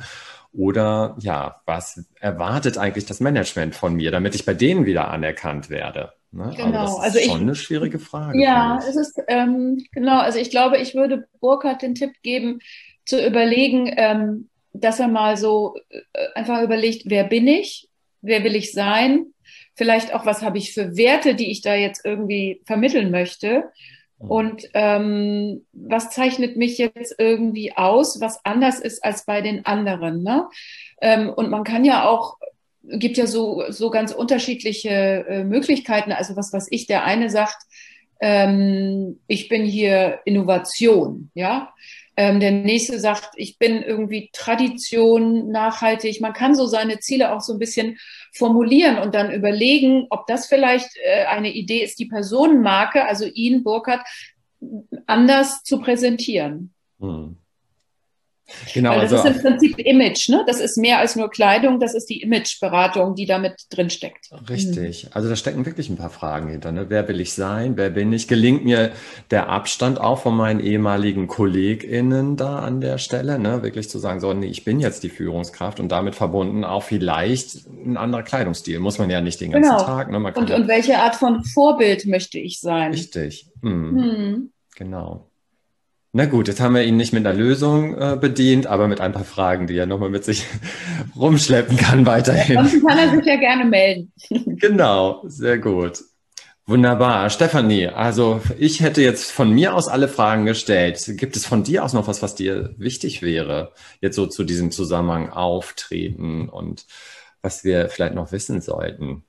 oder 0.53 1.17
ja, 1.21 1.61
was 1.67 2.05
erwartet 2.21 2.79
eigentlich 2.79 3.07
das 3.07 3.21
Management 3.21 3.75
von 3.75 3.95
mir, 3.95 4.11
damit 4.11 4.35
ich 4.35 4.45
bei 4.45 4.55
denen 4.55 4.87
wieder 4.87 5.09
anerkannt 5.09 5.71
werde? 5.71 6.13
Ne? 6.33 6.53
Genau, 6.57 6.73
das 6.73 6.93
ist 6.93 6.99
also 6.99 7.19
schon 7.21 7.37
ich, 7.37 7.43
eine 7.43 7.55
schwierige 7.55 7.99
Frage. 7.99 8.41
Ja, 8.41 8.79
es 8.79 8.97
ist 8.97 9.21
ähm, 9.29 9.85
genau. 9.93 10.21
Also 10.21 10.39
ich 10.39 10.51
glaube, 10.51 10.79
ich 10.79 10.95
würde 10.95 11.27
Burkhardt 11.41 11.83
den 11.83 11.95
Tipp 11.95 12.13
geben, 12.23 12.61
zu 13.05 13.25
überlegen, 13.25 13.93
ähm, 13.97 14.49
dass 14.73 15.01
er 15.01 15.09
mal 15.09 15.37
so 15.37 15.77
äh, 15.89 16.01
einfach 16.35 16.63
überlegt, 16.63 17.03
wer 17.07 17.25
bin 17.25 17.49
ich, 17.49 17.89
wer 18.23 18.45
will 18.45 18.55
ich 18.55 18.73
sein, 18.73 19.27
vielleicht 19.75 20.15
auch, 20.15 20.27
was 20.27 20.43
habe 20.43 20.59
ich 20.59 20.73
für 20.73 20.97
Werte, 20.97 21.35
die 21.35 21.51
ich 21.51 21.63
da 21.63 21.75
jetzt 21.75 22.05
irgendwie 22.05 22.61
vermitteln 22.67 23.11
möchte. 23.11 23.65
Und 24.29 24.69
ähm, 24.75 25.65
was 25.73 26.11
zeichnet 26.11 26.57
mich 26.57 26.77
jetzt 26.77 27.15
irgendwie 27.19 27.77
aus, 27.77 28.21
was 28.21 28.45
anders 28.45 28.79
ist 28.79 29.03
als 29.03 29.25
bei 29.25 29.41
den 29.41 29.65
anderen? 29.65 30.23
Ne? 30.23 30.47
Ähm, 31.01 31.31
und 31.31 31.51
man 31.51 31.65
kann 31.65 31.85
ja 31.85 32.09
auch, 32.09 32.37
gibt 32.83 33.17
ja 33.17 33.27
so, 33.27 33.65
so 33.71 33.91
ganz 33.91 34.13
unterschiedliche 34.13 35.25
äh, 35.29 35.45
Möglichkeiten. 35.45 36.13
Also 36.13 36.37
was 36.37 36.53
weiß 36.53 36.69
ich, 36.71 36.87
der 36.87 37.05
eine 37.05 37.31
sagt, 37.31 37.63
ähm, 38.21 39.21
ich 39.27 39.49
bin 39.49 39.65
hier 39.65 40.21
Innovation, 40.27 41.31
ja. 41.35 41.73
Ähm, 42.21 42.39
der 42.39 42.51
nächste 42.51 43.01
sagt, 43.01 43.31
ich 43.37 43.59
bin 43.59 43.81
irgendwie 43.83 44.29
Tradition, 44.35 45.51
nachhaltig. 45.51 46.21
Man 46.21 46.35
kann 46.35 46.55
so 46.55 46.67
seine 46.67 46.99
Ziele 46.99 47.33
auch 47.33 47.41
so 47.41 47.55
ein 47.55 47.59
bisschen 47.59 47.97
formulieren 48.35 48.99
und 48.99 49.15
dann 49.15 49.33
überlegen, 49.33 50.07
ob 50.11 50.27
das 50.27 50.47
vielleicht 50.47 50.91
äh, 51.03 51.25
eine 51.25 51.51
Idee 51.51 51.83
ist, 51.83 51.99
die 51.99 52.05
Personenmarke, 52.05 53.07
also 53.07 53.25
ihn, 53.25 53.65
Burkhardt, 53.65 54.03
anders 55.07 55.63
zu 55.63 55.81
präsentieren. 55.81 56.75
Hm. 56.99 57.39
Genau, 58.75 58.91
Weil 58.91 59.03
das 59.03 59.13
also, 59.13 59.29
ist 59.29 59.37
im 59.37 59.43
Prinzip 59.43 59.79
Image, 59.79 60.29
ne? 60.29 60.45
Das 60.47 60.61
ist 60.61 60.77
mehr 60.77 60.99
als 60.99 61.17
nur 61.17 61.31
Kleidung, 61.31 61.81
das 61.81 61.95
ist 61.95 62.07
die 62.07 62.23
Imageberatung, 62.23 63.15
die 63.15 63.27
damit 63.27 63.55
drin 63.71 63.91
steckt. 63.91 64.31
Richtig. 64.49 65.09
Also 65.13 65.29
da 65.29 65.37
stecken 65.37 65.67
wirklich 65.67 65.89
ein 65.89 65.97
paar 65.97 66.11
Fragen 66.11 66.49
hinter. 66.49 66.73
Ne? 66.73 66.87
Wer 66.89 67.09
will 67.09 67.21
ich 67.21 67.33
sein? 67.33 67.77
Wer 67.77 67.91
bin 67.91 68.13
ich? 68.13 68.29
Gelingt 68.29 68.65
mir 68.65 68.93
der 69.31 69.49
Abstand 69.49 70.01
auch 70.01 70.21
von 70.21 70.37
meinen 70.37 70.61
ehemaligen 70.61 71.27
KollegInnen 71.27 72.37
da 72.37 72.61
an 72.61 72.81
der 72.81 72.99
Stelle? 72.99 73.39
Ne? 73.39 73.63
Wirklich 73.63 73.89
zu 73.89 73.99
sagen, 73.99 74.21
so, 74.21 74.33
nee, 74.33 74.47
ich 74.47 74.65
bin 74.65 74.81
jetzt 74.81 75.03
die 75.03 75.11
Führungskraft 75.11 75.81
und 75.81 75.91
damit 75.91 76.15
verbunden 76.15 76.65
auch 76.65 76.83
vielleicht 76.83 77.67
ein 77.67 77.97
anderer 77.97 78.23
Kleidungsstil. 78.23 78.79
Muss 78.81 78.99
man 78.99 79.11
ja 79.11 79.21
nicht 79.21 79.41
den 79.41 79.53
ganzen 79.53 79.71
genau. 79.71 79.85
Tag. 79.85 80.11
Ne? 80.11 80.19
und, 80.19 80.51
und 80.51 80.69
welche 80.69 80.99
Art 80.99 81.17
von 81.17 81.45
Vorbild 81.45 82.07
möchte 82.07 82.39
ich 82.39 82.61
sein? 82.61 82.93
Richtig. 82.93 83.47
Hm. 83.63 84.03
Hm. 84.03 84.53
Genau. 84.77 85.30
Na 86.13 86.27
gut, 86.27 86.49
jetzt 86.49 86.61
haben 86.61 86.75
wir 86.75 86.83
ihn 86.83 86.97
nicht 86.97 87.13
mit 87.13 87.25
einer 87.25 87.39
Lösung 87.39 87.97
äh, 87.97 88.17
bedient, 88.21 88.67
aber 88.67 88.89
mit 88.89 89.01
ein 89.01 89.13
paar 89.13 89.25
Fragen, 89.25 89.69
die 89.69 89.77
er 89.77 89.87
nochmal 89.87 90.11
mit 90.11 90.25
sich 90.25 90.45
rumschleppen 91.17 91.77
kann 91.77 92.05
weiterhin. 92.05 92.57
Sonst 92.57 92.85
kann 92.85 92.99
er 92.99 93.15
sich 93.15 93.25
ja 93.25 93.37
gerne 93.37 93.65
melden. 93.65 94.13
genau, 94.59 95.23
sehr 95.27 95.59
gut. 95.59 96.01
Wunderbar. 96.67 97.31
Stefanie, 97.31 97.87
also 97.87 98.41
ich 98.59 98.81
hätte 98.81 99.03
jetzt 99.03 99.31
von 99.31 99.53
mir 99.53 99.75
aus 99.75 99.87
alle 99.87 100.09
Fragen 100.09 100.47
gestellt. 100.47 101.01
Gibt 101.17 101.37
es 101.37 101.47
von 101.47 101.63
dir 101.63 101.85
aus 101.85 101.93
noch 101.93 102.09
was, 102.09 102.23
was 102.23 102.35
dir 102.35 102.75
wichtig 102.77 103.23
wäre, 103.23 103.73
jetzt 104.01 104.17
so 104.17 104.27
zu 104.27 104.43
diesem 104.43 104.73
Zusammenhang 104.73 105.31
auftreten 105.31 106.49
und 106.49 106.87
was 107.41 107.63
wir 107.63 107.89
vielleicht 107.89 108.15
noch 108.15 108.33
wissen 108.33 108.61
sollten? 108.61 109.25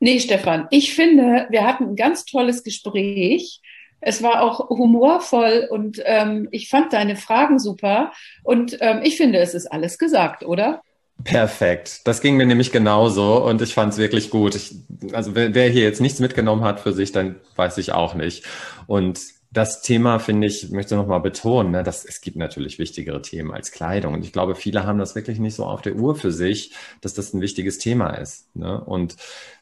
Nee, 0.00 0.20
Stefan, 0.20 0.66
ich 0.70 0.94
finde, 0.94 1.46
wir 1.48 1.64
hatten 1.64 1.84
ein 1.84 1.96
ganz 1.96 2.26
tolles 2.26 2.62
Gespräch. 2.62 3.60
Es 4.04 4.22
war 4.22 4.42
auch 4.42 4.68
humorvoll 4.68 5.66
und 5.70 6.00
ähm, 6.04 6.48
ich 6.50 6.68
fand 6.68 6.92
deine 6.92 7.16
Fragen 7.16 7.58
super. 7.58 8.12
Und 8.42 8.76
ähm, 8.80 9.00
ich 9.02 9.16
finde, 9.16 9.38
es 9.38 9.54
ist 9.54 9.66
alles 9.66 9.98
gesagt, 9.98 10.44
oder? 10.44 10.82
Perfekt. 11.22 12.02
Das 12.04 12.20
ging 12.20 12.36
mir 12.36 12.44
nämlich 12.44 12.70
genauso 12.70 13.42
und 13.44 13.62
ich 13.62 13.72
fand 13.72 13.92
es 13.92 13.98
wirklich 13.98 14.30
gut. 14.30 14.54
Ich, 14.54 14.74
also 15.12 15.34
wer, 15.34 15.54
wer 15.54 15.70
hier 15.70 15.82
jetzt 15.82 16.00
nichts 16.00 16.20
mitgenommen 16.20 16.64
hat 16.64 16.80
für 16.80 16.92
sich, 16.92 17.12
dann 17.12 17.36
weiß 17.56 17.78
ich 17.78 17.92
auch 17.92 18.14
nicht. 18.14 18.44
Und 18.86 19.20
das 19.54 19.82
Thema 19.82 20.18
finde 20.18 20.48
ich, 20.48 20.70
möchte 20.70 20.96
noch 20.96 21.06
mal 21.06 21.20
betonen, 21.20 21.70
ne, 21.70 21.82
dass 21.84 22.04
es 22.04 22.20
gibt 22.20 22.36
natürlich 22.36 22.80
wichtigere 22.80 23.22
Themen 23.22 23.52
als 23.52 23.70
Kleidung. 23.70 24.12
Und 24.12 24.24
ich 24.24 24.32
glaube, 24.32 24.56
viele 24.56 24.84
haben 24.84 24.98
das 24.98 25.14
wirklich 25.14 25.38
nicht 25.38 25.54
so 25.54 25.64
auf 25.64 25.80
der 25.80 25.94
Uhr 25.94 26.16
für 26.16 26.32
sich, 26.32 26.72
dass 27.00 27.14
das 27.14 27.32
ein 27.32 27.40
wichtiges 27.40 27.78
Thema 27.78 28.14
ist. 28.14 28.54
Ne? 28.56 28.82
Und 28.84 29.16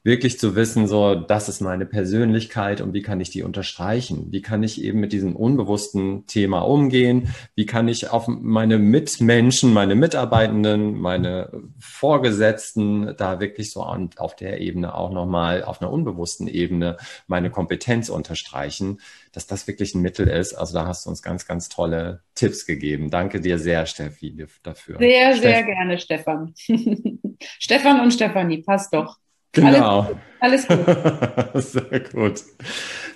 wirklich 0.04 0.38
zu 0.38 0.56
wissen, 0.56 0.88
so, 0.88 1.14
das 1.14 1.48
ist 1.48 1.60
meine 1.60 1.86
Persönlichkeit 1.86 2.80
und 2.80 2.92
wie 2.92 3.02
kann 3.02 3.20
ich 3.20 3.30
die 3.30 3.44
unterstreichen? 3.44 4.32
Wie 4.32 4.42
kann 4.42 4.62
ich 4.64 4.82
eben 4.82 4.98
mit 4.98 5.12
diesem 5.12 5.36
unbewussten 5.36 6.26
Thema 6.26 6.60
umgehen? 6.60 7.32
Wie 7.54 7.66
kann 7.66 7.86
ich 7.86 8.10
auf 8.10 8.26
meine 8.26 8.78
Mitmenschen, 8.78 9.72
meine 9.72 9.94
Mitarbeitenden, 9.94 11.00
meine 11.00 11.52
Vorgesetzten 11.78 13.14
da 13.16 13.38
wirklich 13.38 13.70
so 13.70 13.82
auf 13.82 14.34
der 14.34 14.60
Ebene 14.60 14.94
auch 14.94 15.12
nochmal 15.12 15.62
auf 15.62 15.80
einer 15.80 15.92
unbewussten 15.92 16.48
Ebene 16.48 16.96
meine 17.28 17.50
Kompetenz 17.50 18.08
unterstreichen, 18.08 19.00
dass 19.30 19.46
das 19.46 19.68
wirklich 19.68 19.94
ein 19.94 20.02
Mittel 20.02 20.26
ist. 20.26 20.54
Also 20.54 20.74
da 20.74 20.86
hast 20.86 21.06
du 21.06 21.10
uns 21.10 21.22
ganz, 21.22 21.46
ganz 21.46 21.68
tolle 21.68 22.22
Tipps 22.34 22.66
gegeben. 22.66 23.10
Danke 23.10 23.40
dir 23.40 23.58
sehr, 23.58 23.86
Steffi, 23.86 24.46
dafür. 24.64 24.98
Sehr, 24.98 25.36
Steff 25.36 25.42
sehr 25.42 25.62
gerne, 25.62 25.98
Stefan. 25.98 26.54
Stefan 27.58 28.00
und 28.00 28.12
Stefanie, 28.12 28.62
passt 28.62 28.92
doch. 28.92 29.18
Genau. 29.52 30.10
Alles, 30.40 30.68
alles 30.68 30.86
gut. 30.86 31.62
Sehr 31.62 32.00
gut. 32.00 32.42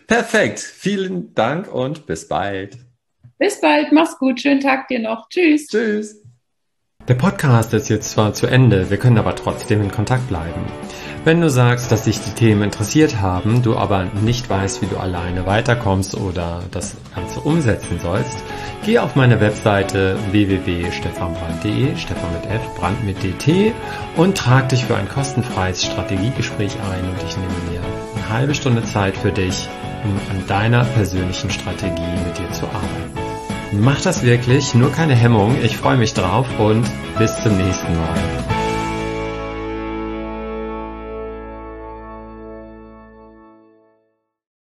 Perfekt. 0.07 0.61
Vielen 0.61 1.35
Dank 1.35 1.73
und 1.73 2.07
bis 2.07 2.29
bald. 2.29 2.79
Bis 3.39 3.61
bald. 3.61 3.93
Mach's 3.93 4.19
gut. 4.19 4.41
Schönen 4.41 4.61
Tag 4.61 4.89
dir 4.89 5.01
noch. 5.01 5.29
Tschüss. 5.29 5.67
Tschüss. 5.67 6.23
Der 7.09 7.15
Podcast 7.15 7.73
ist 7.73 7.89
jetzt 7.89 8.11
zwar 8.11 8.35
zu 8.35 8.49
Ende, 8.49 8.91
wir 8.91 8.97
können 8.97 9.19
aber 9.19 9.37
trotzdem 9.37 9.81
in 9.81 9.93
Kontakt 9.93 10.27
bleiben. 10.27 10.65
Wenn 11.27 11.41
du 11.41 11.51
sagst, 11.51 11.91
dass 11.91 12.05
dich 12.05 12.21
die 12.21 12.31
Themen 12.31 12.63
interessiert 12.63 13.21
haben, 13.21 13.61
du 13.61 13.77
aber 13.77 14.05
nicht 14.05 14.49
weißt, 14.49 14.81
wie 14.81 14.87
du 14.87 14.97
alleine 14.97 15.45
weiterkommst 15.45 16.17
oder 16.17 16.63
das 16.71 16.95
Ganze 17.17 17.41
umsetzen 17.41 17.99
sollst, 18.01 18.45
geh 18.85 19.01
auf 19.01 19.17
meine 19.17 19.41
Webseite 19.41 20.17
www.stefanbrand.de, 20.31 21.97
Stefan 21.97 22.33
mit 22.33 22.49
F, 22.49 22.61
Brand 22.79 23.05
mit 23.05 23.25
DT 23.25 23.75
und 24.15 24.39
trag 24.39 24.69
dich 24.69 24.85
für 24.85 24.95
ein 24.95 25.09
kostenfreies 25.09 25.85
Strategiegespräch 25.85 26.75
ein 26.75 27.09
und 27.09 27.21
ich 27.29 27.37
nehme 27.37 27.73
mir 27.73 27.81
eine 28.15 28.29
halbe 28.29 28.55
Stunde 28.55 28.85
Zeit 28.85 29.17
für 29.17 29.33
dich, 29.33 29.69
um 30.05 30.13
an 30.31 30.47
deiner 30.47 30.85
persönlichen 30.85 31.51
Strategie 31.51 32.03
mit 32.25 32.39
dir 32.39 32.53
zu 32.53 32.67
arbeiten. 32.67 33.83
Mach 33.83 34.01
das 34.01 34.23
wirklich, 34.23 34.77
nur 34.77 34.93
keine 34.93 35.17
Hemmung, 35.17 35.57
ich 35.61 35.77
freue 35.77 35.97
mich 35.97 36.15
drauf 36.15 36.47
und 36.61 36.85
bis 37.19 37.43
zum 37.43 37.57
nächsten 37.57 37.97
Mal. 37.97 38.56